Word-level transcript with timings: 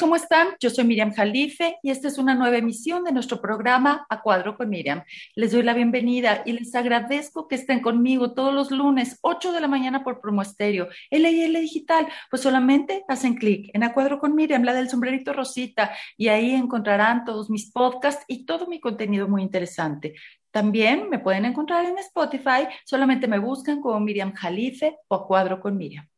¿cómo 0.00 0.16
están? 0.16 0.48
Yo 0.60 0.70
soy 0.70 0.84
Miriam 0.84 1.12
Jalife 1.12 1.76
y 1.82 1.90
esta 1.90 2.08
es 2.08 2.16
una 2.16 2.34
nueva 2.34 2.56
emisión 2.56 3.04
de 3.04 3.12
nuestro 3.12 3.42
programa 3.42 4.06
A 4.08 4.22
Cuadro 4.22 4.56
con 4.56 4.70
Miriam. 4.70 5.02
Les 5.34 5.52
doy 5.52 5.62
la 5.62 5.74
bienvenida 5.74 6.42
y 6.46 6.52
les 6.52 6.74
agradezco 6.74 7.48
que 7.48 7.56
estén 7.56 7.80
conmigo 7.80 8.32
todos 8.32 8.54
los 8.54 8.70
lunes, 8.70 9.18
8 9.20 9.52
de 9.52 9.60
la 9.60 9.68
mañana 9.68 10.02
por 10.02 10.22
Promo 10.22 10.40
Estéreo, 10.40 10.88
LIL 11.10 11.52
Digital. 11.60 12.08
Pues 12.30 12.40
solamente 12.40 13.04
hacen 13.08 13.34
clic 13.34 13.70
en 13.74 13.82
A 13.82 13.92
Cuadro 13.92 14.18
con 14.18 14.34
Miriam, 14.34 14.62
la 14.62 14.72
del 14.72 14.88
sombrerito 14.88 15.34
rosita, 15.34 15.92
y 16.16 16.28
ahí 16.28 16.52
encontrarán 16.52 17.26
todos 17.26 17.50
mis 17.50 17.70
podcasts 17.70 18.24
y 18.26 18.46
todo 18.46 18.66
mi 18.66 18.80
contenido 18.80 19.28
muy 19.28 19.42
interesante. 19.42 20.14
También 20.50 21.10
me 21.10 21.18
pueden 21.18 21.44
encontrar 21.44 21.84
en 21.84 21.98
Spotify, 21.98 22.68
solamente 22.86 23.28
me 23.28 23.38
buscan 23.38 23.82
como 23.82 24.00
Miriam 24.00 24.32
Jalife 24.32 24.96
o 25.08 25.14
A 25.16 25.26
Cuadro 25.26 25.60
con 25.60 25.76
Miriam. 25.76 26.08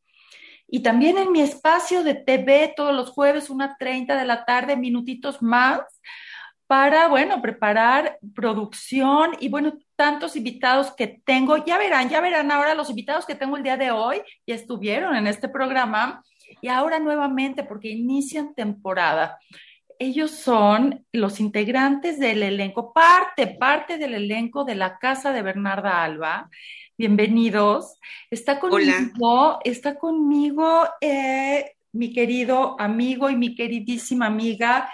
Y 0.69 0.80
también 0.80 1.19
en 1.19 1.30
mi 1.33 1.41
espacio 1.41 2.02
de 2.02 2.15
TV 2.15 2.73
todos 2.77 2.95
los 2.95 3.11
jueves, 3.11 3.51
una 3.51 3.77
30 3.77 4.16
de 4.16 4.24
la 4.24 4.45
tarde, 4.45 4.77
minutitos 4.77 5.41
más, 5.43 5.80
para, 6.66 7.07
bueno, 7.09 7.41
preparar 7.41 8.19
producción 8.34 9.37
y, 9.38 9.48
bueno, 9.48 9.74
tantos 9.95 10.34
invitados 10.34 10.93
que 10.93 11.23
tengo. 11.24 11.65
Ya 11.65 11.79
verán, 11.79 12.09
ya 12.09 12.21
verán 12.21 12.51
ahora 12.51 12.74
los 12.74 12.91
invitados 12.91 13.24
que 13.24 13.37
tengo 13.37 13.57
el 13.57 13.62
día 13.62 13.77
de 13.77 13.93
hoy, 13.93 14.23
ya 14.47 14.55
estuvieron 14.55 15.15
en 15.15 15.29
este 15.29 15.48
programa 15.48 16.24
y 16.60 16.69
ahora 16.69 16.98
nuevamente 16.98 17.62
porque 17.62 17.88
inician 17.88 18.55
temporada. 18.55 19.38
Ellos 19.98 20.33
son 20.33 21.07
los 21.12 21.41
integrantes 21.41 22.19
del 22.19 22.43
elenco, 22.43 22.93
parte, 22.93 23.46
parte 23.46 23.96
del 23.96 24.15
elenco 24.15 24.65
de 24.65 24.74
la 24.74 24.98
Casa 24.98 25.32
de 25.32 25.43
Bernarda 25.43 26.02
Alba 26.02 26.51
bienvenidos. 26.99 27.99
Está 28.30 28.59
conmigo, 28.59 29.59
está 29.65 29.97
conmigo 29.97 30.89
eh, 31.01 31.77
mi 31.93 32.13
querido 32.13 32.77
amigo 32.79 33.29
y 33.30 33.37
mi 33.37 33.55
queridísima 33.55 34.27
amiga, 34.27 34.91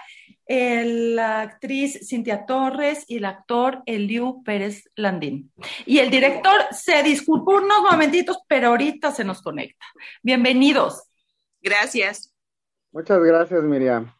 la 0.47 1.41
actriz 1.41 2.07
Cintia 2.07 2.45
Torres 2.45 3.05
y 3.07 3.17
el 3.17 3.25
actor 3.25 3.81
Eliu 3.85 4.43
Pérez 4.43 4.89
Landín. 4.95 5.51
Y 5.85 5.99
el 5.99 6.09
director 6.09 6.67
se 6.71 7.01
disculpó 7.03 7.57
unos 7.57 7.81
momentitos, 7.81 8.39
pero 8.47 8.69
ahorita 8.69 9.11
se 9.11 9.23
nos 9.23 9.41
conecta. 9.41 9.85
Bienvenidos. 10.21 11.03
Gracias. 11.61 12.33
Muchas 12.91 13.19
gracias, 13.23 13.63
Miriam. 13.63 14.13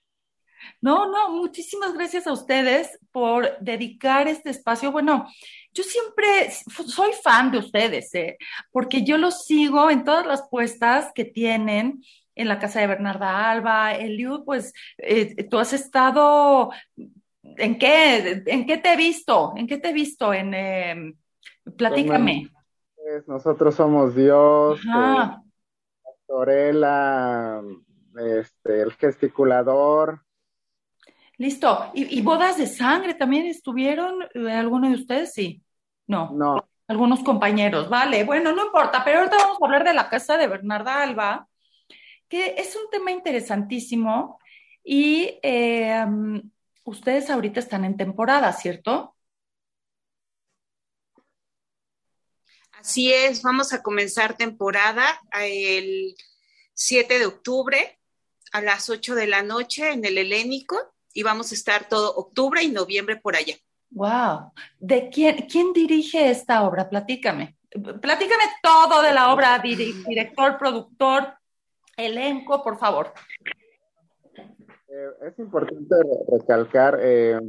No, 0.81 1.11
no, 1.11 1.29
muchísimas 1.29 1.93
gracias 1.93 2.25
a 2.25 2.33
ustedes 2.33 2.97
por 3.11 3.57
dedicar 3.59 4.27
este 4.27 4.49
espacio. 4.49 4.91
Bueno, 4.91 5.27
yo 5.73 5.83
siempre 5.83 6.51
soy 6.87 7.11
fan 7.23 7.51
de 7.51 7.57
ustedes, 7.57 8.13
¿eh? 8.15 8.37
porque 8.71 9.03
yo 9.03 9.17
los 9.17 9.45
sigo 9.45 9.89
en 9.89 10.03
todas 10.03 10.25
las 10.25 10.47
puestas 10.49 11.11
que 11.13 11.25
tienen 11.25 12.03
en 12.35 12.47
la 12.47 12.59
casa 12.59 12.79
de 12.79 12.87
Bernarda 12.87 13.51
Alba, 13.51 13.93
Eliud, 13.93 14.43
pues 14.43 14.73
eh, 14.97 15.43
tú 15.45 15.59
has 15.59 15.73
estado, 15.73 16.71
¿en 17.43 17.77
qué, 17.77 18.43
¿en 18.45 18.65
qué 18.65 18.77
te 18.77 18.93
he 18.93 18.97
visto? 18.97 19.53
¿En 19.55 19.67
qué 19.67 19.77
te 19.77 19.89
he 19.89 19.93
visto? 19.93 20.33
En, 20.33 20.53
em, 20.53 21.15
platícame. 21.77 22.49
Pues, 22.95 23.27
nosotros 23.27 23.75
somos 23.75 24.15
Dios, 24.15 24.79
eh, 24.79 25.29
Torela, 26.25 27.61
este, 28.15 28.81
el 28.81 28.93
gesticulador, 28.93 30.21
Listo. 31.37 31.91
¿Y, 31.93 32.21
bodas 32.21 32.57
de 32.57 32.67
sangre 32.67 33.15
también 33.15 33.47
estuvieron 33.47 34.23
eh, 34.33 34.51
alguno 34.51 34.87
de 34.89 34.95
ustedes? 34.95 35.33
Sí. 35.33 35.63
No. 36.07 36.31
No. 36.31 36.69
Algunos 36.87 37.23
compañeros. 37.23 37.89
Vale, 37.89 38.23
bueno, 38.23 38.53
no 38.53 38.65
importa, 38.65 39.03
pero 39.03 39.19
ahorita 39.19 39.37
vamos 39.37 39.57
a 39.61 39.65
hablar 39.65 39.83
de 39.83 39.93
la 39.93 40.09
casa 40.09 40.37
de 40.37 40.47
Bernarda 40.47 41.01
Alba, 41.01 41.47
que 42.27 42.55
es 42.57 42.75
un 42.75 42.89
tema 42.91 43.11
interesantísimo 43.11 44.39
y 44.83 45.39
eh, 45.41 46.05
ustedes 46.83 47.29
ahorita 47.29 47.59
están 47.61 47.85
en 47.85 47.97
temporada, 47.97 48.51
¿cierto? 48.51 49.15
Así 52.73 53.13
es, 53.13 53.41
vamos 53.41 53.71
a 53.71 53.81
comenzar 53.81 54.35
temporada 54.35 55.05
el 55.39 56.15
7 56.73 57.17
de 57.17 57.25
octubre 57.25 57.99
a 58.51 58.61
las 58.61 58.89
8 58.89 59.15
de 59.15 59.27
la 59.27 59.41
noche 59.41 59.91
en 59.91 60.03
el 60.03 60.17
Helénico 60.17 60.92
y 61.13 61.23
vamos 61.23 61.51
a 61.51 61.55
estar 61.55 61.87
todo 61.87 62.15
octubre 62.15 62.61
y 62.63 62.71
noviembre 62.71 63.17
por 63.17 63.35
allá. 63.35 63.55
Wow. 63.91 64.51
¿De 64.79 65.09
quién, 65.09 65.45
quién 65.49 65.71
dirige 65.71 66.29
esta 66.29 66.63
obra? 66.63 66.89
Platícame. 66.89 67.55
Platícame 67.69 68.43
todo 68.61 69.01
de 69.01 69.13
la 69.13 69.33
obra, 69.33 69.59
director, 69.59 70.57
productor, 70.57 71.33
elenco, 71.97 72.63
por 72.63 72.77
favor. 72.77 73.13
Eh, 74.35 75.09
es 75.27 75.39
importante 75.39 75.95
recalcar, 76.31 76.99
eh, 77.01 77.39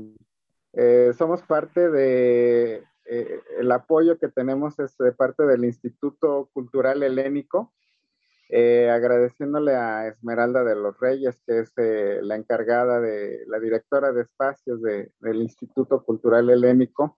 eh, 0.73 1.13
somos 1.17 1.43
parte 1.43 1.91
de, 1.91 2.83
el 3.05 3.73
apoyo 3.73 4.19
que 4.19 4.29
tenemos 4.29 4.79
es 4.79 4.97
de 4.97 5.13
parte 5.13 5.45
del 5.45 5.65
Instituto 5.65 6.49
Cultural 6.55 7.03
Helénico, 7.03 7.75
eh, 8.51 8.91
agradeciéndole 8.91 9.75
a 9.75 10.09
Esmeralda 10.09 10.65
de 10.65 10.77
los 10.77 10.99
Reyes, 11.01 11.41
que 11.47 11.61
es 11.61 11.73
eh, 11.79 12.21
la 12.23 12.37
encargada 12.37 13.01
de 13.01 13.41
la 13.47 13.59
directora 13.59 14.13
de 14.13 14.23
espacios 14.23 14.81
del 14.83 15.43
Instituto 15.43 16.05
Cultural 16.05 16.51
Helénico. 16.51 17.17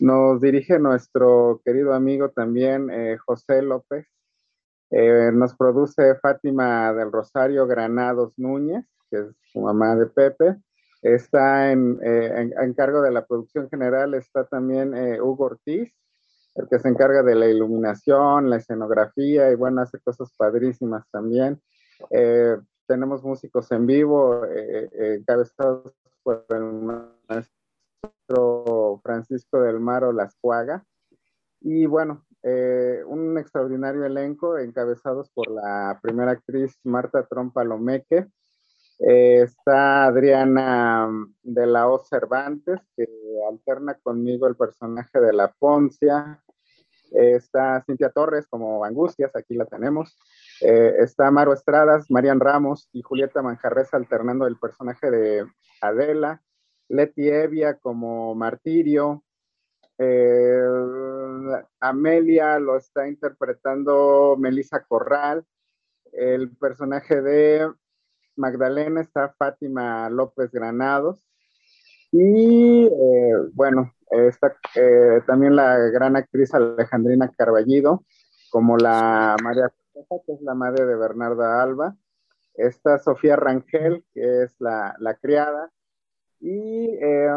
Nos 0.00 0.40
dirige 0.40 0.78
nuestro 0.78 1.60
querido 1.64 1.92
amigo 1.92 2.30
también, 2.30 2.90
eh, 2.90 3.18
José 3.18 3.62
López. 3.62 4.06
nos 4.90 5.56
produce 5.56 6.14
Fátima 6.22 6.92
del 6.94 7.10
Rosario 7.10 7.66
Granados 7.66 8.32
Núñez, 8.36 8.84
que 9.10 9.18
es 9.18 9.26
su 9.52 9.60
mamá 9.60 9.96
de 9.96 10.06
Pepe. 10.06 10.56
Está 11.02 11.72
en, 11.72 11.98
en 12.02 12.74
cargo 12.74 13.02
de 13.02 13.10
la 13.10 13.26
producción 13.26 13.68
general, 13.68 14.14
está 14.14 14.46
también 14.46 14.94
Hugo 15.20 15.46
Ortiz, 15.46 15.92
el 16.54 16.68
que 16.68 16.78
se 16.78 16.88
encarga 16.88 17.22
de 17.22 17.34
la 17.34 17.46
iluminación, 17.48 18.48
la 18.48 18.56
escenografía 18.56 19.50
y 19.50 19.56
bueno, 19.56 19.80
hace 19.80 19.98
cosas 20.00 20.32
padrísimas 20.36 21.04
también. 21.10 21.60
Eh, 22.10 22.56
tenemos 22.86 23.24
músicos 23.24 23.70
en 23.72 23.86
vivo, 23.86 24.44
eh, 24.44 24.90
eh, 24.92 25.14
encabezados 25.18 25.94
por 26.22 26.44
el 26.50 26.62
maestro 27.28 29.00
Francisco 29.02 29.60
del 29.60 29.80
Maro 29.80 30.12
Lascuaga. 30.12 30.84
Y 31.60 31.86
bueno, 31.86 32.24
un 33.06 33.38
extraordinario 33.38 34.04
elenco 34.04 34.58
encabezados 34.58 35.30
por 35.30 35.50
la 35.50 35.98
primera 36.02 36.32
actriz 36.32 36.78
Marta 36.84 37.26
Trompa 37.26 37.64
Lomeque. 37.64 38.26
está 38.98 40.04
Adriana 40.04 41.08
de 41.42 41.66
la 41.66 41.88
O 41.88 42.04
Cervantes, 42.04 42.80
que 42.94 43.06
alterna 43.50 43.94
conmigo 44.02 44.46
el 44.46 44.56
personaje 44.56 45.20
de 45.20 45.32
la 45.32 45.52
Poncia, 45.58 46.43
está 47.14 47.82
Cintia 47.86 48.10
Torres 48.10 48.46
como 48.48 48.84
Angustias, 48.84 49.34
aquí 49.34 49.54
la 49.54 49.66
tenemos. 49.66 50.16
Eh, 50.60 50.94
está 50.98 51.30
Maro 51.30 51.52
Estradas, 51.52 52.10
Marian 52.10 52.40
Ramos 52.40 52.88
y 52.92 53.02
Julieta 53.02 53.42
Manjarres 53.42 53.94
alternando 53.94 54.46
el 54.46 54.58
personaje 54.58 55.10
de 55.10 55.46
Adela. 55.80 56.42
Leti 56.88 57.28
Evia 57.28 57.78
como 57.78 58.34
Martirio. 58.34 59.24
Eh, 59.98 60.60
Amelia 61.80 62.58
lo 62.58 62.76
está 62.76 63.08
interpretando 63.08 64.36
Melissa 64.38 64.84
Corral. 64.84 65.44
El 66.12 66.56
personaje 66.56 67.20
de 67.22 67.72
Magdalena 68.36 69.00
está 69.00 69.34
Fátima 69.38 70.08
López 70.10 70.50
Granados. 70.50 71.24
Y 72.16 72.86
eh, 72.86 73.32
bueno, 73.54 73.92
está 74.08 74.56
eh, 74.76 75.20
también 75.26 75.56
la 75.56 75.76
gran 75.76 76.14
actriz 76.14 76.54
Alejandrina 76.54 77.28
Carballido, 77.36 78.04
como 78.50 78.76
la 78.76 79.34
María 79.42 79.72
que 80.24 80.32
es 80.32 80.40
la 80.42 80.54
madre 80.54 80.86
de 80.86 80.94
Bernarda 80.94 81.60
Alba. 81.60 81.96
Está 82.54 83.00
Sofía 83.00 83.34
Rangel, 83.34 84.04
que 84.14 84.44
es 84.44 84.54
la, 84.60 84.94
criada. 85.20 85.72
Y 86.38 86.88
eh, 87.02 87.28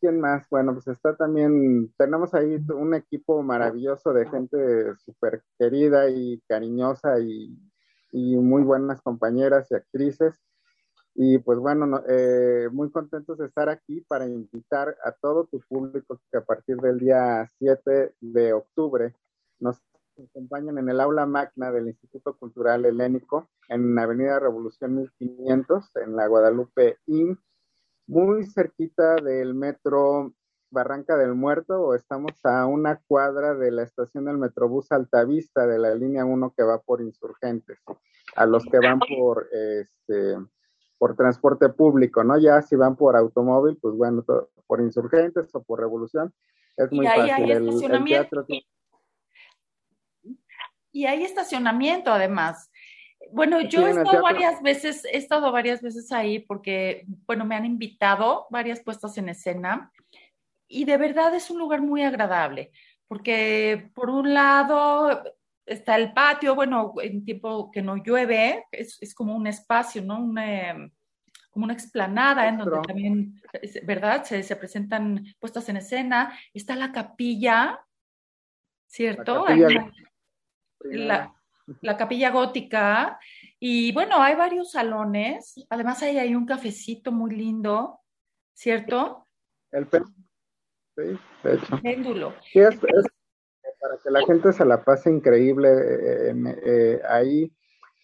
quién 0.00 0.20
más, 0.20 0.48
bueno, 0.50 0.72
pues 0.72 0.88
está 0.88 1.14
también, 1.14 1.94
tenemos 1.96 2.34
ahí 2.34 2.56
un 2.74 2.94
equipo 2.94 3.40
maravilloso 3.44 4.12
de 4.12 4.28
gente 4.28 4.96
súper 4.96 5.44
querida 5.60 6.10
y 6.10 6.42
cariñosa 6.48 7.20
y, 7.20 7.56
y 8.10 8.36
muy 8.36 8.62
buenas 8.62 9.00
compañeras 9.00 9.68
y 9.70 9.76
actrices. 9.76 10.40
Y 11.14 11.38
pues 11.38 11.58
bueno, 11.60 12.02
eh, 12.08 12.68
muy 12.72 12.90
contentos 12.90 13.38
de 13.38 13.46
estar 13.46 13.68
aquí 13.68 14.00
para 14.00 14.26
invitar 14.26 14.96
a 15.04 15.12
todo 15.12 15.46
tu 15.46 15.60
público 15.60 16.20
que 16.30 16.38
a 16.38 16.44
partir 16.44 16.76
del 16.78 16.98
día 16.98 17.48
7 17.58 18.14
de 18.20 18.52
octubre 18.52 19.14
nos 19.60 19.80
acompañan 20.18 20.78
en 20.78 20.88
el 20.88 21.00
aula 21.00 21.24
magna 21.26 21.70
del 21.70 21.88
Instituto 21.88 22.36
Cultural 22.36 22.84
Helénico 22.84 23.48
en 23.68 23.96
Avenida 23.96 24.40
Revolución 24.40 24.96
1500 24.96 25.96
en 25.96 26.16
la 26.16 26.26
Guadalupe 26.26 26.98
Inn, 27.06 27.38
muy 28.08 28.44
cerquita 28.46 29.14
del 29.16 29.54
metro 29.54 30.34
Barranca 30.70 31.16
del 31.16 31.34
Muerto. 31.34 31.80
O 31.80 31.94
estamos 31.94 32.32
a 32.44 32.66
una 32.66 33.00
cuadra 33.06 33.54
de 33.54 33.70
la 33.70 33.84
estación 33.84 34.24
del 34.24 34.38
Metrobús 34.38 34.90
Altavista 34.90 35.66
de 35.66 35.78
la 35.78 35.94
línea 35.94 36.24
1 36.24 36.54
que 36.56 36.64
va 36.64 36.80
por 36.80 37.00
Insurgentes, 37.00 37.78
a 38.34 38.46
los 38.46 38.64
que 38.64 38.78
van 38.78 38.98
por 38.98 39.48
este 39.52 40.36
por 40.98 41.16
transporte 41.16 41.68
público, 41.68 42.24
¿no? 42.24 42.38
Ya 42.38 42.62
si 42.62 42.76
van 42.76 42.96
por 42.96 43.16
automóvil, 43.16 43.76
pues 43.80 43.94
bueno, 43.94 44.24
por 44.66 44.80
insurgentes 44.80 45.54
o 45.54 45.62
por 45.62 45.80
revolución, 45.80 46.32
es 46.76 46.90
muy 46.92 47.06
fácil. 47.06 47.50
el, 47.50 48.04
teatro... 48.04 48.46
Y 50.92 51.06
hay 51.06 51.24
estacionamiento 51.24 52.12
además. 52.12 52.70
Bueno, 53.32 53.60
yo 53.62 53.86
he 53.86 53.90
estado 53.90 54.22
varias 54.22 54.62
veces, 54.62 55.04
he 55.06 55.16
estado 55.16 55.50
varias 55.50 55.82
veces 55.82 56.12
ahí 56.12 56.38
porque, 56.38 57.04
bueno, 57.26 57.44
me 57.44 57.56
han 57.56 57.64
invitado 57.64 58.46
varias 58.50 58.80
puestas 58.80 59.18
en 59.18 59.28
escena 59.28 59.90
y 60.68 60.84
de 60.84 60.96
verdad 60.96 61.34
es 61.34 61.50
un 61.50 61.58
lugar 61.58 61.80
muy 61.80 62.02
agradable 62.02 62.70
porque 63.08 63.90
por 63.94 64.10
un 64.10 64.34
lado 64.34 65.22
está 65.66 65.96
el 65.96 66.12
patio, 66.12 66.54
bueno, 66.54 66.94
en 67.02 67.24
tiempo 67.24 67.70
que 67.70 67.82
no 67.82 67.96
llueve, 67.96 68.64
es, 68.70 68.98
es 69.00 69.14
como 69.14 69.34
un 69.34 69.46
espacio, 69.46 70.02
¿no? 70.02 70.20
Una, 70.20 70.90
como 71.50 71.64
una 71.64 71.74
explanada 71.74 72.48
en 72.48 72.58
donde 72.58 72.80
también, 72.86 73.40
¿verdad? 73.84 74.24
Se, 74.24 74.42
se, 74.42 74.56
presentan 74.56 75.24
puestas 75.38 75.68
en 75.68 75.76
escena. 75.76 76.36
Está 76.52 76.74
la 76.74 76.90
capilla, 76.90 77.80
¿cierto? 78.86 79.46
La, 80.80 81.32
la, 81.80 81.96
capilla 81.96 82.30
gótica. 82.30 83.18
Y 83.60 83.92
bueno, 83.92 84.20
hay 84.20 84.34
varios 84.34 84.72
salones. 84.72 85.54
Además, 85.70 86.02
ahí 86.02 86.18
hay 86.18 86.34
un 86.34 86.44
cafecito 86.44 87.12
muy 87.12 87.34
lindo, 87.34 88.00
¿cierto? 88.52 89.28
El 89.70 89.86
péndulo. 89.86 90.14
Sí, 90.96 91.18
de 91.42 91.54
hecho. 91.54 91.80
Péndulo. 91.82 92.34
Sí, 92.52 92.58
es, 92.58 92.78
para 93.84 93.98
que 93.98 94.10
la 94.10 94.24
gente 94.24 94.52
se 94.54 94.64
la 94.64 94.82
pase 94.82 95.10
increíble 95.10 95.68
eh, 95.68 96.34
eh, 96.64 97.02
ahí. 97.06 97.54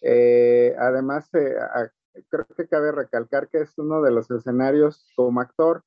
Eh, 0.02 0.76
además, 0.78 1.26
creo 1.30 2.46
que 2.54 2.68
cabe 2.68 2.92
recalcar 2.92 3.48
que 3.48 3.62
es 3.62 3.78
uno 3.78 4.02
de 4.02 4.10
los 4.10 4.30
escenarios 4.30 5.10
como 5.16 5.40
actor 5.40 5.82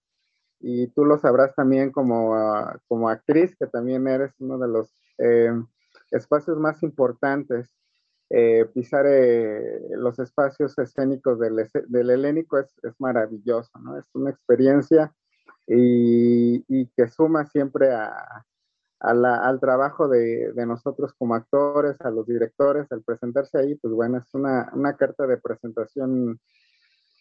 y 0.60 0.88
tú 0.88 1.06
lo 1.06 1.20
sabrás 1.20 1.54
también 1.54 1.92
como, 1.92 2.34
ah, 2.34 2.80
como 2.88 3.08
actriz, 3.08 3.56
que 3.56 3.68
también 3.68 4.08
eres 4.08 4.34
uno 4.40 4.58
de 4.58 4.68
los 4.68 4.96
espacios 6.10 6.58
más 6.58 6.82
importantes. 6.82 7.76
pisar 8.74 9.06
los 9.96 10.18
espacios 10.18 10.76
escénicos 10.80 11.38
del, 11.38 11.70
del 11.88 12.10
helénico 12.10 12.58
es, 12.58 12.74
es, 12.82 13.00
maravilloso, 13.00 13.78
¿no? 13.80 14.00
Es 14.00 14.10
una 14.16 14.32
experiencia 14.32 15.14
y, 15.68 16.66
y 16.68 16.88
que 16.96 17.08
suma 17.08 17.46
siempre 17.46 17.94
a, 17.94 18.44
al 19.04 19.60
trabajo 19.60 20.08
de, 20.08 20.54
nosotros 20.66 21.14
como 21.14 21.36
actores, 21.36 22.00
a 22.02 22.10
los 22.10 22.26
directores, 22.26 22.90
al 22.92 23.04
presentarse 23.04 23.58
ahí, 23.60 23.76
pues 23.76 23.94
bueno, 23.94 24.18
es 24.18 24.34
una, 24.34 24.96
carta 24.98 25.28
de 25.28 25.38
presentación 25.38 26.40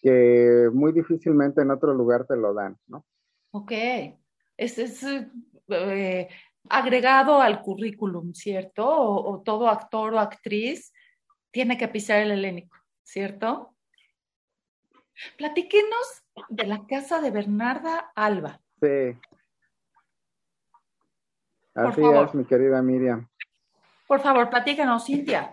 que 0.01 0.71
muy 0.73 0.93
difícilmente 0.93 1.63
en 1.63 1.71
otro 1.71 1.93
lugar 1.93 2.27
te 2.27 2.37
lo 2.37 2.55
dan, 2.55 2.77
¿no? 2.87 3.05
Ok, 3.51 3.73
es, 4.57 4.79
es 4.79 5.05
eh, 5.69 6.29
agregado 6.69 7.41
al 7.41 7.61
currículum, 7.63 8.33
¿cierto? 8.33 8.89
O, 8.89 9.43
todo 9.43 9.69
actor 9.69 10.15
o 10.15 10.21
actriz 10.21 10.93
tiene 11.51 11.77
que 11.77 11.89
pisar 11.89 12.21
el 12.21 12.31
helénico, 12.31 12.77
¿cierto? 13.03 13.75
Platíquenos 15.37 16.23
de 16.49 16.67
la 16.67 16.87
casa 16.87 17.21
de 17.21 17.31
Bernarda 17.31 18.13
Alba. 18.15 18.61
Sí. 18.81 19.19
Así 21.75 22.01
es, 22.03 22.35
mi 22.35 22.45
querida 22.45 22.83
Miriam. 22.83 23.29
Por 24.07 24.21
favor, 24.21 24.51
platícanos, 24.51 25.07
Cintia. 25.07 25.53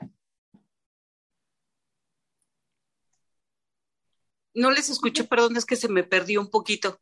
No 4.53 4.71
les 4.71 4.89
escuché, 4.89 5.23
perdón, 5.23 5.55
es 5.55 5.65
que 5.65 5.75
se 5.75 5.87
me 5.87 6.03
perdió 6.03 6.41
un 6.41 6.49
poquito. 6.49 6.99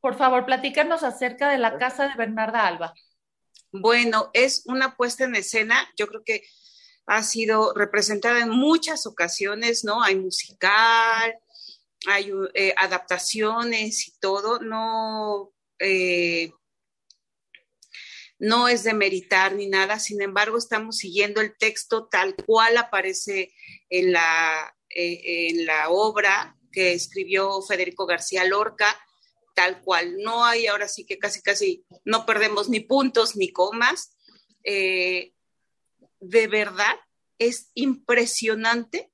Por 0.00 0.14
favor, 0.14 0.46
platícanos 0.46 1.02
acerca 1.02 1.50
de 1.50 1.58
la 1.58 1.78
casa 1.78 2.08
de 2.08 2.14
Bernarda 2.14 2.66
Alba. 2.66 2.94
Bueno, 3.72 4.30
es 4.32 4.62
una 4.66 4.96
puesta 4.96 5.24
en 5.24 5.34
escena, 5.34 5.76
yo 5.98 6.06
creo 6.06 6.22
que 6.24 6.42
ha 7.06 7.22
sido 7.22 7.74
representada 7.74 8.40
en 8.40 8.50
muchas 8.50 9.06
ocasiones, 9.06 9.84
¿no? 9.84 10.02
Hay 10.02 10.16
musical, 10.16 11.34
hay 12.06 12.32
eh, 12.54 12.74
adaptaciones 12.76 14.08
y 14.08 14.18
todo, 14.18 14.60
no, 14.60 15.52
eh, 15.78 16.52
no 18.38 18.68
es 18.68 18.84
de 18.84 18.94
meritar 18.94 19.54
ni 19.54 19.66
nada, 19.66 19.98
sin 19.98 20.20
embargo, 20.20 20.58
estamos 20.58 20.98
siguiendo 20.98 21.40
el 21.40 21.56
texto 21.56 22.08
tal 22.10 22.34
cual 22.34 22.76
aparece 22.76 23.54
en 23.88 24.12
la, 24.12 24.76
eh, 24.90 25.48
en 25.50 25.66
la 25.66 25.88
obra 25.88 26.56
que 26.70 26.92
escribió 26.92 27.62
Federico 27.62 28.04
García 28.04 28.44
Lorca, 28.44 28.94
tal 29.54 29.80
cual. 29.80 30.18
No 30.18 30.44
hay, 30.44 30.66
ahora 30.66 30.86
sí 30.86 31.06
que 31.06 31.18
casi, 31.18 31.40
casi 31.40 31.84
no 32.04 32.26
perdemos 32.26 32.68
ni 32.68 32.80
puntos 32.80 33.36
ni 33.36 33.50
comas. 33.50 34.14
Eh, 34.62 35.32
de 36.20 36.46
verdad, 36.46 36.96
es 37.38 37.70
impresionante 37.74 39.10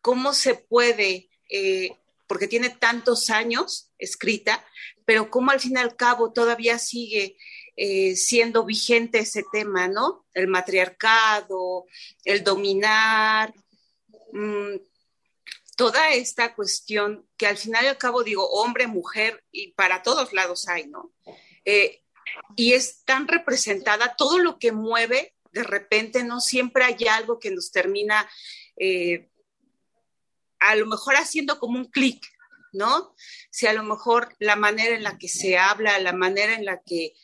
cómo 0.00 0.32
se 0.34 0.54
puede, 0.54 1.30
eh, 1.48 1.90
porque 2.26 2.48
tiene 2.48 2.70
tantos 2.70 3.30
años 3.30 3.92
escrita, 3.98 4.64
pero 5.04 5.30
cómo 5.30 5.52
al 5.52 5.60
fin 5.60 5.76
y 5.76 5.80
al 5.80 5.96
cabo 5.96 6.32
todavía 6.32 6.78
sigue 6.78 7.36
eh, 7.80 8.16
siendo 8.16 8.64
vigente 8.64 9.20
ese 9.20 9.44
tema, 9.52 9.86
¿no? 9.86 10.26
El 10.34 10.48
matriarcado, 10.48 11.86
el 12.24 12.42
dominar, 12.42 13.54
mm, 14.32 14.78
toda 15.76 16.10
esta 16.10 16.56
cuestión 16.56 17.28
que 17.36 17.46
al 17.46 17.56
final 17.56 17.84
y 17.84 17.86
al 17.86 17.96
cabo 17.96 18.24
digo 18.24 18.50
hombre, 18.50 18.88
mujer 18.88 19.44
y 19.52 19.74
para 19.74 20.02
todos 20.02 20.32
lados 20.32 20.66
hay, 20.66 20.88
¿no? 20.88 21.12
Eh, 21.64 22.02
y 22.56 22.72
es 22.72 23.04
tan 23.04 23.28
representada, 23.28 24.16
todo 24.16 24.40
lo 24.40 24.58
que 24.58 24.72
mueve, 24.72 25.36
de 25.52 25.62
repente 25.62 26.24
no 26.24 26.40
siempre 26.40 26.82
hay 26.82 27.06
algo 27.06 27.38
que 27.38 27.52
nos 27.52 27.70
termina 27.70 28.28
eh, 28.76 29.30
a 30.58 30.74
lo 30.74 30.86
mejor 30.86 31.14
haciendo 31.14 31.60
como 31.60 31.78
un 31.78 31.92
clic, 31.92 32.26
¿no? 32.72 33.14
Si 33.50 33.68
a 33.68 33.72
lo 33.72 33.84
mejor 33.84 34.34
la 34.40 34.56
manera 34.56 34.96
en 34.96 35.04
la 35.04 35.16
que 35.16 35.28
se 35.28 35.56
habla, 35.56 36.00
la 36.00 36.12
manera 36.12 36.54
en 36.54 36.64
la 36.64 36.82
que 36.82 37.14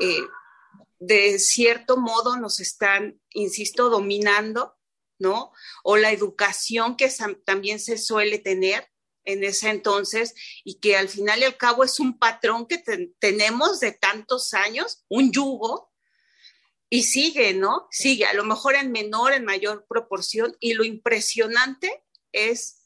eh, 0.00 0.22
de 0.98 1.38
cierto 1.38 1.96
modo 1.96 2.36
nos 2.36 2.60
están, 2.60 3.20
insisto, 3.30 3.90
dominando, 3.90 4.76
¿no? 5.18 5.52
O 5.82 5.96
la 5.96 6.12
educación 6.12 6.96
que 6.96 7.12
también 7.44 7.80
se 7.80 7.98
suele 7.98 8.38
tener 8.38 8.88
en 9.24 9.44
ese 9.44 9.70
entonces 9.70 10.34
y 10.64 10.80
que 10.80 10.96
al 10.96 11.08
final 11.08 11.40
y 11.40 11.44
al 11.44 11.56
cabo 11.56 11.84
es 11.84 12.00
un 12.00 12.18
patrón 12.18 12.66
que 12.66 12.82
tenemos 13.18 13.80
de 13.80 13.92
tantos 13.92 14.54
años, 14.54 15.04
un 15.08 15.32
yugo, 15.32 15.92
y 16.88 17.04
sigue, 17.04 17.54
¿no? 17.54 17.88
Sigue, 17.90 18.26
a 18.26 18.34
lo 18.34 18.44
mejor 18.44 18.74
en 18.74 18.92
menor, 18.92 19.32
en 19.32 19.46
mayor 19.46 19.86
proporción, 19.88 20.54
y 20.60 20.74
lo 20.74 20.84
impresionante 20.84 22.04
es 22.32 22.82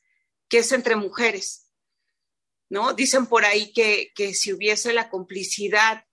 que 0.48 0.58
es 0.58 0.70
entre 0.70 0.94
mujeres, 0.94 1.72
¿no? 2.70 2.94
Dicen 2.94 3.26
por 3.26 3.44
ahí 3.44 3.72
que, 3.72 4.12
que 4.14 4.32
si 4.32 4.52
hubiese 4.52 4.92
la 4.92 5.10
complicidad 5.10 6.05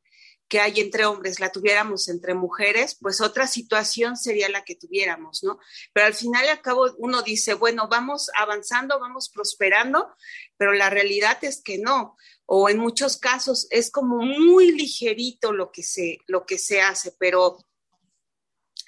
que 0.54 0.60
hay 0.60 0.82
entre 0.82 1.08
hombres 1.08 1.40
la 1.40 1.52
tuviéramos 1.52 2.10
entre 2.10 2.36
mujeres, 2.36 2.96
pues 3.02 3.22
otra 3.22 3.48
situación 3.48 4.16
sería 4.16 4.50
la 4.50 4.64
que 4.64 4.76
tuviéramos, 4.76 5.44
¿no? 5.44 5.58
Pero 5.94 6.06
al 6.06 6.14
final 6.14 6.46
y 6.46 6.50
al 6.50 6.62
cabo 6.62 6.94
uno 7.00 7.24
dice, 7.24 7.56
bueno, 7.56 7.88
vamos 7.90 8.30
avanzando, 8.38 9.00
vamos 9.00 9.30
prosperando, 9.30 10.16
pero 10.56 10.74
la 10.74 10.92
realidad 10.92 11.44
es 11.44 11.64
que 11.64 11.80
no, 11.80 12.16
o 12.46 12.70
en 12.70 12.78
muchos 12.78 13.18
casos 13.18 13.66
es 13.72 13.90
como 13.90 14.18
muy 14.18 14.72
ligerito 14.72 15.54
lo 15.54 15.72
que 15.72 15.82
se, 15.82 16.20
lo 16.28 16.46
que 16.46 16.60
se 16.60 16.82
hace, 16.82 17.16
pero 17.18 17.58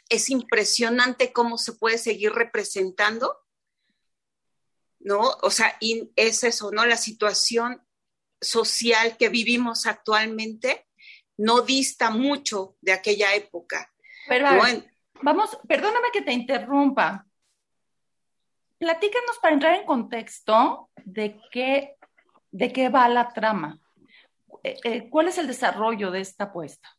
es 0.08 0.30
impresionante 0.30 1.34
cómo 1.34 1.58
se 1.58 1.74
puede 1.74 1.98
seguir 1.98 2.32
representando, 2.32 3.40
¿no? 5.00 5.36
O 5.42 5.50
sea, 5.50 5.80
es 6.16 6.44
eso, 6.44 6.70
¿no? 6.70 6.86
La 6.86 6.98
situación 6.98 7.84
social 8.40 9.18
que 9.18 9.30
vivimos 9.30 9.88
actualmente 9.88 10.85
no 11.38 11.62
dista 11.62 12.10
mucho 12.10 12.76
de 12.82 12.94
aquella 12.94 13.34
época. 13.36 13.92
Pero 14.28 14.48
vamos, 15.22 15.58
perdóname 15.68 16.08
que 16.12 16.22
te 16.22 16.34
interrumpa. 16.34 17.26
Platícanos 18.78 19.38
para 19.42 19.54
entrar 19.54 19.76
en 19.76 19.86
contexto 19.86 20.90
de 21.04 21.40
qué, 21.52 21.96
de 22.52 22.74
qué 22.74 22.90
va 22.90 23.08
la 23.08 23.30
trama. 23.30 23.80
Eh, 24.64 24.78
eh, 24.84 25.10
¿Cuál 25.10 25.28
es 25.28 25.38
el 25.38 25.48
desarrollo 25.48 26.12
de 26.12 26.22
esta 26.22 26.46
apuesta? 26.46 26.98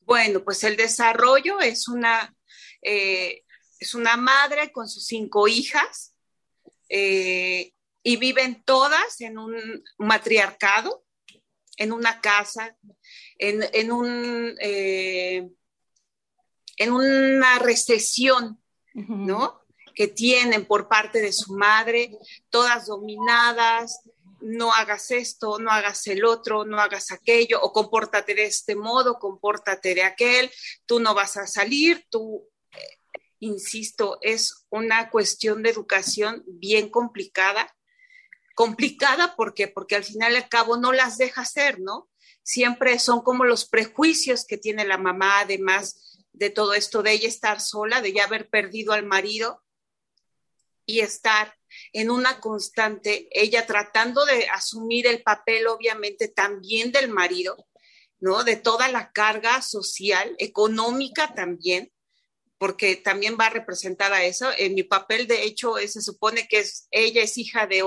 Bueno, 0.00 0.42
pues 0.44 0.62
el 0.64 0.76
desarrollo 0.76 1.60
es 1.60 1.88
una, 1.88 2.34
eh, 2.82 3.44
es 3.78 3.94
una 3.94 4.16
madre 4.16 4.70
con 4.72 4.88
sus 4.88 5.06
cinco 5.06 5.48
hijas 5.48 6.14
y 6.92 8.16
viven 8.16 8.64
todas 8.64 9.20
en 9.20 9.38
un 9.38 9.54
matriarcado, 9.98 11.04
en 11.76 11.92
una 11.92 12.20
casa 12.20 12.76
en, 13.40 13.92
un, 13.92 14.54
eh, 14.60 15.48
en 16.76 16.92
una 16.92 17.58
recesión, 17.58 18.62
¿no? 18.94 19.60
que 19.94 20.08
tienen 20.08 20.66
por 20.66 20.88
parte 20.88 21.20
de 21.20 21.32
su 21.32 21.54
madre, 21.54 22.16
todas 22.48 22.86
dominadas, 22.86 24.00
no 24.40 24.72
hagas 24.72 25.10
esto, 25.10 25.58
no 25.58 25.70
hagas 25.70 26.06
el 26.06 26.24
otro, 26.24 26.64
no 26.64 26.80
hagas 26.80 27.12
aquello, 27.12 27.60
o 27.60 27.72
compórtate 27.72 28.34
de 28.34 28.44
este 28.44 28.74
modo, 28.74 29.18
compórtate 29.18 29.94
de 29.94 30.02
aquel, 30.02 30.50
tú 30.86 31.00
no 31.00 31.14
vas 31.14 31.36
a 31.36 31.46
salir, 31.46 32.06
tú, 32.10 32.48
eh, 32.72 32.98
insisto, 33.40 34.18
es 34.22 34.64
una 34.70 35.10
cuestión 35.10 35.62
de 35.62 35.70
educación 35.70 36.44
bien 36.46 36.88
complicada. 36.88 37.74
Complicada 38.54 39.36
porque, 39.36 39.68
porque 39.68 39.96
al 39.96 40.04
final 40.04 40.34
y 40.34 40.36
al 40.36 40.48
cabo 40.48 40.76
no 40.76 40.92
las 40.92 41.16
deja 41.16 41.42
hacer, 41.42 41.80
¿no? 41.80 42.09
Siempre 42.42 42.98
son 42.98 43.22
como 43.22 43.44
los 43.44 43.68
prejuicios 43.68 44.44
que 44.44 44.58
tiene 44.58 44.84
la 44.84 44.98
mamá, 44.98 45.40
además 45.40 46.10
de 46.32 46.50
todo 46.50 46.74
esto, 46.74 47.02
de 47.02 47.12
ella 47.12 47.28
estar 47.28 47.60
sola, 47.60 48.00
de 48.00 48.12
ya 48.12 48.24
haber 48.24 48.48
perdido 48.48 48.92
al 48.92 49.04
marido 49.04 49.62
y 50.86 51.00
estar 51.00 51.54
en 51.92 52.10
una 52.10 52.40
constante, 52.40 53.28
ella 53.30 53.66
tratando 53.66 54.24
de 54.24 54.48
asumir 54.48 55.06
el 55.06 55.22
papel 55.22 55.66
obviamente 55.68 56.28
también 56.28 56.92
del 56.92 57.08
marido, 57.08 57.66
¿no? 58.18 58.42
De 58.44 58.56
toda 58.56 58.88
la 58.88 59.12
carga 59.12 59.62
social, 59.62 60.34
económica 60.38 61.34
también, 61.34 61.92
porque 62.58 62.96
también 62.96 63.36
va 63.40 63.48
representada 63.50 64.24
eso. 64.24 64.50
En 64.58 64.74
mi 64.74 64.82
papel, 64.82 65.26
de 65.26 65.44
hecho, 65.44 65.76
se 65.76 66.02
supone 66.02 66.48
que 66.48 66.58
es, 66.60 66.88
ella 66.90 67.22
es 67.22 67.38
hija 67.38 67.66
de, 67.66 67.82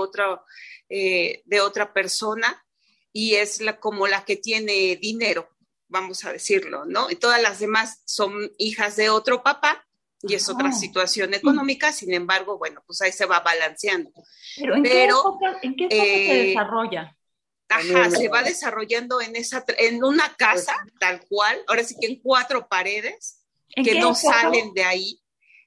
eh, 0.90 1.42
de 1.46 1.62
otra 1.62 1.94
persona 1.94 2.66
y 3.14 3.36
es 3.36 3.62
la, 3.62 3.80
como 3.80 4.08
la 4.08 4.26
que 4.26 4.36
tiene 4.36 4.98
dinero, 4.98 5.48
vamos 5.88 6.26
a 6.26 6.34
decirlo, 6.34 6.86
¿no? 6.86 7.10
Y 7.12 7.16
todas 7.16 7.42
las 7.42 7.60
demás 7.60 8.02
son 8.06 8.52
hijas 8.58 8.96
de 8.96 9.10
otro 9.10 9.44
papá 9.44 9.86
y 10.24 10.34
es 10.34 10.50
otra 10.50 10.72
situación 10.72 11.34
económica, 11.34 11.92
sin 11.92 12.14
embargo, 12.14 12.58
bueno, 12.58 12.82
pues 12.88 13.02
ahí 13.02 13.12
se 13.12 13.26
va 13.26 13.42
balanceando. 13.42 14.12
Pero 14.58 14.76
¿en 14.76 14.84
qué 14.84 15.04
época, 15.04 15.60
se 15.62 15.78
eh, 15.90 16.48
desarrolla? 16.48 17.16
Ajá, 17.70 18.10
se 18.10 18.28
va 18.30 18.44
desarrollando 18.44 19.22
en 19.22 19.36
esa 19.36 19.64
en 19.78 20.04
una 20.04 20.34
casa 20.36 20.76
tal 21.00 21.26
cual, 21.28 21.62
ahora 21.68 21.84
sí 21.84 21.96
que 22.00 22.08
en 22.08 22.22
cuatro 22.22 22.68
paredes 22.68 23.44
que 23.76 24.00
no 24.00 24.16
salen 24.16 24.74
de 24.74 24.84
ahí, 24.84 25.22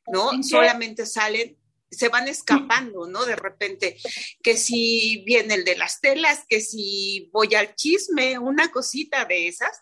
¿no? 0.07 0.43
Solamente 0.43 1.05
salen 1.05 1.57
se 1.91 2.09
van 2.09 2.29
escapando, 2.29 3.07
¿no? 3.07 3.25
De 3.25 3.37
repente, 3.37 3.97
que 4.43 4.57
si 4.57 5.23
viene 5.25 5.55
el 5.55 5.65
de 5.65 5.77
las 5.77 6.01
telas, 6.01 6.45
que 6.49 6.61
si 6.61 7.31
voy 7.33 7.55
al 7.55 7.75
chisme, 7.75 8.39
una 8.39 8.71
cosita 8.71 9.25
de 9.25 9.49
esas, 9.49 9.81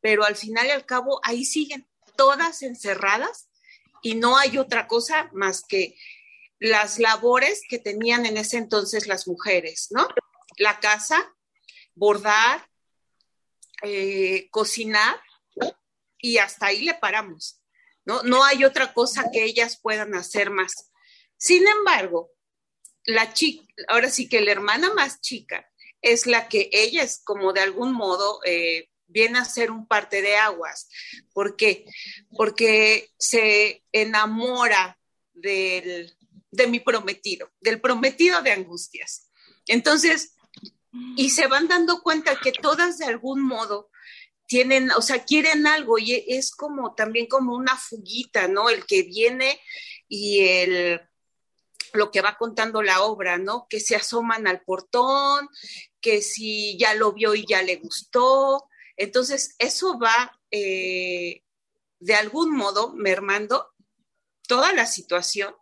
pero 0.00 0.24
al 0.24 0.36
final 0.36 0.66
y 0.66 0.70
al 0.70 0.86
cabo 0.86 1.20
ahí 1.24 1.44
siguen 1.44 1.88
todas 2.16 2.62
encerradas 2.62 3.48
y 4.02 4.14
no 4.14 4.36
hay 4.36 4.58
otra 4.58 4.86
cosa 4.86 5.30
más 5.32 5.62
que 5.66 5.96
las 6.58 6.98
labores 6.98 7.62
que 7.68 7.78
tenían 7.78 8.26
en 8.26 8.36
ese 8.36 8.56
entonces 8.58 9.06
las 9.06 9.26
mujeres, 9.26 9.88
¿no? 9.90 10.06
La 10.58 10.80
casa, 10.80 11.34
bordar, 11.94 12.68
eh, 13.82 14.48
cocinar 14.50 15.20
y 16.18 16.38
hasta 16.38 16.66
ahí 16.66 16.82
le 16.82 16.94
paramos, 16.94 17.60
¿no? 18.04 18.22
No 18.22 18.44
hay 18.44 18.64
otra 18.64 18.92
cosa 18.94 19.30
que 19.32 19.44
ellas 19.44 19.78
puedan 19.80 20.14
hacer 20.14 20.50
más. 20.50 20.90
Sin 21.36 21.66
embargo, 21.66 22.32
la 23.04 23.32
chica, 23.32 23.64
ahora 23.88 24.10
sí 24.10 24.28
que 24.28 24.40
la 24.40 24.52
hermana 24.52 24.92
más 24.94 25.20
chica 25.20 25.68
es 26.02 26.26
la 26.26 26.48
que 26.48 26.68
ella 26.72 27.02
es 27.02 27.22
como 27.24 27.52
de 27.52 27.60
algún 27.60 27.92
modo 27.92 28.40
eh, 28.44 28.90
viene 29.06 29.38
a 29.38 29.44
ser 29.44 29.70
un 29.70 29.86
parte 29.86 30.22
de 30.22 30.36
aguas. 30.36 30.88
¿Por 31.32 31.56
qué? 31.56 31.84
Porque 32.36 33.10
se 33.18 33.84
enamora 33.92 34.98
del, 35.32 36.16
de 36.50 36.66
mi 36.66 36.80
prometido, 36.80 37.50
del 37.60 37.80
prometido 37.80 38.42
de 38.42 38.52
angustias. 38.52 39.30
Entonces, 39.66 40.34
y 41.16 41.30
se 41.30 41.46
van 41.46 41.68
dando 41.68 42.02
cuenta 42.02 42.38
que 42.40 42.52
todas 42.52 42.98
de 42.98 43.06
algún 43.06 43.42
modo 43.42 43.90
tienen, 44.46 44.90
o 44.92 45.02
sea, 45.02 45.24
quieren 45.24 45.66
algo 45.66 45.98
y 45.98 46.24
es 46.28 46.52
como 46.52 46.94
también 46.94 47.26
como 47.26 47.54
una 47.54 47.76
fuguita, 47.76 48.48
¿no? 48.48 48.70
El 48.70 48.86
que 48.86 49.02
viene 49.02 49.60
y 50.08 50.40
el 50.46 51.00
lo 51.96 52.10
que 52.10 52.20
va 52.20 52.36
contando 52.36 52.82
la 52.82 53.02
obra, 53.02 53.38
¿no? 53.38 53.66
Que 53.68 53.80
se 53.80 53.96
asoman 53.96 54.46
al 54.46 54.62
portón, 54.62 55.48
que 56.00 56.22
si 56.22 56.78
ya 56.78 56.94
lo 56.94 57.12
vio 57.12 57.34
y 57.34 57.44
ya 57.46 57.62
le 57.62 57.76
gustó, 57.76 58.68
entonces, 58.96 59.54
eso 59.58 59.98
va 59.98 60.38
eh, 60.50 61.42
de 62.00 62.14
algún 62.14 62.54
modo 62.56 62.92
mermando 62.94 63.68
toda 64.48 64.72
la 64.72 64.86
situación 64.86 65.54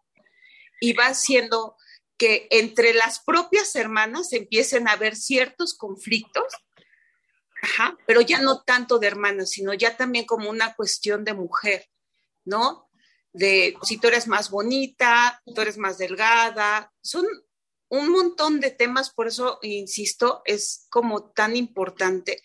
y 0.81 0.93
va 0.93 1.07
haciendo 1.07 1.76
que 2.17 2.47
entre 2.50 2.95
las 2.95 3.21
propias 3.21 3.75
hermanas 3.75 4.33
empiecen 4.33 4.87
a 4.87 4.93
haber 4.93 5.17
ciertos 5.17 5.75
conflictos, 5.75 6.45
pero 8.07 8.21
ya 8.21 8.41
no 8.41 8.62
tanto 8.62 8.99
de 8.99 9.09
hermanas, 9.09 9.50
sino 9.50 9.75
ya 9.75 9.97
también 9.97 10.26
como 10.26 10.49
una 10.49 10.75
cuestión 10.75 11.25
de 11.25 11.35
mujer, 11.35 11.91
¿no? 12.45 12.84
De 13.35 13.76
si 13.83 13.99
tú 13.99 14.09
eres 14.09 14.26
más 14.26 14.49
bonita, 14.49 15.43
tú 15.55 15.61
eres 15.61 15.76
más 15.76 15.99
delgada, 15.99 16.91
son 17.03 17.26
un 17.88 18.09
montón 18.09 18.61
de 18.61 18.71
temas, 18.71 19.11
por 19.11 19.29
eso, 19.29 19.59
insisto, 19.62 20.41
es 20.47 20.87
como 20.88 21.31
tan 21.33 21.55
importante 21.57 22.43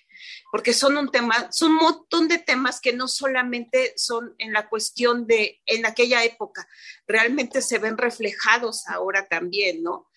porque 0.51 0.73
son 0.73 0.97
un 0.97 1.11
tema, 1.11 1.51
son 1.51 1.71
un 1.71 1.77
montón 1.77 2.27
de 2.27 2.37
temas 2.37 2.79
que 2.81 2.93
no 2.93 3.07
solamente 3.07 3.93
son 3.95 4.35
en 4.37 4.53
la 4.53 4.67
cuestión 4.69 5.27
de 5.27 5.61
en 5.65 5.85
aquella 5.85 6.23
época, 6.23 6.67
realmente 7.07 7.61
se 7.61 7.79
ven 7.79 7.97
reflejados 7.97 8.87
ahora 8.87 9.27
también, 9.27 9.83
¿no? 9.83 10.09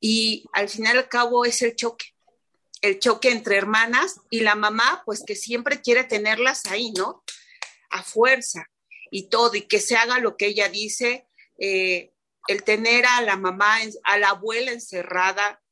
Y 0.00 0.44
al 0.52 0.68
final 0.68 0.98
al 0.98 1.08
cabo 1.08 1.44
es 1.44 1.62
el 1.62 1.76
choque, 1.76 2.06
el 2.80 2.98
choque 2.98 3.30
entre 3.30 3.56
hermanas 3.56 4.20
y 4.30 4.40
la 4.40 4.54
mamá, 4.54 5.02
pues 5.04 5.22
que 5.26 5.36
siempre 5.36 5.80
quiere 5.80 6.04
tenerlas 6.04 6.66
ahí, 6.66 6.92
¿no? 6.92 7.22
A 7.90 8.02
fuerza 8.02 8.68
y 9.16 9.28
todo, 9.28 9.54
y 9.54 9.62
que 9.68 9.78
se 9.78 9.94
haga 9.94 10.18
lo 10.18 10.36
que 10.36 10.46
ella 10.46 10.68
dice, 10.68 11.28
eh, 11.56 12.12
el 12.48 12.64
tener 12.64 13.06
a 13.06 13.20
la 13.20 13.36
mamá, 13.36 13.76
a 14.02 14.18
la 14.18 14.30
abuela 14.30 14.72
encerrada 14.72 15.62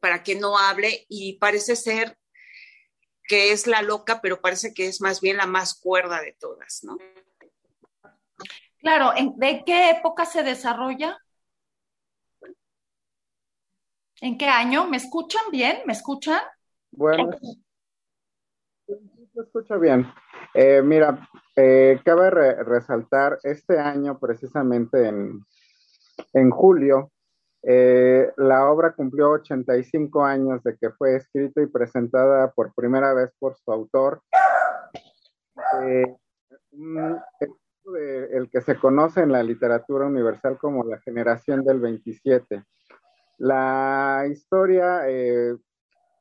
para 0.00 0.22
que 0.22 0.34
no 0.34 0.58
hable 0.58 1.06
y 1.08 1.38
parece 1.38 1.76
ser 1.76 2.18
que 3.24 3.52
es 3.52 3.66
la 3.66 3.80
loca, 3.80 4.20
pero 4.20 4.42
parece 4.42 4.74
que 4.74 4.86
es 4.86 5.00
más 5.00 5.22
bien 5.22 5.38
la 5.38 5.46
más 5.46 5.80
cuerda 5.80 6.20
de 6.20 6.32
todas, 6.32 6.84
¿no? 6.84 6.98
Claro, 8.80 9.12
¿de 9.36 9.62
qué 9.64 9.88
época 9.88 10.26
se 10.26 10.42
desarrolla? 10.42 11.18
¿En 14.20 14.36
qué 14.36 14.48
año? 14.48 14.86
¿Me 14.88 14.98
escuchan 14.98 15.44
bien? 15.50 15.78
¿Me 15.86 15.94
escuchan? 15.94 16.42
Bueno, 16.90 17.30
se 18.86 19.40
escucha 19.40 19.78
bien. 19.78 20.12
Eh, 20.52 20.82
mira, 20.82 21.30
eh, 21.54 22.00
cabe 22.04 22.30
resaltar 22.30 23.38
este 23.42 23.78
año, 23.78 24.18
precisamente 24.18 25.06
en, 25.06 25.44
en 26.32 26.50
julio, 26.50 27.10
eh, 27.62 28.32
la 28.38 28.70
obra 28.70 28.92
cumplió 28.92 29.30
85 29.30 30.24
años 30.24 30.62
de 30.64 30.76
que 30.76 30.90
fue 30.90 31.16
escrita 31.16 31.62
y 31.62 31.66
presentada 31.66 32.50
por 32.52 32.74
primera 32.74 33.12
vez 33.14 33.30
por 33.38 33.56
su 33.56 33.70
autor. 33.70 34.22
Eh, 35.82 36.16
el 38.32 38.48
que 38.50 38.62
se 38.62 38.76
conoce 38.76 39.20
en 39.20 39.32
la 39.32 39.42
literatura 39.42 40.06
universal 40.06 40.56
como 40.58 40.84
la 40.84 40.98
generación 41.00 41.64
del 41.64 41.80
27. 41.80 42.64
La 43.38 44.24
historia, 44.30 45.02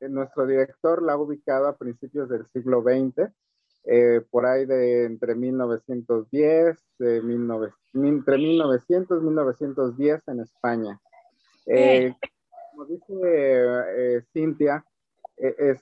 nuestro 0.01 0.45
director 0.45 1.01
la 1.01 1.13
ha 1.13 1.17
ubicado 1.17 1.67
a 1.67 1.77
principios 1.77 2.27
del 2.29 2.47
siglo 2.47 2.81
XX, 2.81 3.31
por 4.29 4.45
ahí 4.45 4.65
de 4.65 5.05
entre 5.05 5.35
1910, 5.35 6.77
entre 7.93 8.38
1900 8.38 9.21
y 9.21 9.25
1910 9.25 10.27
en 10.27 10.39
España. 10.39 11.00
Eh, 11.65 12.13
como 12.71 12.85
dice 12.85 13.13
eh, 13.13 14.21
Cintia, 14.33 14.83
eh, 15.38 15.75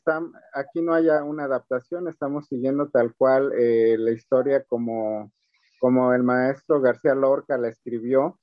aquí 0.54 0.82
no 0.82 0.94
haya 0.94 1.24
una 1.24 1.46
adaptación, 1.46 2.08
estamos 2.08 2.48
siguiendo 2.48 2.90
tal 2.90 3.14
cual 3.16 3.52
la 3.52 4.12
historia 4.12 4.64
como, 4.64 5.32
como 5.80 6.14
el 6.14 6.24
maestro 6.24 6.82
García 6.82 7.16
Lorca 7.16 7.58
la 7.58 7.70
escribió. 7.70 8.40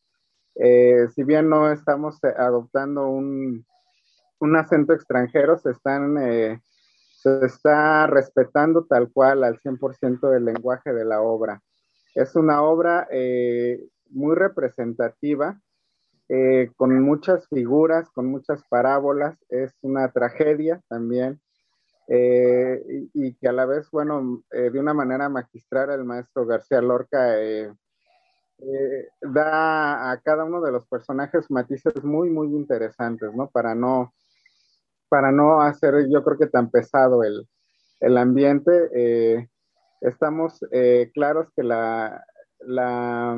si 0.55 1.25
bien 1.25 1.49
no 1.49 1.71
estamos 1.71 2.19
adoptando 2.37 3.09
un, 3.09 3.65
un 4.39 4.57
acento 4.57 4.93
extranjero, 4.93 5.57
se 5.59 5.71
están 5.71 6.17
se 7.39 7.47
está 7.47 8.07
respetando 8.07 8.85
tal 8.85 9.11
cual 9.13 9.45
al 9.45 9.61
100% 9.61 10.31
del 10.31 10.45
lenguaje 10.45 10.93
de 10.93 11.05
la 11.05 11.21
obra. 11.21 11.63
Es 12.15 12.35
una 12.37 12.63
obra 12.63 13.09
muy 14.11 14.35
representativa 14.35 15.61
eh, 16.29 16.73
con 16.77 17.01
muchas 17.03 17.47
figuras, 17.49 18.11
con 18.11 18.27
muchas 18.27 18.65
parábolas, 18.69 19.39
es 19.49 19.73
una 19.83 20.11
tragedia 20.11 20.83
también, 20.89 21.41
eh, 22.09 22.83
y, 23.15 23.35
que 23.35 23.49
a 23.49 23.53
la 23.53 23.65
vez, 23.65 23.89
bueno, 23.91 24.43
eh, 24.51 24.71
de 24.71 24.81
una 24.81 24.95
manera 24.95 25.29
magistral 25.29 25.91
el 25.91 26.05
maestro 26.05 26.47
García 26.47 26.81
Lorca 26.81 27.41
eh, 27.41 27.73
da 29.21 30.11
a 30.11 30.21
cada 30.21 30.45
uno 30.45 30.61
de 30.61 30.73
los 30.73 30.87
personajes 30.87 31.51
matices 31.51 32.03
muy, 32.03 32.31
muy 32.31 32.49
interesantes, 32.49 33.33
¿no? 33.35 33.49
Para 33.49 33.75
no, 33.75 34.13
para 35.09 35.33
no 35.33 35.61
hacer, 35.61 36.09
yo 36.11 36.23
creo 36.25 36.39
que 36.39 36.47
tan 36.47 36.71
pesado 36.71 37.23
el, 37.23 37.47
el 38.01 38.19
ambiente. 38.19 38.71
Eh, 38.95 39.49
estamos 40.01 40.65
eh, 40.73 41.11
claros 41.15 41.49
que 41.55 41.63
la, 41.63 42.25
la, 42.61 43.37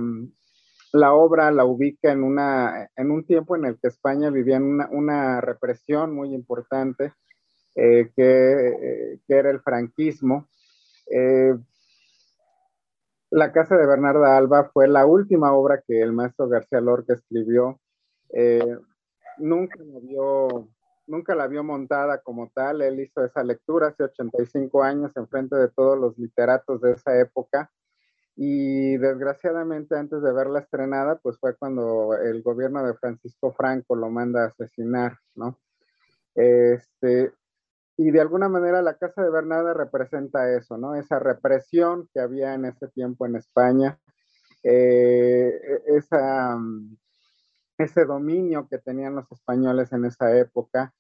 obra 1.13 1.51
la 1.51 1.65
ubica 1.65 2.13
en, 2.13 2.23
una, 2.23 2.89
en 2.97 3.11
un 3.11 3.25
tiempo 3.25 3.57
en 3.57 3.65
el 3.65 3.79
que 3.81 3.89
España 3.89 4.31
vivía 4.31 4.57
en 4.57 4.65
una, 4.65 4.89
una 4.91 5.41
represión 5.41 6.15
muy 6.15 6.35
importante, 6.35 7.13
que, 7.75 8.11
que, 8.17 9.21
era 9.29 9.51
el 9.51 9.61
franquismo. 9.61 10.49
La 13.31 13.53
casa 13.53 13.77
de 13.77 13.87
Bernarda 13.87 14.39
Alba 14.39 14.71
fue 14.73 14.89
la 14.89 15.05
última 15.05 15.53
obra 15.53 15.83
que 15.87 16.01
el 16.01 16.15
maestro 16.15 16.49
García 16.49 16.81
Lorca 16.81 17.13
escribió. 17.13 17.79
Eh, 18.31 18.79
nunca, 19.37 19.77
la 19.85 20.01
vio, 20.01 20.69
nunca 21.09 21.35
la 21.35 21.49
vio 21.49 21.65
montada 21.65 22.21
como 22.23 22.51
tal. 22.55 22.83
Él 22.83 23.01
hizo 23.01 23.25
esa 23.25 23.43
lectura 23.43 23.89
hace 23.89 24.05
85 24.05 24.83
años 24.83 25.17
en 25.17 25.27
frente 25.29 25.57
de 25.57 25.69
todos 25.69 25.99
los 25.99 26.17
literatos 26.19 26.81
de 26.81 26.93
esa 26.93 27.19
época. 27.19 27.71
Y 28.37 28.97
desgraciadamente 28.99 29.97
antes 29.97 30.23
de 30.23 30.33
verla 30.33 30.61
estrenada, 30.61 31.19
pues 31.19 31.39
fue 31.39 31.57
cuando 31.57 32.15
el 32.15 32.43
gobierno 32.43 32.87
de 32.87 32.95
Francisco 32.95 33.53
Franco 33.53 33.97
lo 33.97 34.11
manda 34.11 34.45
a 34.45 34.47
asesinar, 34.49 35.19
¿no? 35.35 35.59
Este, 36.37 37.33
y 37.97 38.13
de 38.13 38.21
alguna 38.21 38.49
manera 38.49 38.81
la 38.81 38.97
Casa 38.97 39.25
de 39.25 39.31
Bernarda 39.31 39.75
representa 39.75 40.55
eso, 40.55 40.79
¿no? 40.79 40.95
Esa 40.95 41.19
represión 41.19 42.09
que 42.15 42.21
había 42.21 42.55
en 42.55 42.67
ese 42.67 42.87
tiempo 42.87 43.27
en 43.27 43.35
España, 43.35 43.99
eh, 44.63 45.61
esa, 45.87 46.57
ese 47.77 48.05
dominio 48.05 48.69
que 48.69 48.79
tenían 48.79 49.17
los 49.17 49.31
españoles 49.33 49.93
en 49.93 50.05
esa 50.05 50.37
época, 50.39 50.95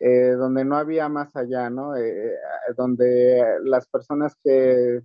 eh, 0.00 0.32
donde 0.32 0.64
no 0.64 0.76
había 0.76 1.08
más 1.08 1.36
allá, 1.36 1.70
¿no? 1.70 1.96
Eh, 1.96 2.34
donde 2.76 3.58
las 3.64 3.86
personas 3.88 4.34
que 4.42 5.02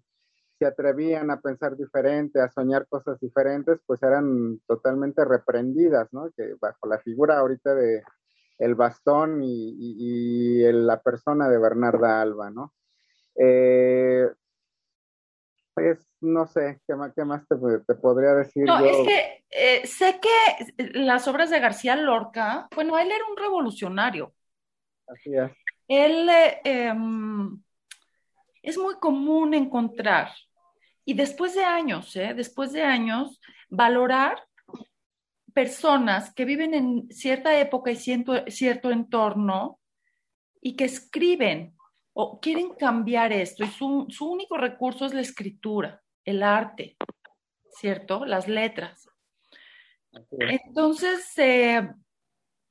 se 0.57 0.65
atrevían 0.65 1.29
a 1.31 1.41
pensar 1.41 1.75
diferente, 1.75 2.39
a 2.39 2.49
soñar 2.49 2.87
cosas 2.87 3.19
diferentes, 3.19 3.79
pues 3.85 4.01
eran 4.01 4.59
totalmente 4.65 5.25
reprendidas, 5.25 6.07
¿no? 6.13 6.31
Que 6.35 6.55
bajo 6.59 6.87
la 6.87 6.99
figura 6.99 7.39
ahorita 7.39 7.75
de, 7.75 8.01
el 8.57 8.75
bastón 8.75 9.41
y, 9.43 10.63
la 10.71 11.01
persona 11.01 11.49
de 11.49 11.59
Bernarda 11.59 12.21
Alba, 12.21 12.49
¿no? 12.49 12.73
Eh, 13.37 14.29
pues 15.73 16.07
no 16.21 16.47
sé, 16.47 16.79
¿qué 16.87 16.95
más, 16.95 17.11
qué 17.13 17.25
más 17.25 17.45
te, 17.47 17.95
podría 17.95 18.33
decir? 18.33 18.63
No, 18.63 18.79
es 18.79 18.95
que 19.05 19.43
eh, 19.49 19.85
sé 19.85 20.19
que 20.21 20.89
las 20.93 21.27
obras 21.27 21.49
de 21.49 21.59
García 21.59 21.97
Lorca, 21.97 22.67
bueno, 22.73 22.97
él 22.97 23.11
era 23.11 23.25
un 23.29 23.35
revolucionario. 23.35 24.33
Así 25.07 25.35
es. 25.35 25.51
Él 25.87 26.29
eh, 26.29 26.61
em, 26.63 27.61
es 28.61 28.77
muy 28.77 28.95
común 28.95 29.53
encontrar, 29.53 30.31
y 31.05 31.13
después 31.13 31.53
de 31.53 31.63
años, 31.63 32.13
después 32.13 32.73
de 32.73 32.81
años, 32.81 33.39
valorar 33.69 34.43
personas 35.53 36.33
que 36.33 36.45
viven 36.45 36.73
en 36.73 37.07
cierta 37.09 37.57
época 37.59 37.91
y 37.91 37.95
cierto, 37.95 38.43
cierto 38.47 38.91
entorno 38.91 39.79
y 40.59 40.75
que 40.75 40.85
escriben 40.85 41.75
o 42.13 42.39
quieren 42.39 42.73
cambiar 42.73 43.31
esto 43.31 43.63
y 43.63 43.67
su, 43.67 44.07
único 44.21 44.57
recurso 44.57 45.05
es 45.05 45.13
la 45.13 45.21
escritura, 45.21 46.01
el 46.23 46.41
arte, 46.43 46.97
¿cierto? 47.69 48.25
Las 48.25 48.47
letras. 48.47 49.07
Entonces, 50.31 51.37
eh, 51.37 51.89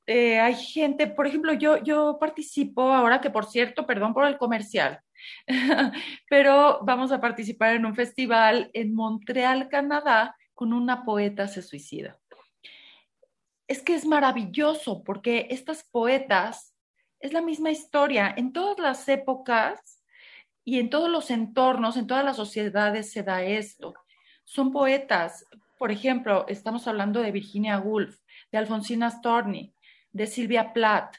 eh, 0.07 0.39
hay 0.39 0.55
gente, 0.55 1.07
por 1.07 1.27
ejemplo, 1.27 1.53
yo, 1.53 1.77
yo 1.83 2.17
participo 2.19 2.93
ahora, 2.93 3.21
que 3.21 3.29
por 3.29 3.45
cierto, 3.45 3.85
perdón 3.85 4.13
por 4.13 4.25
el 4.25 4.37
comercial, 4.37 4.99
pero 6.29 6.79
vamos 6.83 7.11
a 7.11 7.19
participar 7.19 7.75
en 7.75 7.85
un 7.85 7.95
festival 7.95 8.69
en 8.73 8.93
Montreal, 8.93 9.69
Canadá, 9.69 10.35
con 10.53 10.73
una 10.73 11.03
poeta 11.03 11.47
se 11.47 11.61
suicida 11.61 12.17
es 13.67 13.81
que 13.81 13.95
es 13.95 14.05
maravilloso 14.05 15.03
porque 15.03 15.47
estas 15.49 15.83
poetas 15.83 16.73
es 17.19 17.33
la 17.33 17.41
misma 17.41 17.71
historia. 17.71 18.33
En 18.35 18.53
todas 18.53 18.77
las 18.79 19.07
épocas 19.09 20.03
y 20.63 20.79
en 20.79 20.89
todos 20.89 21.09
los 21.09 21.31
entornos, 21.31 21.97
en 21.97 22.07
todas 22.07 22.25
las 22.25 22.35
sociedades 22.35 23.11
se 23.11 23.23
da 23.23 23.43
esto. 23.43 23.93
Son 24.43 24.71
poetas, 24.71 25.45
por 25.77 25.91
ejemplo, 25.91 26.45
estamos 26.47 26.87
hablando 26.87 27.21
de 27.21 27.31
Virginia 27.31 27.79
Woolf, 27.79 28.19
de 28.51 28.57
Alfonsina 28.57 29.09
Storni, 29.09 29.73
de 30.15 30.27
Silvia 30.27 30.71
Plath, 30.71 31.17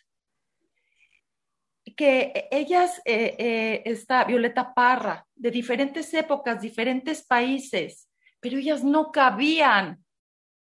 que 1.94 2.48
ellas, 2.50 3.02
eh, 3.04 3.36
eh, 3.38 3.82
está 3.84 4.24
Violeta 4.24 4.72
Parra, 4.72 5.26
de 5.34 5.50
diferentes 5.50 6.14
épocas, 6.14 6.62
diferentes 6.62 7.26
países, 7.26 8.08
pero 8.40 8.56
ellas 8.56 8.82
no 8.82 9.12
cabían 9.12 10.02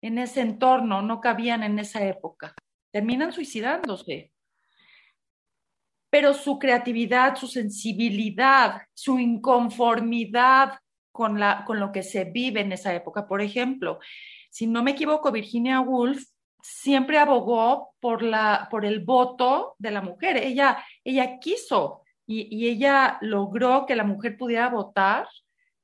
en 0.01 0.17
ese 0.17 0.41
entorno, 0.41 1.03
no 1.03 1.21
cabían 1.21 1.61
en 1.61 1.77
esa 1.77 2.03
época. 2.03 2.55
Terminan 2.91 3.31
suicidándose. 3.31 4.31
Pero 6.09 6.33
su 6.33 6.57
creatividad, 6.57 7.35
su 7.35 7.47
sensibilidad, 7.47 8.81
su 8.95 9.19
inconformidad 9.19 10.79
con, 11.11 11.39
la, 11.39 11.63
con 11.65 11.79
lo 11.79 11.91
que 11.91 12.01
se 12.01 12.25
vive 12.25 12.61
en 12.61 12.71
esa 12.71 12.95
época. 12.95 13.27
Por 13.27 13.41
ejemplo, 13.41 13.99
si 14.49 14.65
no 14.65 14.81
me 14.81 14.91
equivoco, 14.91 15.31
Virginia 15.31 15.79
Woolf 15.81 16.33
siempre 16.63 17.17
abogó 17.17 17.93
por, 17.99 18.23
la, 18.23 18.67
por 18.71 18.85
el 18.85 19.01
voto 19.01 19.75
de 19.77 19.91
la 19.91 20.01
mujer. 20.01 20.37
Ella, 20.37 20.83
ella 21.03 21.37
quiso 21.39 22.03
y, 22.25 22.47
y 22.55 22.69
ella 22.69 23.17
logró 23.21 23.85
que 23.85 23.97
la 23.97 24.05
mujer 24.05 24.37
pudiera 24.37 24.69
votar 24.69 25.27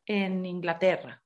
en 0.06 0.46
Inglaterra. 0.46 1.22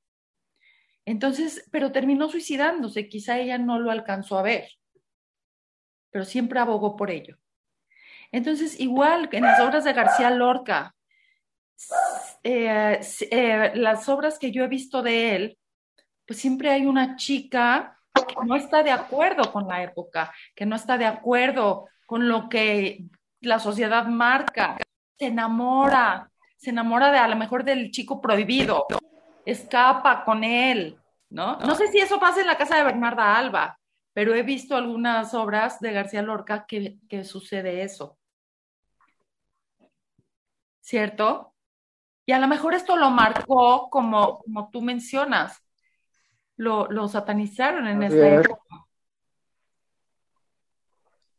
Entonces, 1.06 1.68
pero 1.72 1.92
terminó 1.92 2.30
suicidándose, 2.30 3.08
quizá 3.08 3.38
ella 3.38 3.58
no 3.58 3.78
lo 3.78 3.92
alcanzó 3.92 4.40
a 4.40 4.42
ver, 4.42 4.70
pero 6.10 6.26
siempre 6.26 6.60
abogó 6.60 6.96
por 6.96 7.12
ello. 7.12 7.38
Entonces, 8.32 8.80
igual 8.80 9.30
que 9.30 9.38
en 9.38 9.44
las 9.44 9.60
obras 9.60 9.84
de 9.84 9.94
García 9.94 10.32
Lorca, 10.32 10.96
eh, 12.42 13.00
eh, 13.30 13.72
las 13.76 14.10
obras 14.10 14.40
que 14.40 14.52
yo 14.52 14.64
he 14.64 14.68
visto 14.68 15.04
de 15.04 15.36
él, 15.36 15.58
pues 16.26 16.40
siempre 16.40 16.72
hay 16.72 16.86
una 16.86 17.16
chica 17.16 18.00
que 18.14 18.46
no 18.46 18.56
está 18.56 18.84
de 18.84 18.92
acuerdo 18.92 19.52
con 19.52 19.68
la 19.68 19.84
época, 19.84 20.34
que 20.56 20.66
no 20.66 20.76
está 20.76 20.98
de 20.98 21.06
acuerdo 21.06 21.88
con 22.06 22.28
lo 22.28 22.50
que 22.50 23.06
la 23.42 23.60
sociedad 23.60 24.06
marca, 24.06 24.78
se 25.18 25.28
enamora, 25.28 26.30
se 26.58 26.70
enamora 26.70 27.12
de 27.12 27.18
a 27.18 27.28
lo 27.28 27.36
mejor 27.36 27.64
del 27.64 27.92
chico 27.92 28.22
prohibido, 28.22 28.86
escapa 29.46 30.24
con 30.24 30.44
él, 30.44 31.00
¿no? 31.30 31.58
No 31.58 31.76
sé 31.76 31.88
si 31.88 32.00
eso 32.00 32.20
pasa 32.20 32.42
en 32.42 32.48
la 32.48 32.58
casa 32.58 32.78
de 32.78 32.84
Bernarda 32.84 33.36
Alba, 33.36 33.80
pero 34.14 34.36
he 34.36 34.44
visto 34.44 34.76
algunas 34.76 35.34
obras 35.34 35.80
de 35.80 35.92
García 35.92 36.22
Lorca 36.22 36.66
que, 36.68 37.24
sucede 37.24 37.82
eso. 37.82 38.18
¿Cierto? 40.82 41.54
Y 42.26 42.32
a 42.32 42.40
lo 42.40 42.48
mejor 42.48 42.74
esto 42.74 42.96
lo 42.96 43.10
marcó 43.10 43.90
como, 43.90 44.40
como 44.40 44.70
tú 44.70 44.82
mencionas. 44.82 45.63
Lo, 46.58 46.90
lo 46.92 47.08
satanizaron 47.08 47.88
en 47.88 48.04
esa 48.04 48.42
época. 48.42 48.62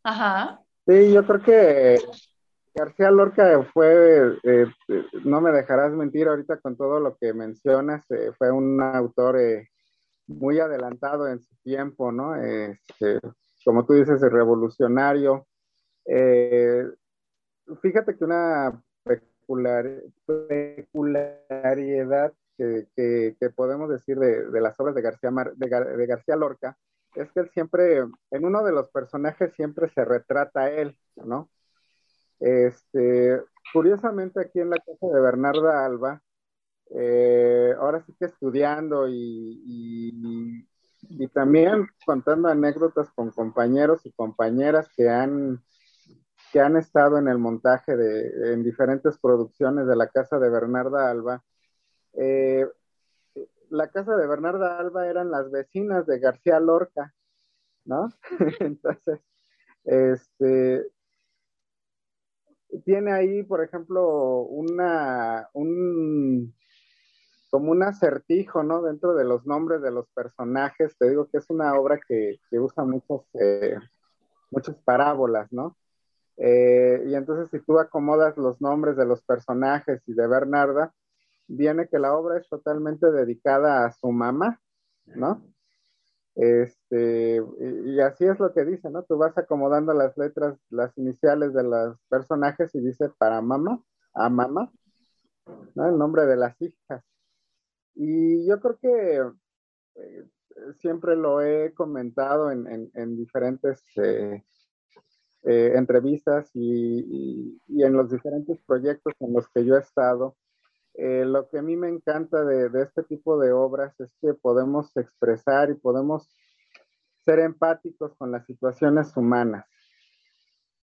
Ajá. 0.02 0.60
Sí, 0.86 1.12
yo 1.12 1.26
creo 1.26 1.42
que 1.42 1.98
García 2.74 3.10
Lorca 3.10 3.62
fue, 3.72 4.36
eh, 4.42 4.66
no 5.24 5.40
me 5.40 5.52
dejarás 5.52 5.92
mentir 5.92 6.26
ahorita 6.26 6.58
con 6.58 6.76
todo 6.76 6.98
lo 6.98 7.16
que 7.16 7.32
mencionas, 7.32 8.04
eh, 8.10 8.32
fue 8.36 8.50
un 8.50 8.82
autor 8.82 9.38
eh, 9.38 9.70
muy 10.26 10.58
adelantado 10.58 11.28
en 11.28 11.40
su 11.40 11.54
tiempo, 11.62 12.10
¿no? 12.10 12.34
Este, 12.34 13.20
como 13.64 13.86
tú 13.86 13.94
dices, 13.94 14.20
el 14.22 14.30
revolucionario. 14.32 15.46
fíjate 17.80 18.16
que 18.16 18.24
una 18.24 18.82
peculiaridad 20.92 22.32
que, 22.56 23.50
podemos 23.54 23.88
decir 23.88 24.18
de, 24.18 24.60
las 24.60 24.78
obras 24.80 24.94
de 24.94 25.02
García, 25.02 25.30
de 25.56 26.06
García 26.06 26.36
Lorca 26.36 26.76
es 27.14 27.30
que 27.32 27.40
él 27.40 27.50
siempre, 27.50 27.98
en 27.98 28.44
uno 28.44 28.64
de 28.64 28.72
los 28.72 28.88
personajes 28.90 29.52
siempre 29.54 29.88
se 29.88 30.04
retrata 30.04 30.70
él, 30.70 30.98
¿no? 31.16 31.48
Este, 32.40 33.40
curiosamente 33.72 34.40
aquí 34.40 34.60
en 34.60 34.70
la 34.70 34.76
casa 34.76 35.06
de 35.06 35.20
Bernarda 35.20 35.84
Alba, 35.84 36.22
eh, 36.90 37.72
ahora 37.78 38.02
sí 38.04 38.14
que 38.18 38.26
estudiando 38.26 39.08
y, 39.08 40.66
y, 41.08 41.28
también 41.28 41.86
contando 42.06 42.48
anécdotas 42.48 43.10
con 43.14 43.30
compañeros 43.30 44.04
y 44.04 44.12
compañeras 44.12 44.88
que 44.96 45.08
han, 45.08 45.62
que 46.52 46.60
han 46.60 46.76
estado 46.76 47.18
en 47.18 47.28
el 47.28 47.38
montaje 47.38 47.96
de, 47.96 48.52
en 48.52 48.62
diferentes 48.62 49.18
producciones 49.18 49.86
de 49.86 49.96
la 49.96 50.08
casa 50.08 50.38
de 50.38 50.50
Bernarda 50.50 51.10
Alba, 51.10 51.42
eh, 52.16 52.66
la 53.70 53.88
casa 53.88 54.16
de 54.16 54.26
Bernarda 54.26 54.78
Alba 54.78 55.08
eran 55.08 55.30
las 55.30 55.50
vecinas 55.50 56.06
de 56.06 56.18
García 56.18 56.60
Lorca, 56.60 57.14
¿no? 57.84 58.08
Entonces, 58.60 59.20
este, 59.84 60.86
tiene 62.84 63.12
ahí, 63.12 63.42
por 63.42 63.62
ejemplo, 63.62 64.40
una, 64.42 65.48
un, 65.52 66.54
como 67.50 67.70
un 67.72 67.82
acertijo, 67.82 68.62
¿no? 68.62 68.82
Dentro 68.82 69.14
de 69.14 69.24
los 69.24 69.46
nombres 69.46 69.82
de 69.82 69.90
los 69.90 70.08
personajes, 70.10 70.96
te 70.98 71.08
digo 71.08 71.28
que 71.28 71.38
es 71.38 71.50
una 71.50 71.74
obra 71.78 72.00
que, 72.06 72.38
usa 72.52 72.84
muchos, 72.84 73.22
eh, 73.34 73.76
muchas 74.50 74.76
parábolas, 74.84 75.52
¿no? 75.52 75.76
Eh, 76.36 77.04
y 77.06 77.14
entonces 77.14 77.48
si 77.50 77.64
tú 77.64 77.78
acomodas 77.78 78.36
los 78.36 78.60
nombres 78.60 78.96
de 78.96 79.06
los 79.06 79.22
personajes 79.22 80.02
y 80.06 80.14
de 80.14 80.26
Bernarda, 80.26 80.92
viene 81.46 81.88
que 81.88 81.98
la 81.98 82.16
obra 82.16 82.38
es 82.38 82.48
totalmente 82.48 83.10
dedicada 83.10 83.86
a 83.86 83.92
su 83.92 84.10
mamá, 84.12 84.60
¿no? 85.06 85.42
Este, 86.34 87.40
y, 87.86 88.00
así 88.00 88.24
es 88.24 88.38
lo 88.40 88.52
que 88.52 88.64
dice, 88.64 88.90
¿no? 88.90 89.04
Tú 89.04 89.16
vas 89.16 89.36
acomodando 89.38 89.94
las 89.94 90.16
letras, 90.18 90.58
las 90.70 90.96
iniciales 90.98 91.54
de 91.54 91.62
los 91.62 91.98
personajes 92.08 92.74
y 92.74 92.80
dice 92.80 93.08
para 93.18 93.40
mamá, 93.40 93.80
a 94.14 94.28
mamá, 94.28 94.72
¿no? 95.74 95.88
El 95.88 95.98
nombre 95.98 96.26
de 96.26 96.36
las 96.36 96.60
hijas. 96.60 97.04
Y 97.94 98.46
yo 98.48 98.60
creo 98.60 98.78
que 98.78 99.22
eh, 99.96 100.24
siempre 100.80 101.16
lo 101.16 101.40
he 101.40 101.72
comentado 101.74 102.50
en, 102.50 103.16
diferentes 103.16 103.82
eh, 103.96 104.42
eh, 105.44 105.72
entrevistas 105.74 106.50
y, 106.54 107.60
en 107.68 107.92
los 107.92 108.10
diferentes 108.10 108.60
proyectos 108.66 109.14
en 109.20 109.32
los 109.34 109.48
que 109.48 109.64
yo 109.64 109.76
he 109.76 109.80
estado. 109.80 110.36
Lo 110.96 111.48
que 111.48 111.58
a 111.58 111.62
mí 111.62 111.76
me 111.76 111.88
encanta 111.88 112.44
de, 112.44 112.70
este 112.82 113.02
tipo 113.02 113.38
de 113.38 113.52
obras 113.52 113.98
es 114.00 114.10
que 114.20 114.34
podemos 114.34 114.96
expresar 114.96 115.70
y 115.70 115.74
podemos 115.74 116.28
ser 117.24 117.40
empáticos 117.40 118.14
con 118.16 118.30
las 118.30 118.46
situaciones 118.46 119.16
humanas, 119.16 119.66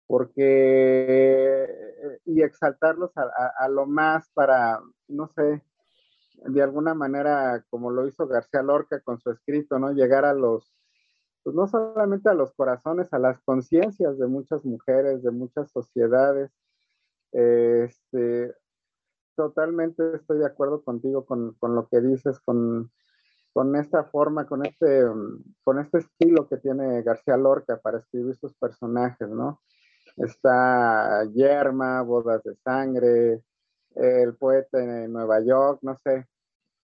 porque 0.07 1.67
y 2.25 2.43
exaltarlos 2.43 3.11
a, 3.17 3.29
a, 3.59 3.69
lo 3.69 3.87
más 3.87 4.31
para, 4.33 4.81
no 5.09 5.29
sé, 5.29 5.63
de 6.45 6.63
alguna 6.63 6.95
manera, 6.95 7.65
como 7.71 7.91
lo 7.91 8.07
hizo 8.07 8.27
García 8.27 8.63
Lorca 8.63 9.01
con 9.01 9.19
su 9.19 9.31
escrito, 9.31 9.79
¿no? 9.79 9.93
Llegar 9.93 10.25
a 10.25 10.35
los, 10.35 10.73
pues 11.43 11.55
no 11.55 11.67
solamente 11.67 12.29
a 12.29 12.35
los 12.35 12.53
corazones, 12.55 13.13
a 13.13 13.19
las 13.19 13.41
conciencias 13.41 14.19
de 14.19 14.27
muchas 14.27 14.65
mujeres, 14.65 15.23
de 15.23 15.31
muchas 15.31 15.71
sociedades. 15.71 16.51
Este, 17.33 18.55
totalmente 19.39 20.17
estoy 20.17 20.39
de 20.39 20.47
acuerdo 20.47 20.83
contigo 20.83 21.25
con, 21.25 21.55
con 21.61 21.77
lo 21.77 21.87
que 21.87 22.01
dices, 22.01 22.41
con, 22.41 22.91
con 23.53 23.77
esta 23.77 24.03
forma, 24.03 24.49
con 24.49 24.67
este, 24.67 25.05
con 25.63 25.79
este 25.79 25.99
estilo 25.99 26.49
que 26.49 26.57
tiene 26.57 27.03
García 27.03 27.37
Lorca 27.37 27.79
para 27.81 27.99
escribir 27.99 28.35
sus 28.35 28.53
personajes, 28.55 29.29
¿no? 29.29 29.63
Está 30.17 31.25
Yerma, 31.33 32.03
Bodas 32.03 32.43
de 32.43 32.57
Sangre, 32.57 33.45
el 33.95 34.37
poeta 34.37 34.81
en 34.81 35.13
Nueva 35.13 35.41
York, 35.41 35.79
no 35.83 35.97
sé. 35.97 36.27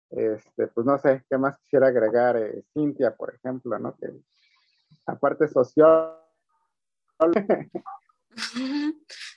Este, 0.09 0.67
pues 0.67 0.85
no 0.85 0.97
sé, 0.99 1.23
¿qué 1.29 1.37
más 1.37 1.57
quisiera 1.59 1.87
agregar? 1.87 2.35
Eh, 2.35 2.65
Cintia, 2.73 3.15
por 3.15 3.33
ejemplo, 3.33 3.79
¿no? 3.79 3.95
Aparte 5.05 5.47
social. 5.47 6.17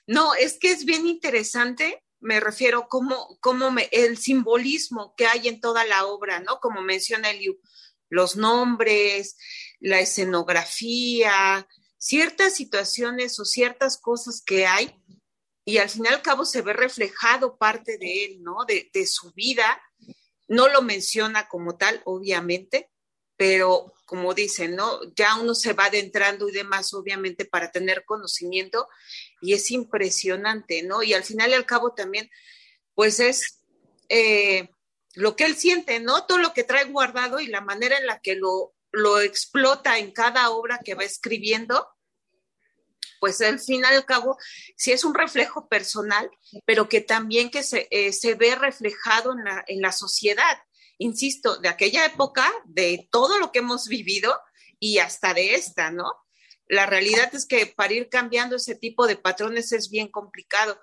No, 0.06 0.34
es 0.34 0.58
que 0.58 0.70
es 0.70 0.84
bien 0.84 1.06
interesante, 1.06 2.02
me 2.20 2.40
refiero 2.40 2.88
como, 2.88 3.38
como 3.40 3.74
el 3.90 4.18
simbolismo 4.18 5.14
que 5.16 5.26
hay 5.26 5.48
en 5.48 5.60
toda 5.60 5.84
la 5.84 6.06
obra, 6.06 6.40
¿no? 6.40 6.60
Como 6.60 6.82
menciona 6.82 7.30
Eliu, 7.30 7.60
los 8.08 8.36
nombres, 8.36 9.36
la 9.80 10.00
escenografía, 10.00 11.66
ciertas 11.98 12.54
situaciones 12.54 13.38
o 13.40 13.44
ciertas 13.44 13.98
cosas 13.98 14.42
que 14.44 14.66
hay 14.66 14.94
y 15.68 15.78
al 15.78 15.90
fin 15.90 16.04
y 16.04 16.08
al 16.08 16.22
cabo 16.22 16.44
se 16.44 16.62
ve 16.62 16.72
reflejado 16.72 17.58
parte 17.58 17.98
de 17.98 18.24
él, 18.24 18.42
¿no? 18.42 18.58
De, 18.66 19.06
su 19.06 19.32
vida. 19.32 19.82
No 20.46 20.68
lo 20.68 20.80
menciona 20.80 21.48
como 21.48 21.76
tal, 21.76 22.00
obviamente, 22.04 22.88
pero 23.36 23.92
como 24.04 24.32
dicen, 24.32 24.76
¿no? 24.76 25.00
Ya 25.16 25.34
uno 25.34 25.56
se 25.56 25.72
va 25.72 25.86
adentrando 25.86 26.48
y 26.48 26.52
demás, 26.52 26.94
obviamente, 26.94 27.46
para 27.46 27.72
tener 27.72 28.04
conocimiento 28.04 28.86
y 29.40 29.52
es 29.52 29.70
impresionante, 29.70 30.82
¿no? 30.82 31.02
Y 31.02 31.14
al 31.14 31.24
final 31.24 31.50
y 31.50 31.54
al 31.54 31.66
cabo 31.66 31.92
también, 31.94 32.30
pues 32.94 33.20
es 33.20 33.60
eh, 34.08 34.70
lo 35.14 35.36
que 35.36 35.44
él 35.44 35.56
siente, 35.56 36.00
¿no? 36.00 36.26
Todo 36.26 36.38
lo 36.38 36.52
que 36.52 36.64
trae 36.64 36.84
guardado 36.84 37.40
y 37.40 37.46
la 37.46 37.60
manera 37.60 37.98
en 37.98 38.06
la 38.06 38.20
que 38.20 38.34
lo, 38.36 38.74
lo 38.92 39.20
explota 39.20 39.98
en 39.98 40.12
cada 40.12 40.50
obra 40.50 40.80
que 40.84 40.94
va 40.94 41.04
escribiendo, 41.04 41.88
pues 43.20 43.40
al 43.40 43.58
fin 43.58 43.80
y 43.80 43.84
al 43.84 44.04
cabo 44.04 44.38
sí 44.76 44.92
es 44.92 45.04
un 45.04 45.14
reflejo 45.14 45.68
personal, 45.68 46.30
pero 46.64 46.88
que 46.88 47.00
también 47.00 47.50
que 47.50 47.62
se, 47.62 47.88
eh, 47.90 48.12
se 48.12 48.34
ve 48.34 48.54
reflejado 48.54 49.32
en 49.32 49.44
la, 49.44 49.64
en 49.66 49.80
la 49.80 49.92
sociedad, 49.92 50.58
insisto, 50.98 51.56
de 51.58 51.68
aquella 51.68 52.04
época, 52.04 52.50
de 52.64 53.08
todo 53.10 53.38
lo 53.38 53.52
que 53.52 53.60
hemos 53.60 53.88
vivido 53.88 54.38
y 54.78 54.98
hasta 54.98 55.34
de 55.34 55.54
esta, 55.54 55.90
¿no? 55.90 56.12
La 56.68 56.86
realidad 56.86 57.34
es 57.34 57.46
que 57.46 57.66
para 57.66 57.94
ir 57.94 58.08
cambiando 58.08 58.56
ese 58.56 58.74
tipo 58.74 59.06
de 59.06 59.16
patrones 59.16 59.72
es 59.72 59.90
bien 59.90 60.08
complicado. 60.08 60.80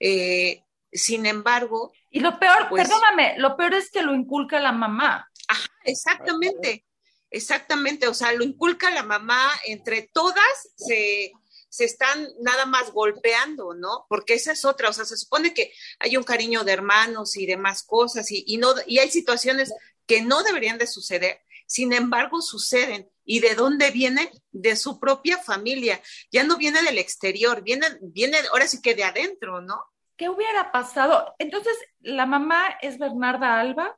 Eh, 0.00 0.64
sin 0.94 1.26
embargo. 1.26 1.92
Y 2.10 2.20
lo 2.20 2.38
peor, 2.38 2.68
pues 2.68 2.88
perdóname, 2.88 3.34
lo 3.38 3.56
peor 3.56 3.74
es 3.74 3.90
que 3.90 4.02
lo 4.02 4.14
inculca 4.14 4.60
la 4.60 4.72
mamá. 4.72 5.28
Ajá, 5.48 5.68
exactamente, 5.82 6.86
exactamente. 7.30 8.08
O 8.08 8.14
sea, 8.14 8.32
lo 8.32 8.44
inculca 8.44 8.90
la 8.90 9.02
mamá, 9.02 9.50
entre 9.66 10.08
todas 10.12 10.70
se, 10.76 11.32
se 11.68 11.84
están 11.84 12.28
nada 12.40 12.66
más 12.66 12.92
golpeando, 12.92 13.74
¿no? 13.74 14.06
Porque 14.08 14.34
esa 14.34 14.52
es 14.52 14.64
otra, 14.64 14.88
o 14.88 14.92
sea, 14.92 15.04
se 15.04 15.16
supone 15.16 15.52
que 15.52 15.72
hay 15.98 16.16
un 16.16 16.22
cariño 16.22 16.62
de 16.62 16.72
hermanos 16.72 17.36
y 17.36 17.46
demás 17.46 17.82
cosas 17.82 18.30
y, 18.30 18.56
no, 18.58 18.72
y 18.86 19.00
hay 19.00 19.10
situaciones 19.10 19.74
que 20.06 20.22
no 20.22 20.44
deberían 20.44 20.78
de 20.78 20.86
suceder, 20.86 21.40
sin 21.66 21.92
embargo 21.92 22.40
suceden. 22.40 23.10
¿Y 23.24 23.40
de 23.40 23.54
dónde 23.54 23.90
viene? 23.90 24.30
De 24.52 24.76
su 24.76 25.00
propia 25.00 25.38
familia. 25.38 26.00
Ya 26.30 26.44
no 26.44 26.56
viene 26.56 26.82
del 26.82 26.98
exterior, 26.98 27.62
viene, 27.62 27.86
viene 28.02 28.38
ahora 28.50 28.66
sí 28.66 28.80
que 28.82 28.94
de 28.94 29.04
adentro, 29.04 29.60
¿no? 29.60 29.82
¿Qué 30.16 30.28
hubiera 30.28 30.70
pasado? 30.70 31.34
Entonces, 31.38 31.76
¿la 32.00 32.26
mamá 32.26 32.78
es 32.80 32.98
Bernarda 32.98 33.58
Alba? 33.58 33.96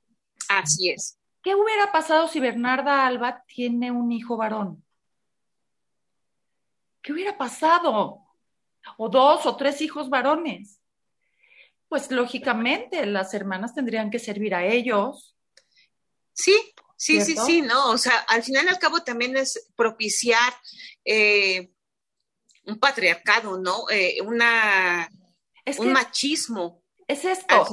Así 0.48 0.90
es. 0.90 1.18
¿Qué 1.42 1.54
hubiera 1.54 1.92
pasado 1.92 2.28
si 2.28 2.40
Bernarda 2.40 3.06
Alba 3.06 3.42
tiene 3.46 3.90
un 3.90 4.10
hijo 4.12 4.36
varón? 4.36 4.82
¿qué 7.06 7.12
hubiera 7.12 7.38
pasado? 7.38 8.26
O 8.98 9.08
dos 9.08 9.46
o 9.46 9.56
tres 9.56 9.80
hijos 9.80 10.10
varones. 10.10 10.82
Pues 11.88 12.10
lógicamente 12.10 13.06
las 13.06 13.32
hermanas 13.32 13.76
tendrían 13.76 14.10
que 14.10 14.18
servir 14.18 14.56
a 14.56 14.64
ellos. 14.64 15.36
Sí, 16.32 16.52
sí, 16.96 17.20
sí, 17.20 17.36
sí, 17.44 17.62
¿no? 17.62 17.90
O 17.90 17.98
sea, 17.98 18.18
al 18.28 18.42
final 18.42 18.66
y 18.66 18.68
al 18.68 18.78
cabo 18.78 19.02
también 19.02 19.36
es 19.36 19.70
propiciar 19.76 20.52
eh, 21.04 21.70
un 22.64 22.78
patriarcado, 22.78 23.58
¿no? 23.58 23.88
Eh, 23.90 24.18
una, 24.24 25.10
un 25.78 25.92
machismo. 25.92 26.82
Es 27.08 27.24
esto, 27.24 27.66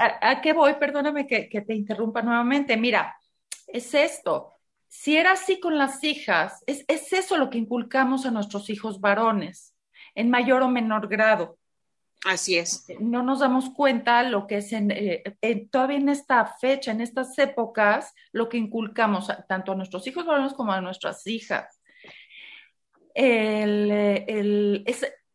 a, 0.00 0.40
qué 0.40 0.54
voy? 0.54 0.74
Perdóname 0.74 1.26
que, 1.26 1.48
que 1.48 1.60
te 1.60 1.74
interrumpa 1.74 2.22
nuevamente. 2.22 2.76
Mira, 2.76 3.14
es 3.66 3.92
esto 3.92 4.52
si 4.92 5.16
era 5.16 5.32
así 5.32 5.58
con 5.58 5.78
las 5.78 6.04
hijas, 6.04 6.62
es, 6.66 6.84
eso 6.86 7.38
lo 7.38 7.48
que 7.48 7.56
inculcamos 7.56 8.26
a 8.26 8.30
nuestros 8.30 8.68
hijos 8.68 9.00
varones, 9.00 9.74
en 10.14 10.28
mayor 10.28 10.62
o 10.62 10.68
menor 10.68 11.08
grado. 11.08 11.56
Así 12.24 12.56
es. 12.56 12.86
No 13.00 13.22
nos 13.22 13.40
damos 13.40 13.70
cuenta 13.70 14.22
lo 14.22 14.46
que 14.46 14.58
es 14.58 14.72
en, 14.72 14.92
eh, 14.92 15.24
todavía 15.70 15.96
en 15.96 16.08
esta 16.08 16.46
fecha, 16.46 16.92
en 16.92 17.00
estas 17.00 17.36
épocas, 17.38 18.14
lo 18.30 18.48
que 18.48 18.58
inculcamos 18.58 19.28
tanto 19.48 19.72
a 19.72 19.74
nuestros 19.74 20.06
hijos 20.06 20.24
como 20.54 20.72
a 20.72 20.80
nuestras 20.80 21.26
hijas. 21.26 21.80
El, 23.14 24.84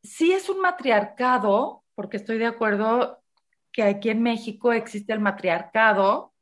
sí 0.01 0.31
es 0.31 0.49
un 0.49 0.61
matriarcado, 0.61 1.83
porque 1.93 2.17
estoy 2.17 2.37
de 2.37 2.45
acuerdo 2.45 3.21
que 3.71 3.83
aquí 3.83 4.09
en 4.09 4.23
México 4.23 4.71
existe 4.71 5.11
el 5.11 5.19
matriarcado, 5.19 6.33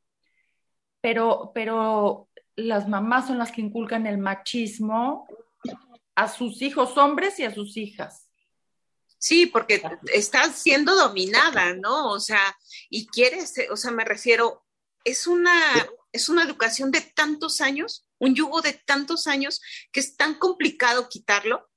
pero, 1.00 1.50
pero 1.54 2.28
las 2.54 2.88
mamás 2.88 3.26
son 3.26 3.38
las 3.38 3.50
que 3.50 3.62
inculcan 3.62 4.06
el 4.06 4.18
machismo 4.18 5.26
a 6.14 6.28
sus 6.28 6.62
hijos 6.62 6.96
hombres 6.96 7.38
y 7.40 7.44
a 7.44 7.52
sus 7.52 7.76
hijas. 7.76 8.25
Sí, 9.18 9.46
porque 9.46 9.82
estás 10.12 10.56
siendo 10.56 10.94
dominada, 10.94 11.74
¿no? 11.74 12.10
O 12.10 12.20
sea, 12.20 12.56
y 12.90 13.06
quieres, 13.06 13.54
o 13.70 13.76
sea, 13.76 13.90
me 13.90 14.04
refiero, 14.04 14.64
es 15.04 15.26
una, 15.26 15.52
es 16.12 16.28
una 16.28 16.42
educación 16.42 16.90
de 16.90 17.00
tantos 17.00 17.60
años, 17.60 18.06
un 18.18 18.34
yugo 18.34 18.60
de 18.60 18.72
tantos 18.72 19.26
años, 19.26 19.60
que 19.92 20.00
es 20.00 20.16
tan 20.16 20.34
complicado 20.34 21.08
quitarlo, 21.08 21.68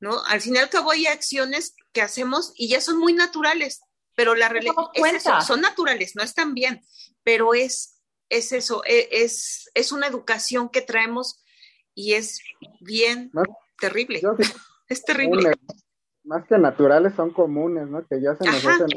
¿no? 0.00 0.24
Al 0.26 0.40
final 0.40 0.62
y 0.62 0.64
al 0.64 0.70
cabo 0.70 0.90
hay 0.90 1.06
acciones 1.06 1.74
que 1.92 2.02
hacemos 2.02 2.52
y 2.56 2.68
ya 2.68 2.80
son 2.80 2.98
muy 2.98 3.12
naturales, 3.12 3.80
pero 4.14 4.34
la 4.34 4.48
realidad 4.48 4.74
es 4.94 5.14
eso, 5.14 5.40
son 5.40 5.60
naturales, 5.60 6.14
no 6.14 6.22
están 6.22 6.54
bien, 6.54 6.84
pero 7.24 7.54
es 7.54 8.02
es 8.32 8.52
eso, 8.52 8.82
e, 8.86 9.08
es, 9.12 9.70
es 9.74 9.92
una 9.92 10.06
educación 10.06 10.70
que 10.70 10.80
traemos 10.80 11.44
y 11.94 12.14
es 12.14 12.40
bien 12.80 13.30
terrible. 13.78 14.22
es 14.88 15.04
terrible. 15.04 15.52
Más 16.24 16.46
que 16.46 16.58
naturales 16.58 17.14
son 17.14 17.30
comunes, 17.30 17.88
¿no? 17.88 18.06
Que 18.06 18.20
ya 18.20 18.34
se 18.36 18.44
nos 18.44 18.64
hacen 18.64 18.88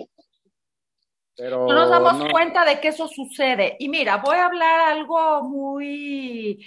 pero 1.37 1.67
no 1.67 1.73
nos 1.73 1.89
damos 1.89 2.31
cuenta 2.31 2.63
de 2.63 2.79
que 2.79 2.89
eso 2.89 3.07
sucede. 3.07 3.75
Y 3.79 3.89
mira, 3.89 4.17
voy 4.17 4.37
a 4.37 4.45
hablar 4.45 4.79
algo 4.91 5.43
muy, 5.43 6.65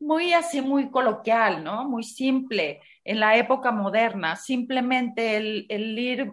muy 0.00 0.32
así, 0.32 0.62
muy 0.62 0.90
coloquial, 0.90 1.62
¿no? 1.62 1.88
Muy 1.88 2.02
simple. 2.02 2.80
En 3.04 3.20
la 3.20 3.36
época 3.36 3.70
moderna, 3.70 4.36
simplemente 4.36 5.36
el, 5.36 5.66
el 5.68 5.98
ir 5.98 6.32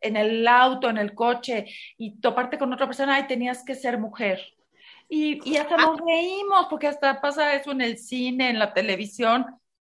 en 0.00 0.16
el 0.16 0.46
auto, 0.48 0.90
en 0.90 0.98
el 0.98 1.14
coche 1.14 1.66
y 1.96 2.20
toparte 2.20 2.58
con 2.58 2.72
otra 2.72 2.86
persona, 2.86 3.20
y 3.20 3.26
tenías 3.26 3.64
que 3.64 3.74
ser 3.74 3.98
mujer. 3.98 4.40
Y, 5.08 5.40
y 5.48 5.56
hasta 5.56 5.76
nos 5.76 6.00
reímos, 6.00 6.66
porque 6.68 6.88
hasta 6.88 7.20
pasa 7.20 7.54
eso 7.54 7.70
en 7.70 7.80
el 7.80 7.98
cine, 7.98 8.50
en 8.50 8.58
la 8.58 8.72
televisión. 8.72 9.46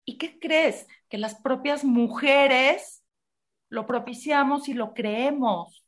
¿Y 0.04 0.18
qué 0.18 0.38
crees? 0.40 0.88
Que 1.10 1.18
las 1.18 1.36
propias 1.36 1.84
mujeres 1.84 3.01
lo 3.72 3.88
propiciamos 3.88 4.68
y 4.68 4.74
lo 4.74 4.94
creemos, 4.94 5.84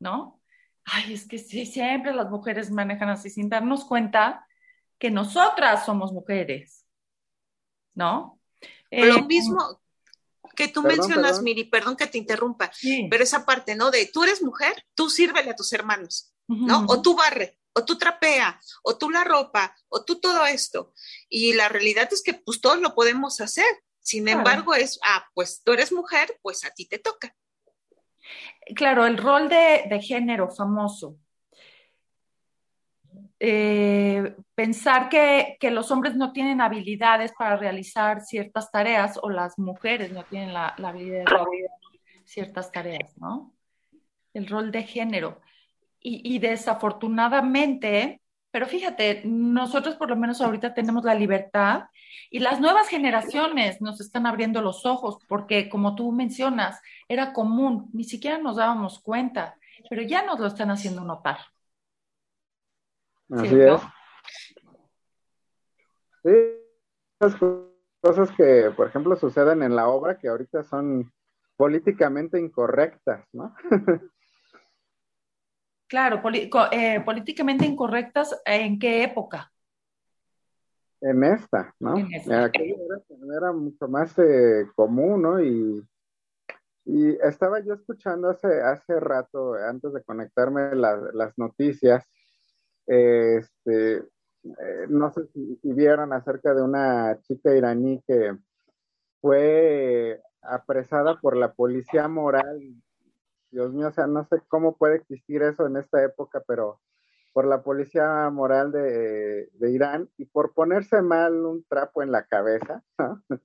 ¿no? 0.00 0.42
Ay, 0.84 1.14
es 1.14 1.26
que 1.26 1.38
sí, 1.38 1.64
siempre 1.64 2.12
las 2.12 2.28
mujeres 2.28 2.70
manejan 2.70 3.08
así 3.08 3.30
sin 3.30 3.48
darnos 3.48 3.84
cuenta 3.84 4.46
que 4.98 5.10
nosotras 5.10 5.86
somos 5.86 6.12
mujeres, 6.12 6.84
¿no? 7.94 8.40
Lo 8.90 9.16
eh, 9.16 9.22
mismo, 9.22 9.80
que 10.56 10.66
tú 10.66 10.82
mencionas, 10.82 11.40
Miri, 11.40 11.64
perdón 11.64 11.94
que 11.94 12.08
te 12.08 12.18
interrumpa, 12.18 12.70
pero 13.08 13.22
esa 13.22 13.46
parte, 13.46 13.76
¿no? 13.76 13.92
De 13.92 14.10
tú 14.12 14.24
eres 14.24 14.42
mujer, 14.42 14.84
tú 14.96 15.08
sírvele 15.08 15.50
a 15.50 15.56
tus 15.56 15.72
hermanos, 15.72 16.34
¿no? 16.48 16.84
O 16.88 17.00
tú 17.00 17.14
barre, 17.14 17.60
o 17.74 17.84
tú 17.84 17.96
trapea, 17.96 18.60
o 18.82 18.98
tú 18.98 19.08
la 19.08 19.22
ropa, 19.22 19.76
o 19.88 20.04
tú 20.04 20.20
todo 20.20 20.46
esto. 20.46 20.92
Y 21.28 21.52
la 21.52 21.68
realidad 21.68 22.08
es 22.10 22.24
que 22.24 22.34
pues 22.34 22.60
todos 22.60 22.80
lo 22.80 22.96
podemos 22.96 23.40
hacer. 23.40 23.72
Sin 24.08 24.26
embargo, 24.28 24.74
es, 24.74 24.98
ah, 25.04 25.26
pues 25.34 25.62
tú 25.62 25.72
eres 25.72 25.92
mujer, 25.92 26.38
pues 26.40 26.64
a 26.64 26.70
ti 26.70 26.86
te 26.86 26.98
toca. 26.98 27.34
Claro, 28.74 29.06
el 29.06 29.18
rol 29.18 29.48
de, 29.48 29.84
de 29.88 30.00
género 30.00 30.50
famoso 30.50 31.18
eh, 33.40 34.34
pensar 34.54 35.08
que, 35.08 35.56
los 35.70 35.90
hombres 35.90 36.16
no 36.16 36.32
tienen 36.32 36.60
habilidades 36.60 37.32
para 37.38 37.56
realizar 37.56 38.20
ciertas 38.20 38.70
tareas 38.70 39.18
o 39.22 39.30
las 39.30 39.58
mujeres 39.58 40.10
no 40.10 40.24
tienen 40.24 40.52
la, 40.52 40.68
habilidad 40.68 41.20
de 41.20 41.24
realizar 41.26 41.78
ciertas 42.24 42.72
tareas, 42.72 43.16
¿no? 43.18 43.54
El 44.34 44.48
rol 44.48 44.72
de 44.72 44.82
género. 44.82 45.40
Y, 46.00 46.38
desafortunadamente, 46.38 48.22
pero 48.50 48.66
fíjate, 48.66 49.22
nosotros 49.24 49.96
por 49.96 50.08
lo 50.08 50.16
menos 50.16 50.40
ahorita 50.40 50.74
tenemos 50.74 51.04
la 51.04 51.14
libertad 51.14 51.84
y 52.30 52.38
las 52.38 52.60
nuevas 52.60 52.88
generaciones 52.88 53.80
nos 53.80 54.00
están 54.00 54.26
abriendo 54.26 54.62
los 54.62 54.86
ojos 54.86 55.18
porque, 55.28 55.68
como 55.68 55.94
tú 55.94 56.12
mencionas, 56.12 56.80
era 57.08 57.32
común, 57.32 57.88
ni 57.92 58.04
siquiera 58.04 58.38
nos 58.38 58.56
dábamos 58.56 59.00
cuenta, 59.00 59.56
pero 59.90 60.02
ya 60.02 60.24
nos 60.24 60.40
lo 60.40 60.46
están 60.46 60.70
haciendo 60.70 61.02
notar. 61.02 61.38
Así 63.30 63.60
es. 63.60 63.80
Sí, 66.24 66.30
cosas 68.00 68.30
que, 68.36 68.72
por 68.76 68.88
ejemplo, 68.88 69.16
suceden 69.16 69.62
en 69.62 69.76
la 69.76 69.88
obra 69.88 70.18
que 70.18 70.28
ahorita 70.28 70.62
son 70.62 71.12
políticamente 71.56 72.40
incorrectas, 72.40 73.26
¿no? 73.32 73.54
claro, 75.88 76.22
eh, 76.72 77.00
políticamente 77.04 77.64
incorrectas, 77.64 78.40
¿en 78.44 78.78
qué 78.78 79.02
época? 79.02 79.50
En 81.00 81.22
esta, 81.24 81.74
¿no? 81.80 81.98
En 81.98 82.12
esta. 82.12 82.50
era, 83.36 83.52
mucho 83.52 83.88
más 83.88 84.18
eh, 84.18 84.66
común, 84.74 85.22
¿no? 85.22 85.42
Y, 85.42 85.84
y, 86.84 87.10
estaba 87.22 87.60
yo 87.60 87.74
escuchando 87.74 88.30
hace, 88.30 88.60
hace 88.60 88.98
rato, 89.00 89.54
antes 89.54 89.92
de 89.92 90.02
conectarme, 90.02 90.74
las 90.74 91.36
noticias 91.38 92.08
este, 92.88 93.96
eh, 93.96 94.86
no 94.88 95.12
sé 95.12 95.26
si, 95.26 95.58
vieron 95.62 96.14
acerca 96.14 96.54
de 96.54 96.62
una 96.62 97.20
chica 97.20 97.54
iraní 97.54 98.02
que 98.06 98.34
fue 99.20 100.22
apresada 100.40 101.20
por 101.20 101.36
la 101.36 101.52
policía 101.52 102.08
moral. 102.08 102.74
Dios 103.50 103.72
mío, 103.72 103.88
o 103.88 103.92
sea, 103.92 104.06
no 104.06 104.24
sé 104.24 104.42
cómo 104.48 104.76
puede 104.76 104.96
existir 104.96 105.42
eso 105.42 105.66
en 105.66 105.76
esta 105.76 106.02
época, 106.04 106.42
pero 106.46 106.80
por 107.32 107.46
la 107.46 107.62
policía 107.62 108.28
moral 108.30 108.72
de, 108.72 109.48
Irán 109.60 110.10
y 110.16 110.24
por 110.26 110.54
ponerse 110.54 111.02
mal 111.02 111.34
un 111.44 111.64
trapo 111.64 112.02
en 112.02 112.12
la 112.12 112.26
cabeza, 112.26 112.82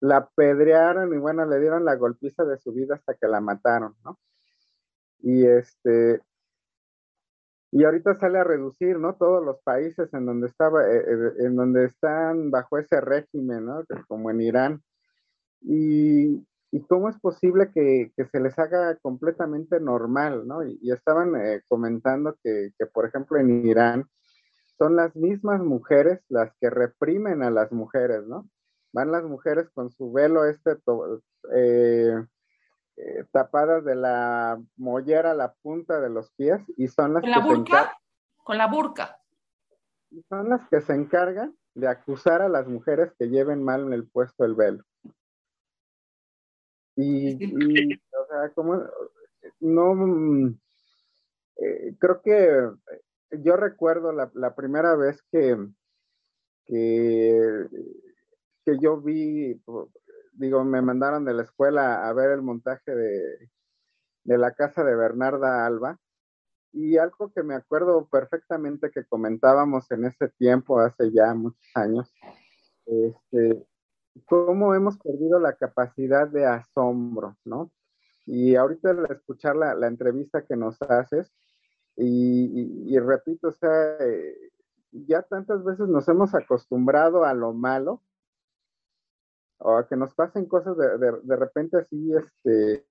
la 0.00 0.18
apedrearon 0.18 1.12
y 1.12 1.18
bueno, 1.18 1.44
le 1.44 1.60
dieron 1.60 1.84
la 1.84 1.96
golpiza 1.96 2.44
de 2.44 2.58
su 2.58 2.72
vida 2.72 2.94
hasta 2.94 3.14
que 3.14 3.26
la 3.26 3.40
mataron, 3.40 3.96
¿no? 4.04 4.18
Y 5.20 5.44
este, 5.44 6.22
y 7.70 7.84
ahorita 7.84 8.14
sale 8.14 8.38
a 8.38 8.44
reducir, 8.44 8.98
¿no? 8.98 9.14
Todos 9.16 9.44
los 9.44 9.60
países 9.62 10.12
en 10.14 10.24
donde 10.24 10.46
estaba, 10.46 10.88
eh, 10.88 11.04
eh, 11.06 11.32
en 11.40 11.56
donde 11.56 11.84
están 11.84 12.50
bajo 12.50 12.78
ese 12.78 13.00
régimen, 13.00 13.66
¿no? 13.66 13.84
Como 14.06 14.30
en 14.30 14.40
Irán. 14.40 14.82
Y, 15.60 16.46
y 16.70 16.82
cómo 16.82 17.08
es 17.08 17.18
posible 17.18 17.70
que, 17.72 18.12
que, 18.16 18.26
se 18.26 18.40
les 18.40 18.58
haga 18.58 18.96
completamente 18.96 19.80
normal, 19.80 20.46
¿no? 20.46 20.62
Y, 20.62 20.78
estaban 20.92 21.34
eh, 21.36 21.62
comentando 21.68 22.36
que, 22.42 22.70
que, 22.78 22.86
por 22.86 23.06
ejemplo, 23.06 23.38
en 23.38 23.66
Irán 23.66 24.08
son 24.76 24.96
las 24.96 25.16
mismas 25.16 25.60
mujeres 25.60 26.20
las 26.28 26.52
que 26.60 26.70
reprimen 26.70 27.42
a 27.42 27.50
las 27.50 27.72
mujeres, 27.72 28.26
¿no? 28.26 28.48
Van 28.92 29.10
las 29.10 29.24
mujeres 29.24 29.68
con 29.70 29.90
su 29.90 30.12
velo 30.12 30.44
este 30.44 30.76
eh, 31.54 32.14
eh, 32.96 33.24
tapadas 33.32 33.84
de 33.84 33.94
la 33.94 34.60
mollera 34.76 35.32
a 35.32 35.34
la 35.34 35.52
punta 35.62 36.00
de 36.00 36.10
los 36.10 36.30
pies 36.32 36.60
y 36.76 36.88
son 36.88 37.14
las 37.14 37.22
¿Con 37.22 37.30
la 37.30 37.40
burka? 37.40 37.98
Con 38.44 38.58
la 38.58 38.66
burka. 38.66 39.20
Son 40.28 40.48
las 40.48 40.66
que 40.68 40.80
se 40.80 40.94
encargan 40.94 41.54
de 41.74 41.88
acusar 41.88 42.40
a 42.40 42.48
las 42.48 42.66
mujeres 42.66 43.12
que 43.18 43.28
lleven 43.28 43.62
mal 43.62 43.82
en 43.82 43.92
el 43.92 44.08
puesto 44.08 44.44
el 44.44 44.54
velo. 44.54 44.84
Y, 47.00 47.94
o 47.94 48.26
sea, 48.28 48.52
como 48.54 48.82
no, 49.60 49.94
mm, 49.94 50.58
eh, 51.58 51.94
creo 51.98 52.20
que 52.22 52.70
yo 53.38 53.56
recuerdo 53.56 54.12
la, 54.12 54.30
la 54.34 54.54
primera 54.56 54.96
vez 54.96 55.22
que, 55.30 55.56
que, 56.66 57.68
que 58.64 58.78
yo 58.80 59.00
vi 59.00 59.60
digo, 60.38 60.64
me 60.64 60.80
mandaron 60.80 61.24
de 61.24 61.34
la 61.34 61.42
escuela 61.42 62.08
a 62.08 62.12
ver 62.12 62.30
el 62.30 62.42
montaje 62.42 62.94
de, 62.94 63.50
la 64.24 64.52
casa 64.54 64.84
de 64.84 64.94
Bernarda 64.94 65.66
Alba. 65.66 65.98
Y 66.72 66.98
algo 66.98 67.32
que 67.32 67.42
me 67.42 67.54
acuerdo 67.54 68.06
perfectamente 68.08 68.90
que 68.90 69.04
comentábamos 69.04 69.90
en 69.90 70.04
ese 70.04 70.28
tiempo, 70.38 70.78
hace 70.78 71.10
ya 71.12 71.34
muchos 71.34 71.70
años, 71.74 72.12
este, 72.86 73.66
cómo 74.26 74.74
hemos 74.74 74.98
perdido 74.98 75.38
la 75.38 75.54
capacidad 75.54 76.28
de 76.28 76.46
asombro, 76.46 77.36
¿no? 77.44 77.70
Y 78.26 78.56
ahorita 78.56 78.90
al 78.90 79.10
escuchar 79.10 79.56
la, 79.56 79.86
entrevista 79.86 80.44
que 80.44 80.56
nos 80.56 80.80
haces, 80.82 81.32
y, 81.96 82.96
repito, 82.98 83.48
o 83.48 83.52
sea, 83.52 83.96
eh, 84.00 84.36
ya 84.92 85.22
tantas 85.22 85.64
veces 85.64 85.88
nos 85.88 86.08
hemos 86.08 86.34
acostumbrado 86.34 87.24
a 87.24 87.34
lo 87.34 87.52
malo 87.52 88.02
o 89.58 89.76
a 89.76 89.88
que 89.88 89.96
nos 89.96 90.14
pasen 90.14 90.46
cosas 90.46 90.76
de, 90.76 90.98
de, 91.24 91.36
repente 91.36 91.78
así, 91.78 92.12
este, 92.14 92.86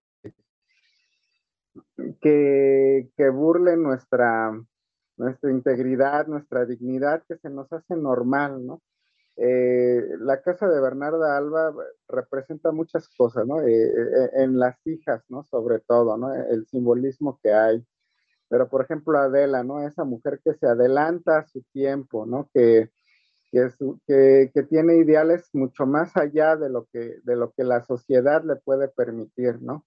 que, 2.20 3.10
que 3.16 3.30
burlen 3.30 3.84
nuestra, 3.84 4.52
nuestra 5.18 5.52
integridad, 5.52 6.28
nuestra 6.28 6.66
dignidad, 6.66 7.24
que 7.28 7.38
se 7.38 7.50
nos 7.50 7.72
hace 7.72 7.96
normal, 7.96 8.66
¿no? 8.66 8.82
Eh, 9.39 10.02
la 10.19 10.41
casa 10.41 10.67
de 10.67 10.82
Bernarda 10.82 11.38
Alba 11.38 11.71
representa 12.08 12.71
muchas 12.71 13.08
cosas, 13.15 13.45
¿no? 13.45 13.62
Eh, 13.62 13.69
eh, 13.69 14.30
en 14.38 14.58
las 14.58 14.76
hijas, 14.88 15.23
¿no? 15.30 15.43
Sobre 15.43 15.80
todo, 15.80 16.17
¿no? 16.17 16.34
El 16.34 16.65
simbolismo 16.65 17.39
que 17.43 17.54
hay. 17.54 17.86
Pero, 18.50 18.67
por 18.69 18.84
ejemplo, 18.84 19.17
Adela, 19.19 19.63
¿no? 19.63 19.82
Esa 19.88 20.06
mujer 20.06 20.41
que 20.43 20.56
se 20.56 20.65
adelanta 20.67 21.39
a 21.39 21.45
su 21.45 21.62
tiempo, 21.71 22.26
¿no? 22.26 22.50
Que, 22.52 22.89
que, 23.52 24.63
tiene 24.69 24.97
ideales 24.97 25.50
mucho 25.54 25.86
más 25.86 26.15
allá 26.17 26.56
de 26.56 26.69
lo 26.69 26.86
que, 26.91 27.19
de 27.23 27.36
lo 27.36 27.52
que 27.54 27.63
la 27.63 27.84
sociedad 27.84 28.43
le 28.43 28.56
puede 28.58 28.88
permitir, 28.88 29.62
¿no? 29.62 29.86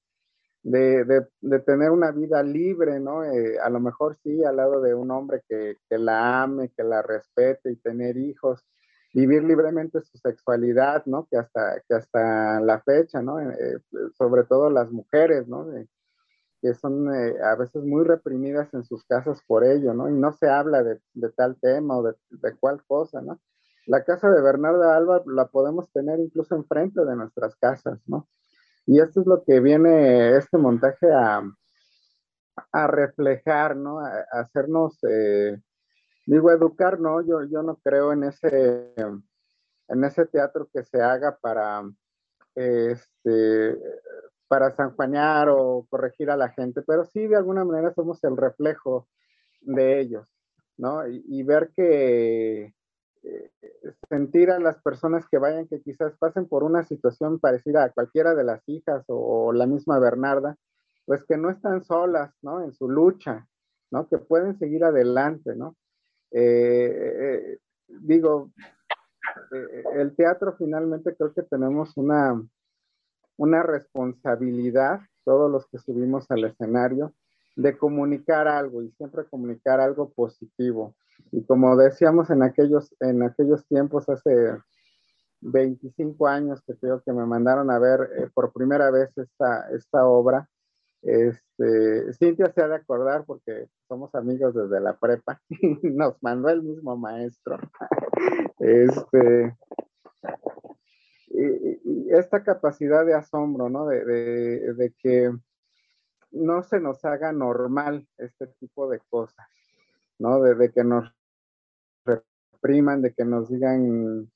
De, 0.62 1.04
de, 1.40 1.58
tener 1.60 1.90
una 1.90 2.12
vida 2.12 2.42
libre, 2.42 3.00
¿no? 3.00 3.24
Eh, 3.24 3.58
a 3.58 3.70
lo 3.70 3.80
mejor 3.80 4.16
sí, 4.22 4.44
al 4.44 4.56
lado 4.56 4.80
de 4.80 4.94
un 4.94 5.10
hombre 5.10 5.42
que, 5.48 5.76
que, 5.88 5.98
la 5.98 6.42
ame, 6.42 6.70
que 6.76 6.84
la 6.84 7.02
respete 7.02 7.72
y 7.72 7.76
tener 7.76 8.16
hijos, 8.16 8.64
vivir 9.12 9.42
libremente 9.44 10.00
su 10.02 10.18
sexualidad, 10.18 11.04
¿no? 11.06 11.26
Que 11.30 11.38
hasta, 11.38 11.82
que 11.88 11.94
hasta 11.94 12.60
la 12.60 12.80
fecha, 12.82 13.22
¿no? 13.22 13.40
Eh, 13.40 13.80
sobre 14.16 14.44
todo 14.44 14.70
las 14.70 14.90
mujeres, 14.90 15.48
¿no? 15.48 15.66
que 16.62 16.74
son 16.74 17.12
eh, 17.14 17.34
a 17.42 17.56
veces 17.56 17.82
muy 17.84 18.04
reprimidas 18.04 18.72
en 18.74 18.84
sus 18.84 19.04
casas 19.04 19.40
por 19.46 19.64
ello, 19.64 19.94
¿no? 19.94 20.10
Y 20.10 20.12
no 20.12 20.32
se 20.32 20.48
habla 20.48 20.82
de, 20.82 21.00
tal 21.34 21.56
tema 21.58 21.96
o 21.96 22.02
de, 22.02 22.14
de, 22.30 22.54
cual 22.56 22.84
cosa, 22.86 23.22
¿no? 23.22 23.40
La 23.86 24.04
casa 24.04 24.30
de 24.30 24.42
Bernarda 24.42 24.94
Alba 24.96 25.22
la 25.26 25.46
podemos 25.46 25.90
tener 25.90 26.20
incluso 26.20 26.54
enfrente 26.54 27.02
de 27.04 27.16
nuestras 27.16 27.56
casas, 27.56 27.98
¿no? 28.06 28.28
Y 28.86 29.00
esto 29.00 29.20
es 29.20 29.26
lo 29.26 29.42
que 29.44 29.60
viene 29.60 30.36
este 30.36 30.58
montaje 30.58 31.10
a, 31.10 31.42
a 32.72 32.86
reflejar, 32.86 33.76
¿no? 33.76 34.00
A, 34.00 34.24
hacernos, 34.32 34.98
eh, 35.04 35.60
digo, 36.30 36.50
educar, 36.52 37.00
¿no? 37.00 37.22
Yo, 37.22 37.42
yo 37.44 37.62
no 37.62 37.76
creo 37.82 38.12
en 38.12 38.24
ese, 38.24 38.94
en 39.88 40.04
ese 40.04 40.26
teatro 40.26 40.68
que 40.72 40.84
se 40.84 41.02
haga 41.02 41.36
para, 41.40 41.82
este, 42.54 43.76
para 44.46 44.70
sanjuanear 44.70 45.48
o 45.48 45.86
corregir 45.90 46.30
a 46.30 46.36
la 46.36 46.50
gente, 46.50 46.82
pero 46.82 47.04
sí 47.04 47.26
de 47.26 47.36
alguna 47.36 47.64
manera 47.64 47.92
somos 47.94 48.22
el 48.22 48.36
reflejo 48.36 49.08
de 49.60 50.00
ellos, 50.00 50.28
¿no? 50.76 51.06
Y, 51.08 51.42
ver 51.42 51.72
que 51.74 52.74
eh, 53.24 53.50
sentir 54.08 54.52
a 54.52 54.60
las 54.60 54.80
personas 54.82 55.26
que 55.28 55.38
vayan, 55.38 55.66
que 55.66 55.82
quizás 55.82 56.16
pasen 56.16 56.46
por 56.46 56.62
una 56.62 56.84
situación 56.84 57.40
parecida 57.40 57.82
a 57.82 57.90
cualquiera 57.90 58.36
de 58.36 58.44
las 58.44 58.62
hijas 58.68 59.04
o 59.08 59.52
la 59.52 59.66
misma 59.66 59.98
Bernarda, 59.98 60.56
pues 61.06 61.24
que 61.24 61.36
no 61.36 61.50
están 61.50 61.82
solas, 61.82 62.32
¿no? 62.40 62.62
En 62.62 62.72
su 62.72 62.88
lucha, 62.88 63.48
¿no? 63.90 64.08
Que 64.08 64.18
pueden 64.18 64.56
seguir 64.60 64.84
adelante, 64.84 65.56
¿no? 65.56 65.76
Eh, 66.30 67.52
eh, 67.52 67.58
digo, 67.88 68.50
eh, 69.52 69.84
el 69.94 70.14
teatro 70.14 70.54
finalmente 70.56 71.14
creo 71.16 71.32
que 71.32 71.42
tenemos 71.42 71.96
una, 71.96 72.40
una 73.36 73.62
responsabilidad, 73.62 75.00
todos 75.24 75.50
los 75.50 75.66
que 75.68 75.78
subimos 75.78 76.30
al 76.30 76.44
escenario, 76.44 77.14
de 77.56 77.76
comunicar 77.76 78.48
algo 78.48 78.82
y 78.82 78.90
siempre 78.92 79.24
comunicar 79.28 79.80
algo 79.80 80.10
positivo. 80.12 80.94
Y 81.32 81.44
como 81.44 81.76
decíamos 81.76 82.30
en 82.30 82.42
aquellos, 82.42 82.94
en 83.00 83.22
aquellos 83.22 83.66
tiempos, 83.66 84.08
hace 84.08 84.56
25 85.42 86.26
años 86.26 86.62
que 86.66 86.76
creo 86.76 87.02
que 87.02 87.12
me 87.12 87.26
mandaron 87.26 87.70
a 87.70 87.78
ver 87.78 88.30
por 88.34 88.52
primera 88.52 88.90
vez 88.90 89.10
esta, 89.18 89.68
esta 89.70 90.06
obra, 90.06 90.48
este, 91.02 92.12
Cintia 92.14 92.52
se 92.52 92.62
ha 92.62 92.68
de 92.68 92.76
acordar 92.76 93.24
porque 93.24 93.68
somos 93.88 94.14
amigos 94.14 94.54
desde 94.54 94.80
la 94.80 94.98
prepa 94.98 95.40
nos 95.82 96.22
mandó 96.22 96.48
el 96.48 96.62
mismo 96.62 96.96
maestro. 96.96 97.58
Este, 98.58 99.56
y, 101.30 102.10
esta 102.10 102.42
capacidad 102.42 103.06
de 103.06 103.14
asombro, 103.14 103.70
¿no? 103.70 103.86
De, 103.86 104.04
de, 104.04 104.94
que 104.98 105.32
no 106.32 106.62
se 106.62 106.80
nos 106.80 107.04
haga 107.04 107.32
normal 107.32 108.06
este 108.18 108.46
tipo 108.58 108.90
de 108.90 109.00
cosas, 109.08 109.46
¿no? 110.18 110.42
De, 110.42 110.70
que 110.70 110.84
nos 110.84 111.10
repriman, 112.04 113.00
de 113.00 113.14
que 113.14 113.24
nos 113.24 113.48
digan 113.48 114.30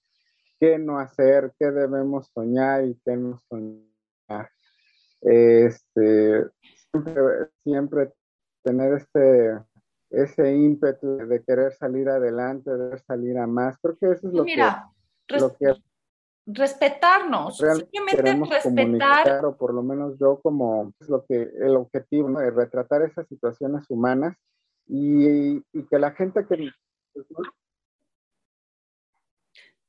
qué 0.58 0.78
no 0.78 0.98
hacer, 0.98 1.52
qué 1.58 1.70
debemos 1.70 2.28
soñar 2.28 2.84
y 2.86 2.98
qué 3.04 3.16
no 3.16 3.38
soñar. 3.48 4.50
Este, 5.24 6.44
siempre, 7.62 8.12
tener 8.62 8.92
este, 8.94 9.58
ese 10.10 10.54
ímpetu 10.54 11.16
de 11.16 11.42
querer 11.42 11.72
salir 11.72 12.08
adelante, 12.08 12.70
de 12.70 12.98
salir 12.98 13.38
a 13.38 13.46
más. 13.46 13.78
Creo 13.78 13.96
que 13.96 14.12
eso 14.12 14.28
es 14.28 14.34
lo 14.34 14.44
que... 14.44 15.74
respetarnos, 16.46 17.56
simplemente 17.56 18.54
respetar. 18.54 19.44
O 19.46 19.56
por 19.56 19.72
lo 19.72 19.82
menos 19.82 20.18
yo 20.18 20.40
como 20.42 20.92
es 21.00 21.08
lo 21.08 21.24
que 21.24 21.50
el 21.58 21.76
objetivo, 21.76 22.28
¿no? 22.28 22.40
de 22.40 22.50
retratar 22.50 23.02
esas 23.02 23.26
situaciones 23.28 23.88
humanas 23.88 24.36
y, 24.86 25.56
y 25.56 25.86
que 25.90 25.98
la 25.98 26.12
gente 26.12 26.46
que... 26.46 26.70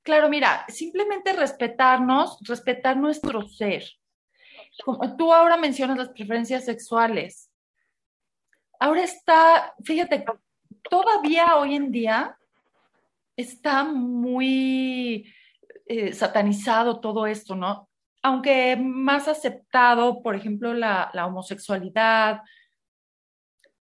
Claro, 0.01 0.29
mira, 0.29 0.65
simplemente 0.69 1.33
respetarnos, 1.33 2.37
respetar 2.47 2.95
nuestro 2.95 3.41
ser, 3.41 3.83
tú 5.17 5.33
ahora 5.33 5.57
mencionas 5.57 5.97
las 5.97 6.09
preferencias 6.09 6.65
sexuales. 6.65 7.51
Ahora 8.79 9.03
está, 9.03 9.73
fíjate, 9.83 10.25
todavía 10.89 11.55
hoy 11.55 11.75
en 11.75 11.91
día 11.91 12.37
está 13.35 13.83
muy 13.83 15.33
eh, 15.85 16.13
satanizado 16.13 16.99
todo 16.99 17.27
esto, 17.27 17.55
¿no? 17.55 17.89
Aunque 18.21 18.75
más 18.75 19.27
aceptado, 19.27 20.21
por 20.21 20.35
ejemplo, 20.35 20.73
la, 20.73 21.11
homosexualidad, 21.25 22.41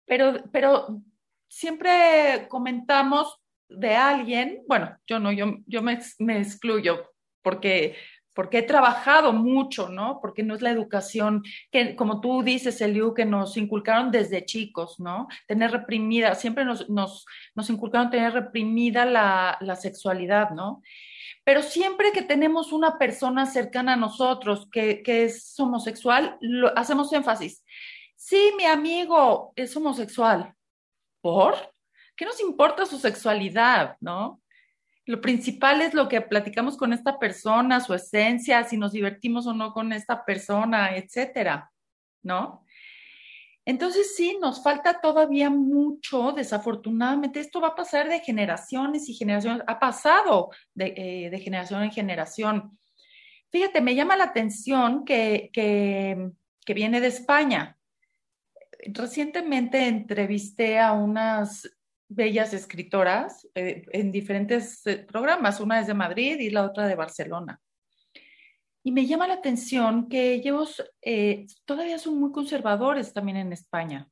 pero, 0.05 0.43
pero 0.51 1.01
siempre 1.47 2.47
comentamos 2.49 3.39
de 3.69 3.95
alguien, 3.95 4.63
bueno, 4.67 4.97
yo 5.07 5.19
no, 5.19 5.31
yo, 5.31 5.57
yo 5.65 5.81
me, 5.81 5.99
me 6.19 6.39
excluyo, 6.39 7.11
porque 7.41 7.95
porque 8.35 8.59
he 8.59 8.63
trabajado 8.63 9.33
mucho, 9.33 9.89
¿no? 9.89 10.19
Porque 10.21 10.43
no 10.43 10.53
es 10.53 10.61
la 10.61 10.69
educación 10.69 11.41
que, 11.71 11.95
como 11.95 12.19
tú 12.19 12.43
dices, 12.43 12.79
Eliu, 12.81 13.13
que 13.13 13.25
nos 13.25 13.55
inculcaron 13.55 14.11
desde 14.11 14.45
chicos, 14.45 14.99
¿no? 14.99 15.27
Tener 15.47 15.71
reprimida, 15.71 16.35
siempre 16.35 16.65
nos, 16.65 16.89
nos, 16.89 17.25
nos 17.55 17.69
inculcaron 17.69 18.09
tener 18.09 18.33
reprimida 18.33 19.05
la, 19.05 19.57
la, 19.61 19.75
sexualidad, 19.77 20.49
¿no? 20.51 20.83
Pero 21.45 21.63
siempre 21.63 22.11
que 22.11 22.23
tenemos 22.23 22.73
una 22.73 22.97
persona 22.97 23.45
cercana 23.45 23.93
a 23.93 23.97
nosotros 23.97 24.67
que, 24.69 25.01
que 25.01 25.23
es 25.23 25.57
homosexual, 25.57 26.37
hacemos 26.75 27.13
énfasis. 27.13 27.63
Sí, 28.15 28.51
mi 28.57 28.65
amigo 28.65 29.53
es 29.55 29.75
homosexual. 29.77 30.53
¿Por? 31.21 31.55
¿Qué 32.17 32.25
nos 32.25 32.39
importa 32.41 32.85
su 32.85 32.97
sexualidad, 32.97 33.95
no? 34.01 34.41
Lo 35.05 35.21
principal 35.21 35.81
es 35.81 35.93
lo 35.93 36.07
que 36.07 36.21
platicamos 36.21 36.77
con 36.77 36.91
esta 36.91 37.19
persona, 37.19 37.79
su 37.79 37.93
esencia, 37.93 38.63
si 38.63 38.75
nos 38.75 38.91
divertimos 38.91 39.45
o 39.45 39.53
no 39.53 39.71
con 39.71 39.93
esta 39.93 40.25
persona, 40.25 40.95
etcétera, 40.95 41.71
¿no? 42.23 42.65
Entonces 43.65 44.15
sí, 44.15 44.37
nos 44.41 44.63
falta 44.63 44.99
todavía 45.01 45.49
mucho, 45.49 46.31
desafortunadamente, 46.31 47.39
esto 47.39 47.61
va 47.61 47.69
a 47.69 47.75
pasar 47.75 48.09
de 48.09 48.19
generaciones 48.19 49.09
y 49.09 49.13
generaciones, 49.13 49.63
ha 49.67 49.79
pasado 49.79 50.51
de, 50.73 50.93
eh, 50.95 51.39
generación 51.39 51.83
en 51.83 51.91
generación. 51.91 52.79
Fíjate, 53.51 53.81
me 53.81 53.95
llama 53.95 54.17
la 54.17 54.25
atención 54.25 55.05
que, 55.05 55.49
que 55.51 56.73
viene 56.73 56.99
de 56.99 57.07
España. 57.07 57.77
Recientemente 58.87 59.87
entrevisté 59.87 60.79
a 60.79 60.93
unas 60.93 61.74
bellas 62.07 62.53
escritoras 62.53 63.47
eh, 63.55 63.83
en 63.91 64.11
diferentes 64.11 64.85
eh, 64.87 64.97
programas, 64.97 65.59
una 65.59 65.79
es 65.79 65.87
de 65.87 65.93
Madrid 65.93 66.39
y 66.39 66.49
la 66.49 66.63
otra 66.63 66.87
de 66.87 66.95
Barcelona. 66.95 67.59
Y 68.83 68.91
me 68.91 69.07
llama 69.07 69.27
la 69.27 69.35
atención 69.35 70.07
que 70.07 70.33
ellos 70.33 70.83
eh, 71.01 71.47
todavía 71.65 71.97
son 71.97 72.19
muy 72.19 72.31
conservadores 72.31 73.13
también 73.13 73.37
en 73.37 73.51
España. 73.51 74.07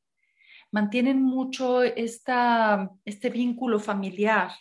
Mantienen 0.72 1.22
mucho 1.22 1.84
esta, 1.84 2.90
este 3.06 3.30
vínculo 3.30 3.80
familiar. 3.80 4.52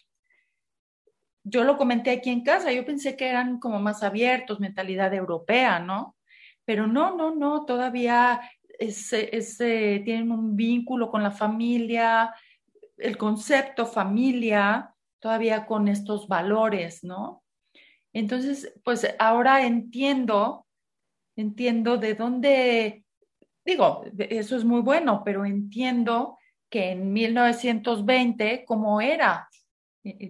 Yo 1.45 1.65
lo 1.65 1.79
comenté 1.79 2.11
aquí 2.11 2.29
en 2.29 2.45
casa, 2.45 2.71
yo 2.71 2.85
pensé 2.85 3.17
que 3.17 3.29
eran 3.29 3.59
como 3.59 3.81
más 3.81 4.03
abiertos, 4.03 4.61
mentalidad 4.61 5.13
europea, 5.15 5.81
¿no? 5.81 6.17
Pero 6.67 6.87
no, 6.87 7.17
no, 7.17 7.35
no, 7.35 7.65
todavía 7.65 8.41
tienen 10.05 10.31
un 10.31 10.55
vínculo 10.55 11.11
con 11.11 11.23
la 11.23 11.31
familia, 11.31 12.33
el 12.97 13.17
concepto 13.17 13.87
familia 13.87 14.95
todavía 15.21 15.67
con 15.67 15.89
estos 15.89 16.29
valores, 16.29 17.05
¿no? 17.05 17.43
Entonces, 18.13 18.75
pues 18.85 19.07
ahora 19.19 19.65
entiendo, 19.65 20.67
entiendo 21.37 21.97
de 21.97 22.15
dónde, 22.15 23.05
digo, 23.65 24.05
eso 24.19 24.57
es 24.57 24.65
muy 24.65 24.81
bueno, 24.81 25.23
pero 25.25 25.45
entiendo 25.45 26.39
que 26.69 26.91
en 26.91 27.13
1920, 27.13 28.65
cómo 28.67 29.01
era, 29.01 29.49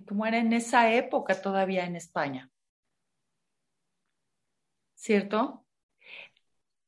cómo 0.06 0.26
era 0.26 0.38
en 0.38 0.52
esa 0.52 0.92
época 0.92 1.40
todavía 1.40 1.84
en 1.84 1.96
España. 1.96 2.50
¿Cierto? 4.94 5.61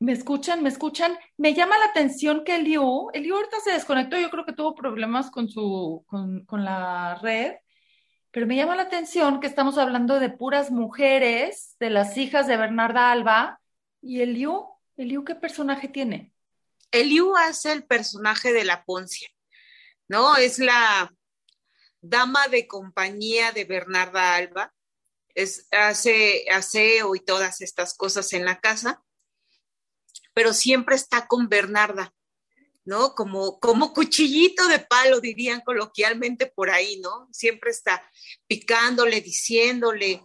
¿Me 0.05 0.13
escuchan? 0.13 0.63
¿Me 0.63 0.69
escuchan? 0.69 1.19
Me 1.39 1.55
llama 1.55 1.79
la 1.79 1.87
atención 1.87 2.45
que 2.45 2.57
Eliu, 2.57 3.09
Eliu 3.15 3.37
ahorita 3.37 3.59
se 3.61 3.73
desconectó, 3.73 4.19
yo 4.19 4.29
creo 4.29 4.45
que 4.45 4.53
tuvo 4.53 4.75
problemas 4.75 5.31
con 5.31 5.49
su, 5.49 6.05
con, 6.07 6.45
con 6.45 6.63
la 6.63 7.15
red, 7.23 7.55
pero 8.31 8.47
me 8.47 8.55
llama 8.55 8.77
la 8.77 8.83
atención 8.83 9.41
que 9.41 9.47
estamos 9.47 9.79
hablando 9.79 10.21
de 10.21 10.29
puras 10.29 10.71
mujeres, 10.71 11.77
de 11.81 11.89
las 11.89 12.19
hijas 12.19 12.47
de 12.47 12.59
Bernarda 12.59 13.13
Alba, 13.13 13.63
y 14.03 14.21
Eliu, 14.21 14.67
Eliu, 14.99 15.25
¿qué 15.25 15.37
personaje 15.37 15.89
tiene? 15.89 16.35
Eliu 16.91 17.35
hace 17.39 17.73
el 17.73 17.87
personaje 17.87 18.53
de 18.53 18.65
la 18.65 18.85
Poncia, 18.85 19.31
¿no? 20.07 20.37
Es 20.37 20.59
la 20.59 21.11
dama 22.03 22.49
de 22.49 22.67
compañía 22.67 23.53
de 23.53 23.65
Bernarda 23.65 24.37
Alba, 24.37 24.75
es, 25.35 25.67
hace 25.71 26.45
aseo 26.53 27.15
y 27.15 27.21
todas 27.21 27.63
estas 27.63 27.97
cosas 27.97 28.35
en 28.35 28.45
la 28.45 28.61
casa 28.61 29.03
pero 30.35 30.53
siempre 30.53 30.97
está 30.97 31.27
con 31.27 31.49
Bernarda, 31.49 32.13
¿no? 32.85 33.15
Como, 33.15 33.59
como 33.61 33.95
cuchillito 33.95 34.67
de 34.69 34.81
palo, 34.81 35.21
dirían 35.21 35.63
coloquialmente 35.63 36.47
por 36.47 36.71
ahí, 36.71 37.01
¿no? 37.01 37.29
Siempre 37.33 37.71
está 37.71 38.07
picándole, 38.47 39.21
diciéndole. 39.21 40.23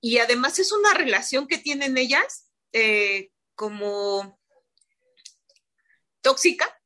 Y 0.00 0.18
además 0.18 0.58
es 0.58 0.72
una 0.72 0.94
relación 0.94 1.46
que 1.46 1.58
tienen 1.58 1.96
ellas 1.96 2.50
eh, 2.72 3.30
como 3.54 4.40
tóxica, 6.22 6.81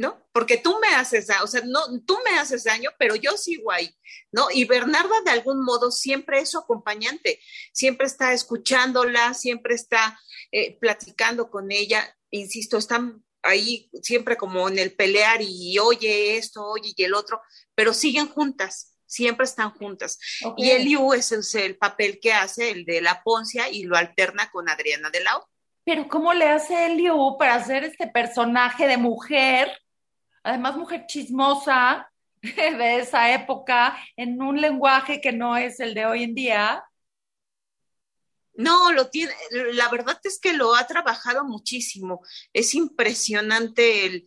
¿no? 0.00 0.18
Porque 0.32 0.56
tú 0.56 0.78
me 0.80 0.88
haces 0.96 1.26
daño, 1.26 1.44
o 1.44 1.46
sea, 1.46 1.60
no, 1.62 1.80
tú 2.06 2.16
me 2.24 2.38
haces 2.38 2.64
daño, 2.64 2.88
pero 2.98 3.16
yo 3.16 3.36
sigo 3.36 3.70
ahí, 3.70 3.94
¿no? 4.32 4.50
Y 4.50 4.64
Bernarda 4.64 5.20
de 5.26 5.30
algún 5.30 5.62
modo 5.62 5.90
siempre 5.90 6.40
es 6.40 6.52
su 6.52 6.58
acompañante, 6.58 7.38
siempre 7.74 8.06
está 8.06 8.32
escuchándola, 8.32 9.34
siempre 9.34 9.74
está 9.74 10.18
eh, 10.52 10.78
platicando 10.80 11.50
con 11.50 11.70
ella, 11.70 12.16
insisto, 12.30 12.78
están 12.78 13.22
ahí 13.42 13.90
siempre 14.02 14.38
como 14.38 14.70
en 14.70 14.78
el 14.78 14.94
pelear 14.94 15.42
y 15.42 15.78
oye 15.78 16.38
esto, 16.38 16.64
oye 16.66 16.94
y 16.96 17.04
el 17.04 17.12
otro, 17.12 17.42
pero 17.74 17.92
siguen 17.92 18.26
juntas, 18.26 18.96
siempre 19.04 19.44
están 19.44 19.72
juntas. 19.72 20.18
Y 20.56 20.70
Eliu 20.70 21.12
es 21.12 21.30
el, 21.30 21.42
el, 21.62 21.76
papel 21.76 22.20
que 22.22 22.32
hace, 22.32 22.70
el 22.70 22.86
de 22.86 23.02
la 23.02 23.22
Poncia, 23.22 23.68
y 23.68 23.82
lo 23.82 23.98
alterna 23.98 24.50
con 24.50 24.70
Adriana 24.70 25.10
de 25.10 25.20
Lau. 25.20 25.42
Pero 25.84 26.08
¿cómo 26.08 26.32
le 26.32 26.48
hace 26.48 26.86
Eliu 26.86 27.36
para 27.38 27.56
hacer 27.56 27.84
este 27.84 28.06
personaje 28.06 28.86
de 28.86 28.96
mujer, 28.96 29.70
además 30.42 30.76
mujer 30.76 31.04
chismosa 31.06 32.10
de 32.42 32.98
esa 32.98 33.32
época, 33.34 33.96
en 34.16 34.40
un 34.40 34.60
lenguaje 34.60 35.20
que 35.20 35.32
no 35.32 35.56
es 35.56 35.80
el 35.80 35.94
de 35.94 36.06
hoy 36.06 36.22
en 36.22 36.34
día? 36.34 36.84
No, 38.54 38.92
lo 38.92 39.08
tiene, 39.08 39.32
la 39.72 39.88
verdad 39.88 40.18
es 40.24 40.38
que 40.38 40.52
lo 40.52 40.74
ha 40.74 40.86
trabajado 40.86 41.44
muchísimo. 41.44 42.22
Es 42.52 42.74
impresionante 42.74 44.06
el, 44.06 44.24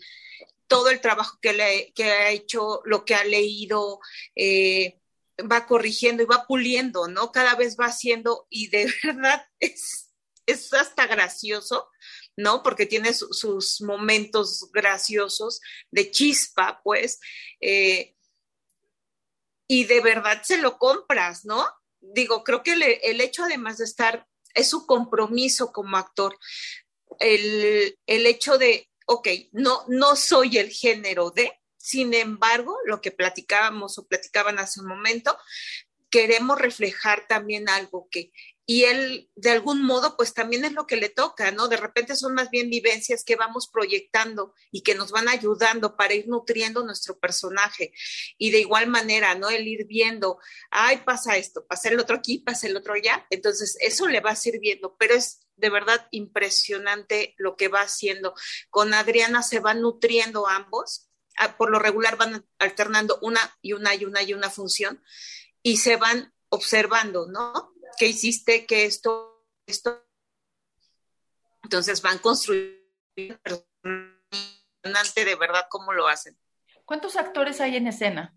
todo 0.67 0.89
el 0.89 1.01
trabajo 1.01 1.37
que, 1.41 1.53
le, 1.53 1.93
que 1.93 2.05
ha 2.05 2.29
hecho, 2.31 2.81
lo 2.85 3.05
que 3.05 3.15
ha 3.15 3.23
leído, 3.23 3.99
eh, 4.35 4.99
va 5.39 5.65
corrigiendo 5.65 6.23
y 6.23 6.25
va 6.25 6.45
puliendo, 6.47 7.07
¿no? 7.07 7.31
Cada 7.31 7.55
vez 7.55 7.77
va 7.79 7.85
haciendo 7.85 8.47
y 8.49 8.67
de 8.69 8.91
verdad 9.03 9.45
es, 9.59 10.11
es 10.45 10.73
hasta 10.73 11.07
gracioso, 11.07 11.89
¿no? 12.37 12.63
Porque 12.63 12.85
tiene 12.85 13.13
sus 13.13 13.81
momentos 13.81 14.69
graciosos 14.71 15.61
de 15.91 16.11
chispa, 16.11 16.81
pues, 16.83 17.19
eh, 17.61 18.15
y 19.67 19.85
de 19.85 20.01
verdad 20.01 20.41
se 20.43 20.57
lo 20.57 20.77
compras, 20.77 21.45
¿no? 21.45 21.65
digo, 22.11 22.43
creo 22.43 22.63
que 22.63 22.73
el 23.03 23.21
hecho 23.21 23.43
además 23.43 23.77
de 23.77 23.85
estar, 23.85 24.27
es 24.53 24.69
su 24.69 24.85
compromiso 24.85 25.71
como 25.71 25.97
actor, 25.97 26.37
el, 27.19 27.97
el 28.05 28.25
hecho 28.25 28.57
de, 28.57 28.89
ok, 29.07 29.27
no, 29.51 29.83
no 29.87 30.15
soy 30.15 30.57
el 30.57 30.69
género 30.69 31.31
de, 31.31 31.59
sin 31.77 32.13
embargo, 32.13 32.77
lo 32.85 33.01
que 33.01 33.11
platicábamos 33.11 33.97
o 33.97 34.07
platicaban 34.07 34.59
hace 34.59 34.79
un 34.81 34.87
momento, 34.87 35.37
queremos 36.09 36.59
reflejar 36.59 37.25
también 37.27 37.67
algo 37.69 38.07
que 38.11 38.31
y 38.65 38.85
él 38.85 39.29
de 39.35 39.51
algún 39.51 39.83
modo 39.83 40.15
pues 40.15 40.33
también 40.33 40.63
es 40.63 40.71
lo 40.71 40.87
que 40.87 40.95
le 40.95 41.09
toca, 41.09 41.51
¿no? 41.51 41.67
De 41.67 41.77
repente 41.77 42.15
son 42.15 42.33
más 42.33 42.49
bien 42.49 42.69
vivencias 42.69 43.23
que 43.23 43.35
vamos 43.35 43.67
proyectando 43.67 44.53
y 44.71 44.81
que 44.81 44.95
nos 44.95 45.11
van 45.11 45.27
ayudando 45.27 45.97
para 45.97 46.13
ir 46.13 46.27
nutriendo 46.27 46.83
nuestro 46.83 47.19
personaje 47.19 47.93
y 48.37 48.51
de 48.51 48.59
igual 48.59 48.87
manera, 48.87 49.35
¿no? 49.35 49.49
El 49.49 49.67
ir 49.67 49.85
viendo, 49.85 50.39
ay, 50.71 51.01
pasa 51.05 51.35
esto, 51.35 51.65
pasa 51.65 51.89
el 51.89 51.99
otro 51.99 52.15
aquí, 52.15 52.39
pasa 52.39 52.67
el 52.67 52.77
otro 52.77 52.93
allá, 52.93 53.27
entonces 53.29 53.75
eso 53.81 54.07
le 54.07 54.21
va 54.21 54.35
sirviendo, 54.35 54.95
pero 54.97 55.15
es 55.15 55.41
de 55.57 55.69
verdad 55.69 56.07
impresionante 56.11 57.35
lo 57.37 57.57
que 57.57 57.67
va 57.67 57.81
haciendo. 57.81 58.33
Con 58.69 58.93
Adriana 58.93 59.43
se 59.43 59.59
van 59.59 59.81
nutriendo 59.81 60.47
ambos, 60.47 61.09
ah, 61.37 61.57
por 61.57 61.69
lo 61.69 61.79
regular 61.79 62.15
van 62.15 62.45
alternando 62.59 63.19
una 63.21 63.57
y 63.61 63.73
una 63.73 63.93
y 63.93 64.05
una 64.05 64.23
y 64.23 64.33
una 64.33 64.49
función 64.49 65.03
y 65.61 65.77
se 65.77 65.97
van 65.97 66.33
observando, 66.49 67.27
¿no? 67.27 67.72
¿Qué 67.97 68.07
hiciste? 68.07 68.65
¿Qué 68.65 68.85
esto? 68.85 69.45
Esto. 69.65 70.05
Entonces 71.63 72.01
van 72.01 72.19
construyendo 72.19 72.83
de 75.15 75.35
verdad 75.35 75.67
cómo 75.69 75.93
lo 75.93 76.07
hacen. 76.07 76.37
¿Cuántos 76.85 77.15
actores 77.15 77.61
hay 77.61 77.75
en 77.75 77.87
escena? 77.87 78.35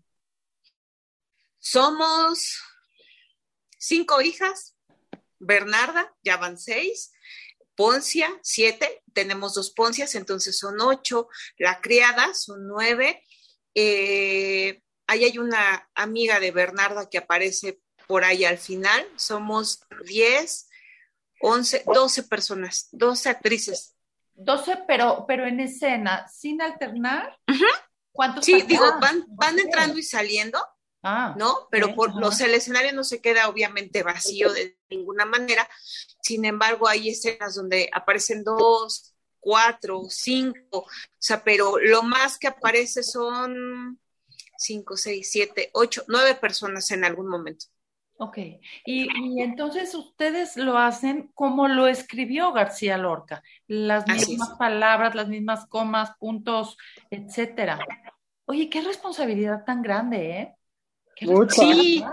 Somos 1.59 2.61
cinco 3.77 4.21
hijas, 4.21 4.75
Bernarda, 5.39 6.15
ya 6.23 6.37
van 6.37 6.57
seis, 6.57 7.11
Poncia, 7.75 8.39
siete, 8.41 9.03
tenemos 9.13 9.53
dos 9.53 9.71
Poncias, 9.71 10.15
entonces 10.15 10.57
son 10.57 10.79
ocho, 10.81 11.29
la 11.57 11.81
criada 11.81 12.33
son 12.33 12.67
nueve, 12.67 13.23
eh, 13.75 14.81
ahí 15.07 15.25
hay 15.25 15.37
una 15.37 15.89
amiga 15.93 16.39
de 16.39 16.51
Bernarda 16.51 17.09
que 17.09 17.19
aparece 17.19 17.79
por 18.07 18.23
ahí 18.23 18.45
al 18.45 18.57
final. 18.57 19.05
Somos 19.15 19.81
10, 20.05 20.69
11, 21.41 21.83
12 21.85 22.23
personas, 22.23 22.87
12 22.91 23.29
actrices. 23.29 23.95
12, 24.35 24.83
pero, 24.87 25.25
pero 25.27 25.45
en 25.45 25.59
escena, 25.59 26.27
sin 26.27 26.61
alternar. 26.61 27.37
¿Cuántos? 28.11 28.45
Sí, 28.45 28.61
digo, 28.63 28.85
van, 28.99 29.25
van 29.29 29.59
entrando 29.59 29.97
y 29.97 30.03
saliendo. 30.03 30.59
Ah, 31.03 31.35
¿no? 31.37 31.67
Pero 31.69 31.93
por 31.93 32.15
los, 32.15 32.41
el 32.41 32.53
escenario 32.53 32.91
no 32.91 33.03
se 33.03 33.21
queda 33.21 33.47
obviamente 33.47 34.03
vacío 34.03 34.51
de 34.51 34.77
ninguna 34.89 35.25
manera. 35.25 35.69
Sin 36.21 36.43
embargo, 36.43 36.87
hay 36.87 37.09
escenas 37.09 37.55
donde 37.55 37.89
aparecen 37.93 38.43
dos, 38.43 39.15
cuatro, 39.39 40.01
cinco, 40.09 40.79
o 40.79 40.87
sea, 41.17 41.43
pero 41.43 41.77
lo 41.79 42.03
más 42.03 42.37
que 42.37 42.47
aparece 42.47 43.03
son 43.03 43.99
cinco, 44.57 44.97
seis, 44.97 45.29
siete, 45.31 45.69
ocho, 45.73 46.03
nueve 46.07 46.35
personas 46.35 46.91
en 46.91 47.05
algún 47.05 47.27
momento. 47.27 47.67
Ok, 48.19 48.37
y, 48.83 49.41
entonces 49.41 49.93
ustedes 49.93 50.57
lo 50.57 50.79
hacen 50.79 51.29
como 51.35 51.67
lo 51.67 51.87
escribió 51.87 52.51
García 52.51 52.97
Lorca, 52.97 53.43
las 53.67 54.07
mismas 54.07 54.57
palabras, 54.57 55.13
las 55.13 55.27
mismas 55.27 55.67
comas, 55.67 56.15
puntos, 56.17 56.77
etcétera. 57.11 57.77
Oye, 58.45 58.71
qué 58.71 58.81
responsabilidad 58.81 59.63
tan 59.65 59.83
grande, 59.83 60.31
¿eh? 60.31 60.55
sí. 61.49 62.03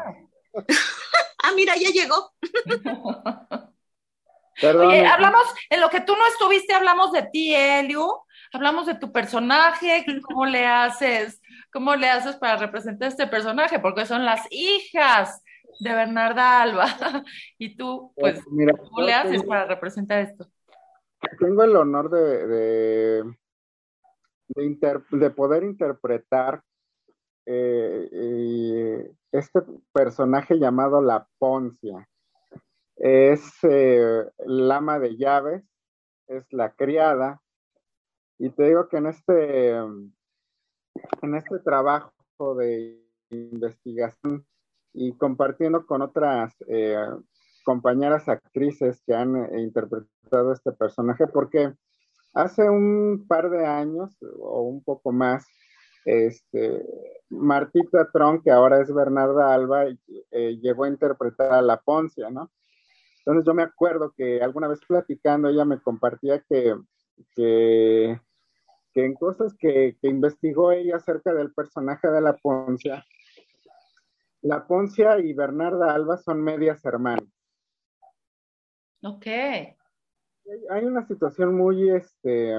ah, 1.42 1.52
mira, 1.56 1.74
ya 1.76 1.88
llegó. 1.88 2.32
Oye, 4.62 5.06
hablamos, 5.06 5.42
en 5.70 5.80
lo 5.80 5.88
que 5.88 6.02
tú 6.02 6.14
no 6.16 6.26
estuviste, 6.26 6.74
hablamos 6.74 7.12
de 7.12 7.22
ti, 7.22 7.54
Eliu, 7.54 8.06
hablamos 8.52 8.86
de 8.86 8.94
tu 8.94 9.10
personaje, 9.10 10.04
cómo 10.22 10.44
le 10.44 10.66
haces, 10.66 11.40
cómo 11.72 11.96
le 11.96 12.10
haces 12.10 12.36
para 12.36 12.56
representar 12.56 13.08
este 13.08 13.26
personaje, 13.26 13.78
porque 13.78 14.06
son 14.06 14.24
las 14.24 14.46
hijas 14.50 15.42
de 15.80 15.94
Bernarda 15.94 16.62
Alba. 16.62 16.86
y 17.58 17.76
tú, 17.76 18.12
pues, 18.16 18.42
¿cómo 18.44 19.00
le 19.00 19.12
haces 19.12 19.42
para 19.44 19.66
representar 19.66 20.20
esto? 20.20 20.46
Tengo 21.38 21.64
el 21.64 21.76
honor 21.76 22.10
de, 22.10 23.24
de, 24.48 25.30
poder 25.30 25.64
interpretar 25.64 26.62
eh, 27.46 29.10
este 29.32 29.60
personaje 29.92 30.58
llamado 30.58 31.00
La 31.00 31.26
Poncia. 31.38 32.08
Es 32.96 33.42
eh, 33.62 34.24
el 34.38 34.70
ama 34.70 34.98
de 34.98 35.16
llaves, 35.16 35.64
es 36.28 36.44
la 36.52 36.72
criada, 36.74 37.40
y 38.38 38.50
te 38.50 38.64
digo 38.64 38.88
que 38.88 38.96
en 38.98 39.06
este, 39.06 39.70
en 39.70 41.34
este 41.34 41.58
trabajo 41.60 42.54
de 42.56 43.00
investigación 43.30 44.46
y 44.94 45.12
compartiendo 45.16 45.84
con 45.84 46.00
otras 46.02 46.54
eh, 46.68 46.96
compañeras 47.64 48.28
actrices 48.28 49.02
que 49.04 49.14
han 49.14 49.36
eh, 49.36 49.60
interpretado 49.60 50.52
este 50.52 50.72
personaje, 50.72 51.26
porque 51.26 51.74
hace 52.32 52.70
un 52.70 53.26
par 53.28 53.50
de 53.50 53.66
años 53.66 54.16
o 54.38 54.62
un 54.62 54.82
poco 54.82 55.12
más, 55.12 55.44
este, 56.04 56.84
Martita 57.28 58.08
Tron, 58.12 58.40
que 58.40 58.50
ahora 58.50 58.80
es 58.80 58.92
Bernarda 58.92 59.52
Alba, 59.52 59.86
eh, 60.30 60.58
llegó 60.62 60.84
a 60.84 60.88
interpretar 60.88 61.52
a 61.52 61.62
La 61.62 61.80
Poncia, 61.80 62.30
¿no? 62.30 62.50
Entonces 63.18 63.44
yo 63.46 63.54
me 63.54 63.62
acuerdo 63.62 64.12
que 64.16 64.42
alguna 64.42 64.68
vez 64.68 64.80
platicando 64.86 65.48
ella 65.48 65.64
me 65.64 65.80
compartía 65.80 66.40
que, 66.40 66.76
que, 67.34 68.20
en 68.94 69.14
cosas 69.14 69.54
que, 69.58 69.96
que 70.00 70.08
investigó 70.08 70.72
ella 70.72 70.96
acerca 70.96 71.32
del 71.32 71.52
personaje 71.52 72.06
de 72.08 72.20
La 72.20 72.36
Poncia, 72.36 73.02
la 74.44 74.66
Poncia 74.66 75.18
y 75.20 75.32
Bernarda 75.32 75.94
Alba 75.94 76.18
son 76.18 76.42
medias 76.42 76.84
hermanas. 76.84 77.24
Ok. 79.02 79.26
Hay 79.26 80.84
una 80.84 81.06
situación 81.06 81.56
muy, 81.56 81.88
este, 81.88 82.54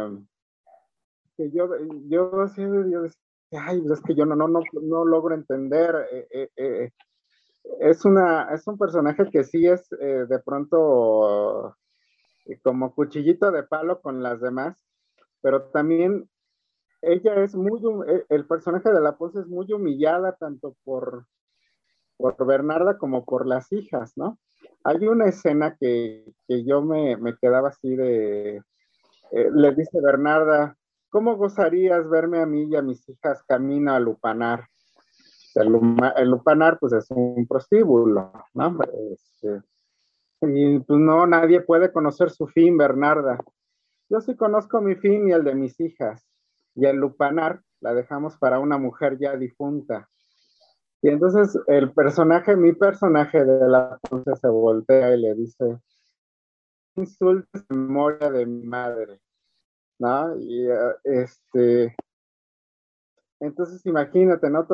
que 1.37 1.51
yo, 1.51 1.69
yo, 2.07 2.47
yo, 2.57 3.03
ay, 3.51 3.83
es 3.91 4.01
que 4.01 4.15
yo 4.15 4.25
no, 4.25 4.35
no, 4.35 4.47
no, 4.47 5.05
logro 5.05 5.35
entender. 5.35 6.07
Eh, 6.11 6.27
eh, 6.31 6.49
eh, 6.55 6.91
es, 7.81 8.03
una, 8.03 8.51
es 8.51 8.65
un 8.65 8.79
personaje 8.79 9.29
que 9.29 9.43
sí 9.43 9.67
es 9.67 9.87
de 9.89 10.39
pronto 10.43 11.77
como 12.63 12.95
cuchillito 12.95 13.51
de 13.51 13.61
palo 13.61 14.01
con 14.01 14.23
las 14.23 14.41
demás, 14.41 14.75
pero 15.41 15.69
también 15.69 16.27
ella 17.03 17.43
es 17.43 17.53
muy, 17.53 17.79
el 18.29 18.47
personaje 18.47 18.91
de 18.91 19.01
la 19.01 19.17
Ponce 19.17 19.41
es 19.41 19.47
muy 19.47 19.71
humillada 19.71 20.35
tanto 20.35 20.75
por, 20.83 21.27
por 22.17 22.45
Bernarda 22.45 22.97
como 22.97 23.25
por 23.25 23.45
las 23.45 23.71
hijas, 23.71 24.13
¿no? 24.15 24.39
Hay 24.83 25.07
una 25.07 25.25
escena 25.25 25.75
que, 25.79 26.25
yo 26.47 26.81
me, 26.81 27.17
quedaba 27.41 27.69
así 27.69 27.95
de, 27.95 28.57
eh, 29.31 29.49
le 29.53 29.73
dice 29.73 29.99
Bernarda, 30.01 30.77
¿cómo 31.09 31.35
gozarías 31.37 32.09
verme 32.09 32.39
a 32.39 32.45
mí 32.45 32.63
y 32.63 32.75
a 32.75 32.81
mis 32.81 33.07
hijas 33.09 33.43
camino 33.47 33.93
a 33.93 33.99
Lupanar? 33.99 34.67
El, 35.55 35.69
Lupanar, 36.29 36.77
pues 36.79 36.93
es 36.93 37.09
un 37.11 37.47
prostíbulo, 37.47 38.31
¿no? 38.53 38.77
Este, 39.11 39.61
y 40.41 40.79
pues 40.79 40.99
no, 40.99 41.25
nadie 41.25 41.61
puede 41.61 41.91
conocer 41.91 42.29
su 42.29 42.47
fin, 42.47 42.77
Bernarda. 42.77 43.39
Yo 44.09 44.21
sí 44.21 44.35
conozco 44.35 44.81
mi 44.81 44.95
fin 44.95 45.29
y 45.29 45.31
el 45.31 45.43
de 45.43 45.55
mis 45.55 45.79
hijas. 45.79 46.27
Y 46.75 46.85
el 46.85 46.97
Lupanar 46.97 47.61
la 47.79 47.93
dejamos 47.93 48.37
para 48.37 48.59
una 48.59 48.77
mujer 48.77 49.17
ya 49.17 49.35
difunta. 49.37 50.09
Y 51.05 51.09
entonces 51.09 51.55
el 51.67 51.93
personaje, 51.93 52.55
mi 52.55 52.73
personaje 52.73 53.45
de 53.45 53.69
la 53.69 53.99
Ponce 54.09 54.35
se 54.37 54.47
voltea 54.47 55.13
y 55.15 55.21
le 55.21 55.35
dice, 55.35 55.77
insultes 56.95 57.63
memoria 57.69 58.31
de 58.31 58.47
mi 58.47 58.63
madre, 58.63 59.21
¿no? 59.99 60.35
Y 60.35 60.67
eh, 60.67 60.95
este, 61.03 61.95
entonces 63.39 63.85
imagínate, 63.85 64.49
¿no? 64.49 64.65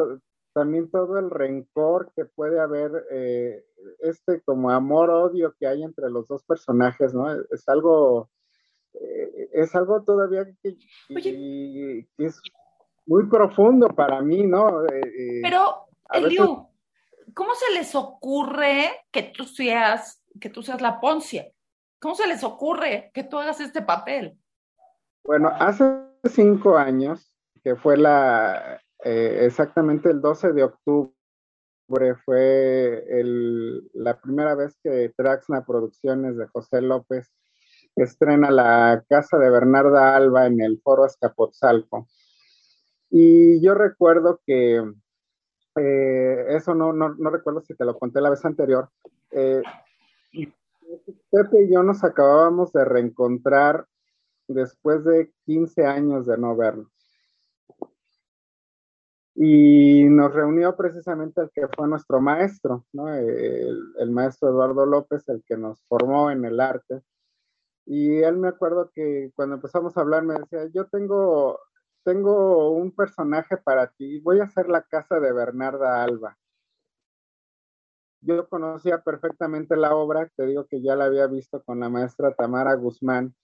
También 0.53 0.89
todo 0.89 1.19
el 1.19 1.31
rencor 1.31 2.13
que 2.15 2.23
puede 2.23 2.61
haber, 2.61 3.05
eh, 3.11 3.65
este 3.99 4.39
como 4.43 4.71
amor-odio 4.71 5.53
que 5.59 5.67
hay 5.67 5.83
entre 5.83 6.09
los 6.09 6.29
dos 6.29 6.45
personajes, 6.45 7.13
¿no? 7.13 7.29
Es 7.29 7.67
algo, 7.67 8.29
eh, 8.93 9.49
es 9.51 9.75
algo 9.75 10.01
todavía 10.03 10.45
que, 10.63 10.77
que, 11.09 12.07
es 12.19 12.41
muy 13.05 13.27
profundo 13.27 13.89
para 13.89 14.21
mí, 14.21 14.47
¿no? 14.47 14.85
Pero 15.41 15.90
Eliu, 16.11 16.67
¿cómo 17.33 17.55
se 17.55 17.73
les 17.73 17.95
ocurre 17.95 18.91
que 19.11 19.23
tú 19.23 19.45
seas, 19.45 20.23
que 20.39 20.49
tú 20.49 20.63
seas 20.63 20.81
la 20.81 20.99
Poncia? 20.99 21.51
¿Cómo 21.99 22.15
se 22.15 22.27
les 22.27 22.43
ocurre 22.43 23.11
que 23.13 23.23
tú 23.23 23.37
hagas 23.37 23.59
este 23.59 23.81
papel? 23.81 24.37
Bueno, 25.23 25.49
hace 25.49 25.85
cinco 26.25 26.77
años, 26.77 27.31
que 27.63 27.75
fue 27.75 27.97
la 27.97 28.81
eh, 29.03 29.45
exactamente 29.45 30.09
el 30.09 30.21
12 30.21 30.53
de 30.53 30.63
octubre, 30.63 31.11
fue 32.23 33.03
la 33.93 34.19
primera 34.19 34.55
vez 34.55 34.77
que 34.83 35.13
Traxna 35.15 35.65
Producciones 35.65 36.37
de 36.37 36.47
José 36.47 36.81
López 36.81 37.33
estrena 37.95 38.49
la 38.49 39.03
casa 39.09 39.37
de 39.37 39.49
Bernarda 39.49 40.15
Alba 40.15 40.45
en 40.45 40.61
el 40.61 40.79
Foro 40.81 41.03
Azcapotzalco. 41.03 42.07
Y 43.09 43.61
yo 43.61 43.73
recuerdo 43.73 44.39
que 44.45 44.81
eh, 45.75 46.45
eso 46.49 46.75
no, 46.75 46.91
no, 46.93 47.15
no, 47.15 47.29
recuerdo 47.29 47.61
si 47.61 47.75
te 47.75 47.85
lo 47.85 47.97
conté 47.97 48.19
la 48.21 48.29
vez 48.29 48.43
anterior. 48.45 48.89
Eh, 49.31 49.61
Pepe 51.31 51.63
y 51.63 51.73
yo 51.73 51.83
nos 51.83 52.03
acabábamos 52.03 52.73
de 52.73 52.83
reencontrar 52.83 53.85
después 54.47 55.03
de 55.05 55.31
15 55.45 55.85
años 55.85 56.25
de 56.25 56.37
no 56.37 56.55
vernos. 56.55 56.91
Y 59.35 60.03
nos 60.03 60.33
reunió 60.33 60.75
precisamente 60.75 61.41
el 61.41 61.49
que 61.51 61.67
fue 61.69 61.87
nuestro 61.87 62.19
maestro, 62.19 62.85
¿no? 62.91 63.13
el, 63.13 63.79
el, 63.97 64.11
maestro 64.11 64.49
Eduardo 64.49 64.85
López, 64.85 65.27
el 65.29 65.41
que 65.47 65.55
nos 65.55 65.81
formó 65.87 66.29
en 66.29 66.43
el 66.43 66.59
arte. 66.59 67.01
Y 67.85 68.17
él 68.17 68.37
me 68.37 68.49
acuerdo 68.49 68.91
que 68.93 69.31
cuando 69.35 69.55
empezamos 69.55 69.95
a 69.95 70.01
hablar 70.01 70.23
me 70.23 70.35
decía, 70.35 70.67
yo 70.73 70.85
tengo 70.87 71.57
tengo 72.03 72.71
un 72.71 72.91
personaje 72.91 73.57
para 73.57 73.87
ti, 73.87 74.19
voy 74.19 74.39
a 74.39 74.45
hacer 74.45 74.69
la 74.69 74.81
casa 74.83 75.19
de 75.19 75.31
Bernarda 75.33 76.03
Alba. 76.03 76.37
Yo 78.21 78.47
conocía 78.47 79.01
perfectamente 79.01 79.75
la 79.75 79.95
obra, 79.95 80.29
te 80.35 80.45
digo 80.45 80.65
que 80.67 80.81
ya 80.81 80.95
la 80.95 81.05
había 81.05 81.27
visto 81.27 81.63
con 81.63 81.79
la 81.79 81.89
maestra 81.89 82.33
Tamara 82.33 82.75
Guzmán. 82.75 83.35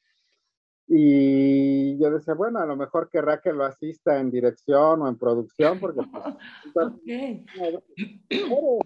Y 0.88 1.98
yo 2.00 2.12
decía, 2.12 2.36
bueno, 2.36 2.60
a 2.60 2.66
lo 2.66 2.78
mejor 2.78 3.10
querrá 3.10 3.42
que 3.42 3.52
lo 3.52 3.66
asista 3.66 4.20
en 4.20 4.32
dirección 4.32 5.02
o 5.02 5.08
en 5.08 5.18
producción, 5.18 5.80
porque 5.80 6.02
pues, 6.74 6.88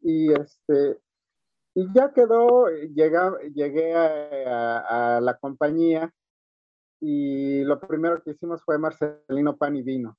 y 0.00 0.32
este, 0.32 0.98
y 1.74 1.86
ya 1.94 2.12
quedó, 2.12 2.66
llegué 2.68 3.94
a 3.94 5.20
la 5.22 5.38
compañía 5.38 6.12
y 7.06 7.62
lo 7.64 7.78
primero 7.78 8.22
que 8.22 8.30
hicimos 8.30 8.62
fue 8.62 8.78
Marcelino 8.78 9.58
Pan 9.58 9.76
y 9.76 9.82
Vino. 9.82 10.16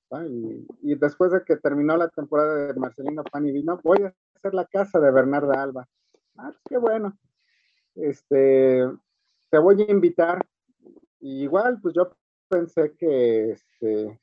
Y, 0.84 0.94
después 0.94 1.32
de 1.32 1.44
que 1.44 1.56
terminó 1.56 1.98
la 1.98 2.10
temporada 2.10 2.72
de 2.72 2.80
Marcelino 2.80 3.24
Pan 3.24 3.48
y 3.48 3.52
Vino, 3.52 3.80
voy 3.84 4.04
a 4.04 4.14
hacer 4.36 4.54
la 4.54 4.66
casa 4.66 5.00
de 5.00 5.10
Bernarda 5.10 5.64
Alba. 5.64 5.88
Ah, 6.38 6.52
pues 6.52 6.60
qué 6.70 6.78
bueno. 6.78 7.18
Este, 7.96 8.88
te 9.50 9.58
voy 9.58 9.82
a 9.82 9.92
invitar. 9.92 10.46
igual, 11.22 11.80
pues 11.82 11.96
yo 11.96 12.16
pensé 12.48 12.96
que, 12.96 13.54
este, 13.54 14.20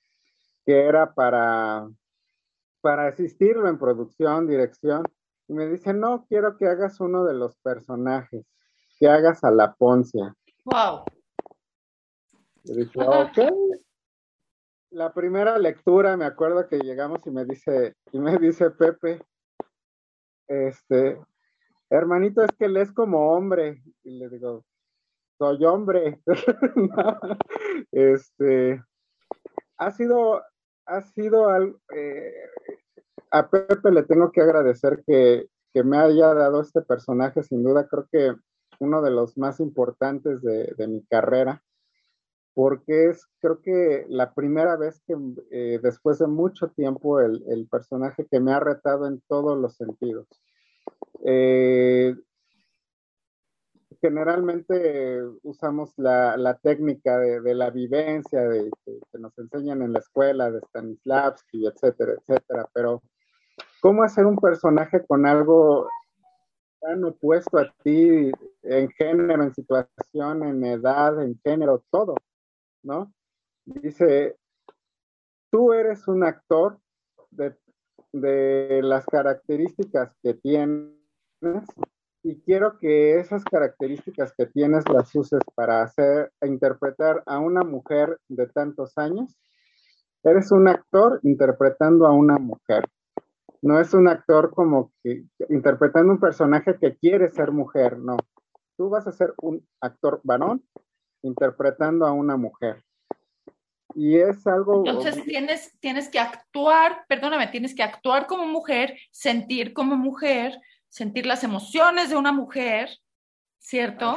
que 0.65 0.87
era 0.87 1.13
para, 1.15 1.91
para 2.81 3.09
asistirlo 3.09 3.69
en 3.69 3.77
producción, 3.77 4.47
dirección. 4.47 5.03
Y 5.49 5.55
me 5.55 5.67
dice, 5.67 5.95
no, 5.95 6.27
quiero 6.29 6.57
que 6.57 6.69
hagas 6.69 7.01
uno 7.01 7.25
de 7.25 7.35
los 7.35 7.57
personajes, 7.57 8.47
que 9.01 9.09
hagas 9.09 9.43
a 9.43 9.51
la 9.51 9.75
Poncia. 9.75 10.37
Wow. 10.65 11.03
La 14.91 15.13
primera 15.13 15.59
lectura, 15.59 16.17
me 16.17 16.25
acuerdo 16.25 16.69
que 16.69 16.79
llegamos 16.79 17.27
y 17.27 17.31
me 17.31 17.45
dice, 17.45 17.97
y 18.13 18.19
me 18.19 18.37
dice 18.39 18.71
Pepe, 18.71 19.21
este, 20.47 21.19
hermanito, 21.91 22.45
es 22.45 22.51
que 22.53 22.67
él 22.67 22.77
es 22.77 22.93
como 22.93 23.33
hombre. 23.33 23.83
Y 24.05 24.19
le 24.19 24.29
digo, 24.29 24.65
soy 25.39 25.65
hombre. 25.65 26.21
este, 27.93 28.83
ha 29.79 29.91
sido, 29.91 30.43
ha 30.87 31.01
sido 31.03 31.49
algo, 31.49 31.81
eh, 31.95 32.33
a 33.31 33.49
Pepe 33.49 33.91
le 33.91 34.03
tengo 34.05 34.31
que 34.31 34.43
agradecer 34.43 35.03
que, 35.07 35.49
que, 35.73 35.83
me 35.83 35.97
haya 35.97 36.35
dado 36.35 36.61
este 36.61 36.83
personaje, 36.83 37.43
sin 37.43 37.65
duda, 37.65 37.89
creo 37.89 38.07
que 38.13 38.35
uno 38.79 39.01
de 39.01 39.11
los 39.11 39.39
más 39.39 39.59
importantes 39.59 40.43
de, 40.43 40.75
de 40.77 40.87
mi 40.87 41.03
carrera 41.07 41.63
porque 42.55 43.11
es 43.11 43.27
creo 43.41 43.61
que 43.63 44.05
la 44.09 44.35
primera 44.35 44.77
vez 44.77 45.01
que 45.07 45.17
eh, 45.51 45.81
después 45.83 46.19
de 46.19 46.27
mucho 46.27 46.69
tiempo 46.69 47.21
el, 47.21 47.67
personaje 47.71 48.27
que 48.31 48.41
me 48.41 48.53
ha 48.53 48.61
retado 48.61 49.07
en 49.07 49.23
todos 49.29 49.59
los 49.59 49.77
sentidos. 49.77 50.27
Eh, 51.25 52.15
generalmente 54.01 55.23
usamos 55.43 55.93
la, 55.97 56.59
técnica 56.63 57.19
de, 57.19 57.41
de, 57.41 57.55
la 57.55 57.71
vivencia 57.71 58.41
de, 58.41 58.71
que 58.85 59.19
nos 59.19 59.37
enseñan 59.39 59.83
en 59.83 59.93
la 59.93 60.01
escuela 60.01 60.51
de 60.51 60.61
Stanislavski, 60.61 61.67
etcétera, 61.67 62.15
etcétera, 62.15 62.69
pero 62.75 63.01
¿cómo 63.81 64.03
hacer 64.03 64.27
un 64.27 64.37
personaje 64.37 65.07
con 65.07 65.25
algo 65.25 65.89
tan 66.81 67.05
opuesto 67.05 67.59
a 67.59 67.73
ti 67.85 68.31
en 68.63 68.91
género, 68.91 69.45
en 69.45 69.55
situación, 69.55 70.43
en 70.43 70.65
edad, 70.65 71.23
en 71.23 71.39
género, 71.45 71.85
todo? 71.91 72.17
¿No? 72.83 73.13
Dice, 73.65 74.37
tú 75.51 75.73
eres 75.73 76.09
un 76.09 76.25
actor 76.25 76.79
de, 77.31 77.57
las 78.83 79.07
características 79.07 80.15
que 80.23 80.35
tienes 80.35 80.95
y 82.23 82.41
quiero 82.43 82.79
que 82.79 83.19
esas 83.19 83.43
características 83.45 84.35
que 84.37 84.47
tienes 84.47 84.89
las 84.89 85.15
uses 85.15 85.41
para 85.55 85.83
hacer, 85.83 86.31
interpretar 86.43 87.23
a 87.27 87.39
una 87.39 87.63
mujer 87.63 88.19
de 88.29 88.47
tantos 88.49 88.97
años. 88.97 89.37
Eres 90.23 90.53
un 90.53 90.69
actor 90.69 91.21
interpretando 91.23 92.07
a 92.07 92.13
una 92.13 92.39
mujer. 92.39 92.85
No 93.61 93.81
es 93.81 93.93
un 93.95 94.09
actor 94.09 94.51
como 94.51 94.93
que 95.03 95.25
interpretando 95.49 96.13
un 96.13 96.21
personaje 96.21 96.77
que 96.79 96.97
quiere 96.97 97.31
ser 97.31 97.51
mujer, 97.51 97.99
no. 97.99 98.17
Tú 98.77 98.89
vas 98.89 99.07
a 99.07 99.13
ser 99.13 99.35
un 99.39 99.67
actor 99.81 100.21
varón 100.23 100.63
interpretando 101.23 102.07
a 102.07 102.13
una 102.13 102.37
mujer. 102.37 102.85
Y 103.95 104.19
es 104.19 104.47
algo... 104.47 104.85
Entonces 104.87 105.25
tienes, 105.25 105.79
tienes 105.81 106.09
que 106.09 106.19
actuar, 106.19 107.05
perdóname, 107.09 107.49
tienes 107.49 107.75
que 107.75 107.83
actuar 107.83 108.27
como 108.27 108.47
mujer, 108.47 108.97
sentir 109.11 109.73
como 109.73 109.97
mujer, 109.97 110.59
sentir 110.89 111.27
las 111.27 111.45
emociones 111.45 112.11
de 112.11 112.17
una 112.17 112.33
mujer, 112.33 112.89
¿cierto? 113.59 114.17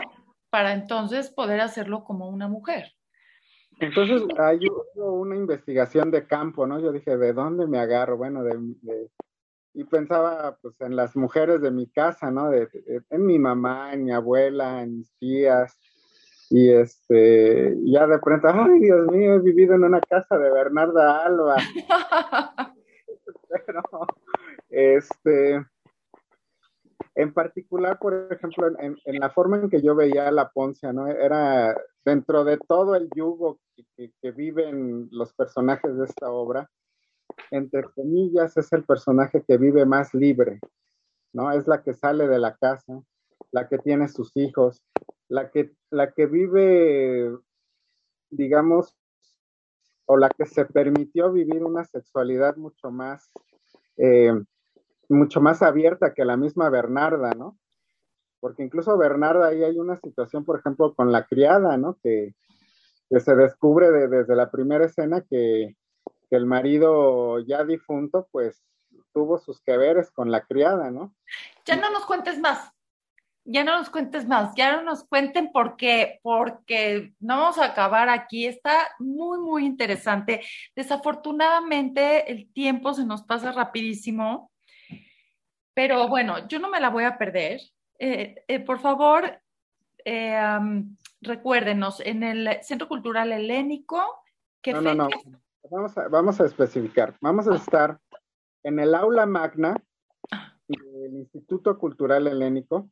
Para 0.49 0.74
entonces 0.74 1.30
poder 1.30 1.62
hacerlo 1.62 2.03
como 2.03 2.30
una 2.30 2.47
mujer. 2.47 2.93
Entonces 3.80 4.24
hay 4.39 4.60
una 4.95 5.36
investigación 5.36 6.10
de 6.10 6.26
campo, 6.26 6.66
¿no? 6.66 6.80
Yo 6.80 6.91
dije, 6.91 7.18
¿de 7.18 7.34
dónde 7.34 7.68
me 7.68 7.78
agarro? 7.80 8.16
Bueno, 8.18 8.43
de, 8.43 8.58
y 9.74 9.84
pensaba 9.84 10.58
pues 10.62 10.80
en 10.80 10.95
las 10.95 11.16
mujeres 11.18 11.62
de 11.62 11.72
mi 11.72 11.88
casa, 11.88 12.32
¿no? 12.32 12.49
De, 12.49 12.70
en 13.10 13.26
mi 13.26 13.38
mamá, 13.38 13.93
en 13.93 14.06
mi 14.06 14.14
abuela, 14.14 14.82
en 14.82 14.97
mis 14.97 15.14
tías, 15.18 15.78
Y 16.58 16.72
este, 16.72 17.76
ya 17.84 18.08
de 18.08 18.18
pronto, 18.20 18.47
ay 18.47 18.80
Dios 18.80 19.12
mío, 19.12 19.34
he 19.34 19.39
vivido 19.39 19.76
en 19.76 19.84
una 19.84 19.99
casa 19.99 20.38
de 20.38 20.49
Bernarda 20.49 21.26
Alba. 21.26 21.58
Pero, 23.66 23.84
este, 24.70 25.66
en 27.16 27.34
particular, 27.34 27.99
por 27.99 28.30
ejemplo, 28.32 28.72
en, 28.80 29.20
la 29.20 29.32
forma 29.32 29.58
en 29.58 29.70
que 29.70 29.82
yo 29.82 29.95
veía 29.95 30.30
a 30.30 30.32
la 30.32 30.49
Poncia, 30.49 30.93
¿no? 30.93 31.08
Era 31.08 31.76
dentro 32.06 32.45
de 32.45 32.58
todo 32.58 32.95
el 32.95 33.10
yugo 33.14 33.60
que, 33.97 34.14
que, 34.22 34.32
viven 34.32 35.10
los 35.12 35.34
personajes 35.34 35.97
de 35.97 36.06
esta 36.06 36.32
obra, 36.32 36.70
entre 37.51 37.84
comillas, 37.84 38.56
es 38.56 38.72
el 38.72 38.86
personaje 38.86 39.43
que 39.45 39.58
vive 39.58 39.86
más 39.86 40.14
libre, 40.14 40.62
¿no? 41.34 41.51
Es 41.51 41.68
la 41.68 41.84
que 41.84 41.93
sale 41.93 42.30
de 42.30 42.39
la 42.39 42.56
casa, 42.56 43.03
la 43.51 43.67
que 43.67 43.77
tiene 43.77 44.07
sus 44.07 44.36
hijos, 44.36 44.83
la 45.27 45.49
que, 45.51 45.73
la 45.89 46.11
que 46.11 46.25
vive, 46.25 47.38
digamos, 48.29 48.95
o 50.05 50.17
la 50.17 50.29
que 50.29 50.45
se 50.45 50.65
permitió 50.65 51.31
vivir 51.31 51.63
una 51.63 51.83
sexualidad 51.83 52.57
mucho 52.57 52.91
más 52.91 53.31
eh, 53.97 54.33
mucho 55.09 55.41
más 55.41 55.61
abierta 55.61 56.13
que 56.13 56.25
la 56.25 56.38
misma 56.38 56.69
Bernarda, 56.69 57.31
¿no? 57.36 57.57
Porque 58.39 58.63
incluso 58.63 58.97
Bernarda 58.97 59.47
ahí 59.47 59.63
hay 59.63 59.77
una 59.77 59.97
situación, 59.97 60.45
por 60.45 60.59
ejemplo, 60.59 60.93
con 60.95 61.11
la 61.11 61.25
criada, 61.25 61.77
¿no? 61.77 61.97
Que, 62.01 62.33
se 63.19 63.36
descubre 63.36 63.91
desde 63.91 64.36
la 64.36 64.49
primera 64.49 64.86
escena 64.86 65.21
que, 65.21 65.75
el 66.31 66.45
marido 66.45 67.39
ya 67.39 67.63
difunto, 67.63 68.27
pues 68.29 68.61
tuvo 69.13 69.38
sus 69.38 69.61
que 69.61 69.77
veres 69.77 70.11
con 70.11 70.31
la 70.31 70.41
criada, 70.41 70.91
¿no? 70.91 71.15
Ya 71.65 71.77
no 71.77 71.89
nos 71.91 72.05
cuentes 72.05 72.39
más, 72.39 72.73
ya 73.46 73.64
no 73.64 73.78
nos 73.78 73.89
cuentes 73.91 74.28
más, 74.28 74.54
ya 74.56 74.76
no 74.76 74.82
nos 74.82 75.04
cuenten 75.04 75.52
porque, 75.52 76.20
porque 76.24 77.14
no 77.20 77.38
vamos 77.38 77.60
a 77.60 77.66
acabar 77.66 78.10
aquí. 78.10 78.48
Está 78.48 78.88
muy, 78.98 79.38
muy 79.39 79.66
interesante. 79.66 80.41
Desafortunadamente 80.76 82.32
el 82.32 82.52
tiempo 82.52 82.93
se 82.93 83.06
nos 83.06 83.24
pasa 83.24 83.52
rapidísimo. 83.52 84.52
Pero 85.76 86.08
bueno, 86.08 86.48
yo 86.48 86.60
no 86.60 86.70
me 86.70 86.80
la 86.80 86.89
voy 86.89 87.04
a 87.04 87.18
perder. 87.18 87.62
Eh, 88.00 88.43
eh, 88.48 88.60
por 88.60 88.80
favor, 88.80 89.39
eh, 90.04 90.60
recuérdenos, 91.22 92.00
en 92.00 92.24
el 92.24 92.50
Centro 92.64 92.88
Cultural 92.88 93.32
Helénico, 93.32 94.24
¿qué 94.62 94.74
no, 94.74 94.82
no, 94.82 94.96
no, 94.96 95.10
vamos 95.70 95.98
a, 95.98 96.08
vamos 96.08 96.41
a 96.41 96.46
especificar. 96.46 97.16
Vamos 97.22 97.48
a 97.48 97.54
ah. 97.54 97.56
estar 97.56 98.00
en 98.64 98.80
el 98.80 98.96
aula 98.96 99.26
magna 99.26 99.76
ah. 100.32 100.58
del 100.68 101.16
Instituto 101.16 101.78
Cultural 101.78 102.26
Helénico. 102.28 102.89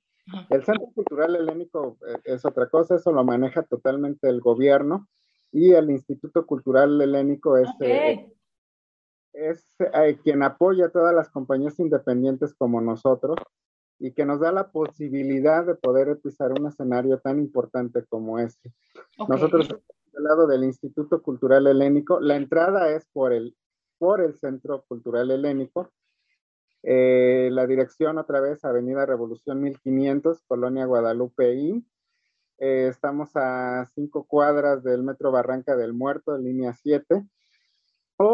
El 0.49 0.63
Centro 0.63 0.87
Cultural 0.93 1.35
Helénico 1.35 1.97
es 2.23 2.45
otra 2.45 2.69
cosa, 2.69 2.95
eso 2.95 3.11
lo 3.11 3.23
maneja 3.23 3.63
totalmente 3.63 4.29
el 4.29 4.39
gobierno 4.39 5.07
y 5.51 5.71
el 5.71 5.89
Instituto 5.89 6.45
Cultural 6.45 7.01
Helénico 7.01 7.57
es 7.57 7.69
es 9.33 9.65
eh, 9.79 10.17
quien 10.23 10.43
apoya 10.43 10.85
a 10.85 10.91
todas 10.91 11.13
las 11.13 11.29
compañías 11.29 11.79
independientes 11.79 12.53
como 12.53 12.79
nosotros 12.81 13.35
y 13.99 14.11
que 14.11 14.25
nos 14.25 14.39
da 14.39 14.51
la 14.51 14.71
posibilidad 14.71 15.65
de 15.65 15.75
poder 15.75 16.19
pisar 16.19 16.51
un 16.51 16.67
escenario 16.67 17.19
tan 17.19 17.39
importante 17.39 18.05
como 18.05 18.39
este. 18.39 18.73
Nosotros, 19.27 19.67
del 19.67 20.23
lado 20.23 20.47
del 20.47 20.63
Instituto 20.63 21.21
Cultural 21.21 21.67
Helénico, 21.67 22.19
la 22.19 22.35
entrada 22.35 22.89
es 22.95 23.05
por 23.11 23.33
el, 23.33 23.55
por 23.97 24.21
el 24.21 24.37
Centro 24.37 24.83
Cultural 24.87 25.31
Helénico. 25.31 25.89
Eh, 26.83 27.49
la 27.51 27.65
dirección 27.65 28.17
otra 28.17 28.41
vez, 28.41 28.63
Avenida 28.65 29.05
Revolución 29.05 29.61
1500, 29.61 30.43
Colonia 30.47 30.85
Guadalupe 30.85 31.55
I. 31.55 31.85
Eh, 32.59 32.87
estamos 32.89 33.31
a 33.35 33.85
cinco 33.95 34.25
cuadras 34.25 34.83
del 34.83 35.03
Metro 35.03 35.31
Barranca 35.31 35.75
del 35.75 35.93
Muerto, 35.93 36.37
línea 36.37 36.73
7 36.73 37.25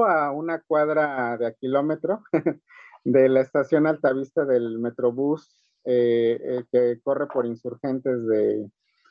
a 0.05 0.31
una 0.31 0.61
cuadra 0.61 1.37
de 1.37 1.47
a 1.47 1.53
kilómetro 1.53 2.23
de 3.03 3.29
la 3.29 3.41
estación 3.41 3.87
Altavista 3.87 4.45
del 4.45 4.77
Metrobús 4.77 5.65
eh, 5.85 6.63
que 6.71 6.99
corre 7.01 7.27
por 7.27 7.45
insurgentes 7.45 8.27
de 8.27 8.69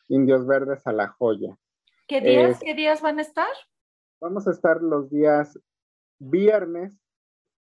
Indios 0.09 0.47
Verdes 0.47 0.86
a 0.86 0.93
La 0.93 1.09
Joya. 1.09 1.57
¿Qué 2.07 2.20
días, 2.20 2.61
¿Qué 2.61 2.74
días 2.74 3.03
van 3.03 3.18
a 3.18 3.22
estar? 3.22 3.51
Vamos 4.20 4.47
a 4.47 4.51
estar 4.51 4.80
los 4.80 5.11
días 5.11 5.59
viernes 6.18 6.99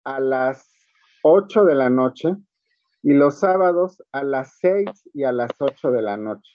a 0.04 0.20
las 0.20 0.83
8 1.24 1.66
de 1.66 1.76
la 1.76 1.90
noche 1.90 2.36
y 3.02 3.14
los 3.14 3.40
sábados 3.40 4.04
a 4.12 4.24
las 4.24 4.58
6 4.60 5.10
y 5.14 5.24
a 5.24 5.32
las 5.32 5.52
8 5.58 5.92
de 5.92 6.02
la 6.02 6.18
noche. 6.18 6.52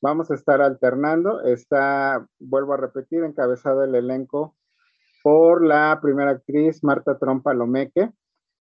Vamos 0.00 0.30
a 0.30 0.34
estar 0.34 0.62
alternando. 0.62 1.42
Está, 1.42 2.26
vuelvo 2.38 2.74
a 2.74 2.78
repetir, 2.78 3.24
encabezado 3.24 3.84
el 3.84 3.94
elenco 3.94 4.56
por 5.22 5.64
la 5.64 5.98
primera 6.00 6.30
actriz 6.30 6.84
Marta 6.84 7.18
Trompa 7.18 7.52
Lomeque, 7.52 8.10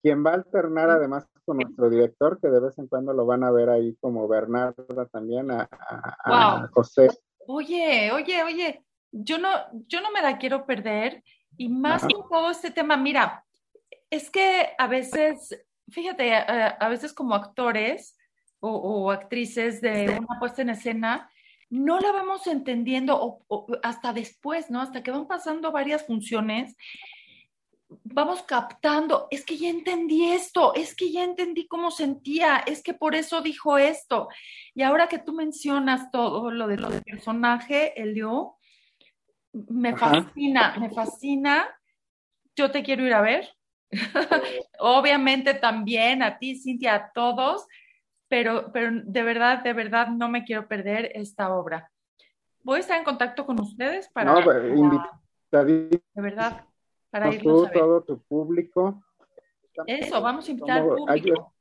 quien 0.01 0.25
va 0.25 0.31
a 0.31 0.35
alternar 0.35 0.91
además 0.91 1.27
con 1.45 1.57
nuestro 1.57 1.91
director, 1.91 2.39
que 2.41 2.49
de 2.49 2.61
vez 2.61 2.79
en 2.79 2.87
cuando 2.87 3.13
lo 3.13 3.27
van 3.27 3.43
a 3.43 3.51
ver 3.51 3.69
ahí 3.69 3.97
como 4.01 4.29
Bernarda 4.29 5.07
también, 5.07 5.51
a, 5.51 6.69
José. 6.73 7.09
Oye, 7.49 8.13
oye, 8.13 8.45
oye, 8.45 8.85
yo 9.11 9.39
no, 9.39 9.49
yo 9.89 10.01
no 10.01 10.13
me 10.13 10.23
la 10.23 10.39
quiero 10.39 10.65
perder 10.67 11.25
y 11.57 11.69
más 11.69 12.03
con 12.03 12.29
todo 12.31 12.51
este 12.51 12.71
tema, 12.71 12.97
mira, 12.97 13.45
es 14.13 14.29
que 14.29 14.69
a 14.77 14.87
veces, 14.89 15.59
fíjate, 15.89 16.35
a, 16.35 16.89
veces 16.91 17.15
como 17.15 17.35
actores 17.35 18.15
o, 18.61 18.71
o, 18.71 19.11
actrices 19.11 19.81
de 19.81 20.19
una 20.21 20.39
puesta 20.39 20.61
en 20.61 20.69
escena, 20.69 21.31
no 21.71 21.99
la 21.99 22.13
vamos 22.13 22.47
entendiendo 22.47 23.47
hasta 23.83 24.13
después, 24.13 24.71
¿no? 24.71 24.83
Hasta 24.83 25.03
que 25.03 25.11
van 25.11 25.27
pasando 25.27 25.73
varias 25.73 26.07
funciones, 26.07 26.77
vamos 28.05 28.43
captando, 28.43 29.29
es 29.31 29.47
que 29.47 29.57
ya 29.57 29.71
entendí 29.71 30.29
esto, 30.29 30.75
es 30.75 30.95
que 30.95 31.11
ya 31.11 31.25
entendí 31.25 31.67
cómo 31.67 31.91
sentía, 31.91 32.59
es 32.59 32.83
que 32.83 32.93
por 32.93 33.15
eso 33.15 33.41
dijo 33.41 33.79
esto. 33.79 34.29
Y 34.75 34.83
ahora 34.83 35.09
que 35.09 35.21
tú 35.21 35.33
mencionas 35.33 36.11
todo 36.11 36.51
lo 36.51 36.67
de 36.67 36.77
lo 36.77 36.91
del 36.91 37.03
personaje, 37.03 37.99
Elio, 37.99 38.57
me 39.55 39.97
fascina, 39.97 40.77
me 40.79 40.91
fascina. 40.91 41.67
Yo 42.55 42.71
te 42.71 42.83
quiero 42.83 43.07
ir 43.07 43.15
a 43.15 43.23
ver. 43.23 43.49
Obviamente 44.79 45.55
también 45.55 46.23
a 46.23 46.39
ti, 46.39 46.57
Cintia, 46.57 46.95
a 46.95 47.13
todos 47.13 47.67
pero, 48.33 48.73
pero 48.73 48.91
de 49.05 49.23
verdad, 49.23 49.63
de 49.63 49.75
verdad 49.75 50.09
no 50.09 50.27
me 50.27 50.43
quiero 50.43 50.67
perder 50.67 51.13
esta 51.15 51.55
obra. 51.55 51.91
Voy 52.63 52.79
a 52.79 52.81
estar 52.81 52.97
en 52.99 53.05
contacto 53.05 53.45
con 53.45 53.61
ustedes 53.61 54.09
para... 54.09 54.33
No, 54.33 54.41
de 54.41 56.01
verdad, 56.15 56.65
para 57.11 57.29
ir 57.29 57.41
a 57.41 57.71
todo 57.71 58.03
tu 58.03 58.23
público. 58.23 59.03
Eso, 59.87 60.23
vamos 60.23 60.49
a 60.49 60.51
invitar 60.51 60.81
al 60.81 60.89
público. 60.89 61.53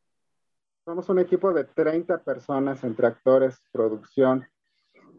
Somos 0.86 1.10
un 1.10 1.20
equipo 1.20 1.52
de 1.52 1.66
30 1.66 2.20
personas 2.20 2.82
entre 2.86 3.06
actores, 3.06 3.62
producción, 3.74 4.48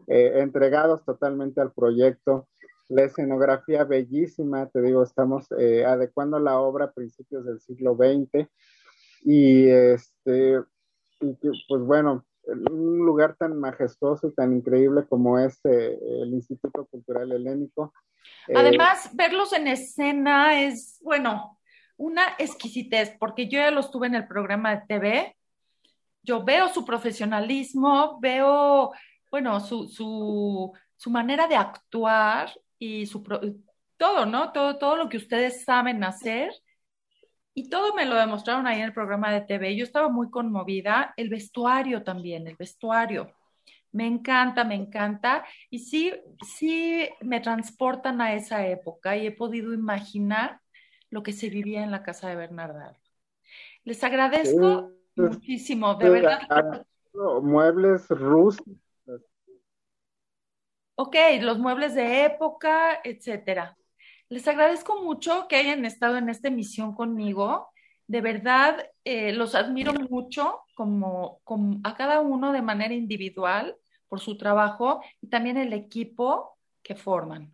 eh, 0.07 0.39
entregados 0.39 1.05
totalmente 1.05 1.61
al 1.61 1.71
proyecto. 1.71 2.47
La 2.89 3.03
escenografía 3.03 3.83
bellísima, 3.83 4.67
te 4.69 4.81
digo, 4.81 5.03
estamos 5.03 5.47
eh, 5.57 5.85
adecuando 5.85 6.39
la 6.39 6.59
obra 6.59 6.85
a 6.85 6.91
principios 6.91 7.45
del 7.45 7.59
siglo 7.61 7.95
XX 7.95 8.47
y 9.23 9.67
este, 9.67 10.59
pues 11.19 11.81
bueno, 11.81 12.25
un 12.45 13.05
lugar 13.05 13.35
tan 13.37 13.57
majestuoso 13.57 14.27
y 14.27 14.33
tan 14.33 14.53
increíble 14.53 15.05
como 15.07 15.39
es 15.39 15.59
eh, 15.65 15.97
el 16.21 16.33
Instituto 16.33 16.85
Cultural 16.85 17.31
Helénico. 17.31 17.93
Eh, 18.47 18.53
Además, 18.55 19.09
verlos 19.13 19.53
en 19.53 19.67
escena 19.67 20.61
es, 20.61 20.99
bueno, 21.01 21.59
una 21.97 22.23
exquisitez, 22.37 23.15
porque 23.19 23.47
yo 23.47 23.59
ya 23.59 23.71
los 23.71 23.91
tuve 23.91 24.07
en 24.07 24.15
el 24.15 24.27
programa 24.27 24.75
de 24.75 24.81
TV, 24.87 25.37
yo 26.21 26.43
veo 26.43 26.69
su 26.69 26.85
profesionalismo, 26.85 28.19
veo, 28.19 28.91
bueno, 29.31 29.59
su, 29.59 29.87
su, 29.87 30.71
su 30.95 31.09
manera 31.09 31.47
de 31.47 31.55
actuar 31.55 32.49
y 32.79 33.05
su 33.05 33.23
todo, 33.97 34.25
¿no? 34.25 34.51
Todo, 34.51 34.77
todo 34.77 34.95
lo 34.97 35.09
que 35.09 35.17
ustedes 35.17 35.63
saben 35.63 36.03
hacer 36.03 36.51
y 37.55 37.69
todo 37.69 37.93
me 37.93 38.05
lo 38.05 38.15
demostraron 38.15 38.65
ahí 38.65 38.79
en 38.79 38.85
el 38.85 38.93
programa 38.93 39.31
de 39.31 39.41
TV. 39.41 39.75
Yo 39.75 39.83
estaba 39.83 40.09
muy 40.09 40.29
conmovida. 40.29 41.13
El 41.17 41.29
vestuario 41.29 42.03
también, 42.03 42.47
el 42.47 42.55
vestuario. 42.55 43.31
Me 43.91 44.07
encanta, 44.07 44.63
me 44.63 44.73
encanta. 44.73 45.45
Y 45.69 45.79
sí, 45.79 46.13
sí 46.43 47.07
me 47.21 47.41
transportan 47.41 48.21
a 48.21 48.33
esa 48.33 48.65
época 48.65 49.15
y 49.15 49.27
he 49.27 49.31
podido 49.31 49.73
imaginar 49.73 50.61
lo 51.11 51.21
que 51.21 51.31
se 51.31 51.49
vivía 51.49 51.83
en 51.83 51.91
la 51.91 52.01
casa 52.01 52.27
de 52.27 52.35
Bernarda. 52.35 52.97
Les 53.83 54.03
agradezco 54.03 54.89
muchísimo, 55.15 55.93
de 55.95 56.09
verdad. 56.09 56.85
Muebles 57.13 58.09
rústicos. 58.09 58.82
Ok, 60.95 61.15
los 61.41 61.57
muebles 61.57 61.95
de 61.95 62.25
época, 62.25 62.99
etcétera. 63.03 63.75
Les 64.29 64.47
agradezco 64.47 65.01
mucho 65.03 65.47
que 65.47 65.55
hayan 65.55 65.85
estado 65.85 66.17
en 66.17 66.29
esta 66.29 66.49
emisión 66.49 66.93
conmigo. 66.95 67.69
De 68.07 68.21
verdad, 68.21 68.89
eh, 69.03 69.33
los 69.33 69.55
admiro 69.55 69.93
mucho 69.93 70.61
como, 70.75 71.41
a 71.83 71.95
cada 71.95 72.21
uno 72.21 72.51
de 72.51 72.61
manera 72.61 72.93
individual 72.93 73.75
por 74.07 74.19
su 74.19 74.37
trabajo 74.37 75.01
y 75.21 75.27
también 75.29 75.57
el 75.57 75.73
equipo 75.73 76.57
que 76.83 76.95
forman 76.95 77.53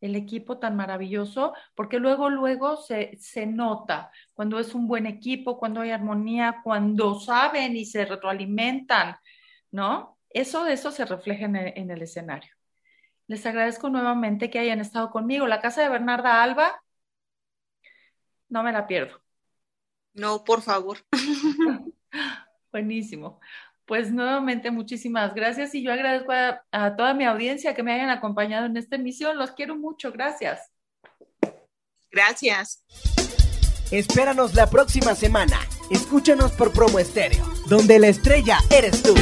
el 0.00 0.16
equipo 0.16 0.58
tan 0.58 0.76
maravilloso, 0.76 1.52
porque 1.74 1.98
luego, 1.98 2.30
luego 2.30 2.78
se, 2.78 3.18
se, 3.18 3.44
nota 3.44 4.10
cuando 4.32 4.58
es 4.58 4.74
un 4.74 4.88
buen 4.88 5.04
equipo, 5.06 5.58
cuando 5.58 5.82
hay 5.82 5.90
armonía, 5.90 6.60
cuando 6.64 7.20
saben 7.20 7.76
y 7.76 7.84
se 7.84 8.06
retroalimentan, 8.06 9.16
¿no? 9.70 10.18
Eso, 10.30 10.66
eso 10.66 10.90
se 10.90 11.04
refleja 11.04 11.44
en 11.44 11.90
el 11.90 12.02
escenario. 12.02 12.59
Les 13.30 13.46
agradezco 13.46 13.88
nuevamente 13.90 14.50
que 14.50 14.58
hayan 14.58 14.80
estado 14.80 15.12
conmigo. 15.12 15.46
La 15.46 15.60
casa 15.60 15.82
de 15.82 15.88
Bernarda 15.88 16.42
Alba, 16.42 16.82
no 18.48 18.64
me 18.64 18.72
la 18.72 18.88
pierdo. 18.88 19.22
No, 20.14 20.42
por 20.42 20.62
favor. 20.62 20.98
Buenísimo. 22.72 23.38
Pues 23.84 24.10
nuevamente 24.10 24.72
muchísimas 24.72 25.32
gracias 25.32 25.76
y 25.76 25.82
yo 25.84 25.92
agradezco 25.92 26.32
a, 26.32 26.96
toda 26.96 27.14
mi 27.14 27.24
audiencia 27.24 27.72
que 27.72 27.84
me 27.84 27.92
hayan 27.92 28.10
acompañado 28.10 28.66
en 28.66 28.76
esta 28.76 28.96
emisión. 28.96 29.38
Los 29.38 29.52
quiero 29.52 29.76
mucho. 29.76 30.10
Gracias. 30.10 30.68
Gracias. 32.10 32.84
Espéranos 33.92 34.56
la 34.56 34.68
próxima 34.68 35.14
semana. 35.14 35.60
Escúchanos 35.88 36.50
por 36.50 36.72
Promo 36.72 36.98
Estéreo, 36.98 37.44
donde 37.68 38.00
la 38.00 38.08
estrella 38.08 38.58
eres 38.72 39.04
tú. 39.04 39.14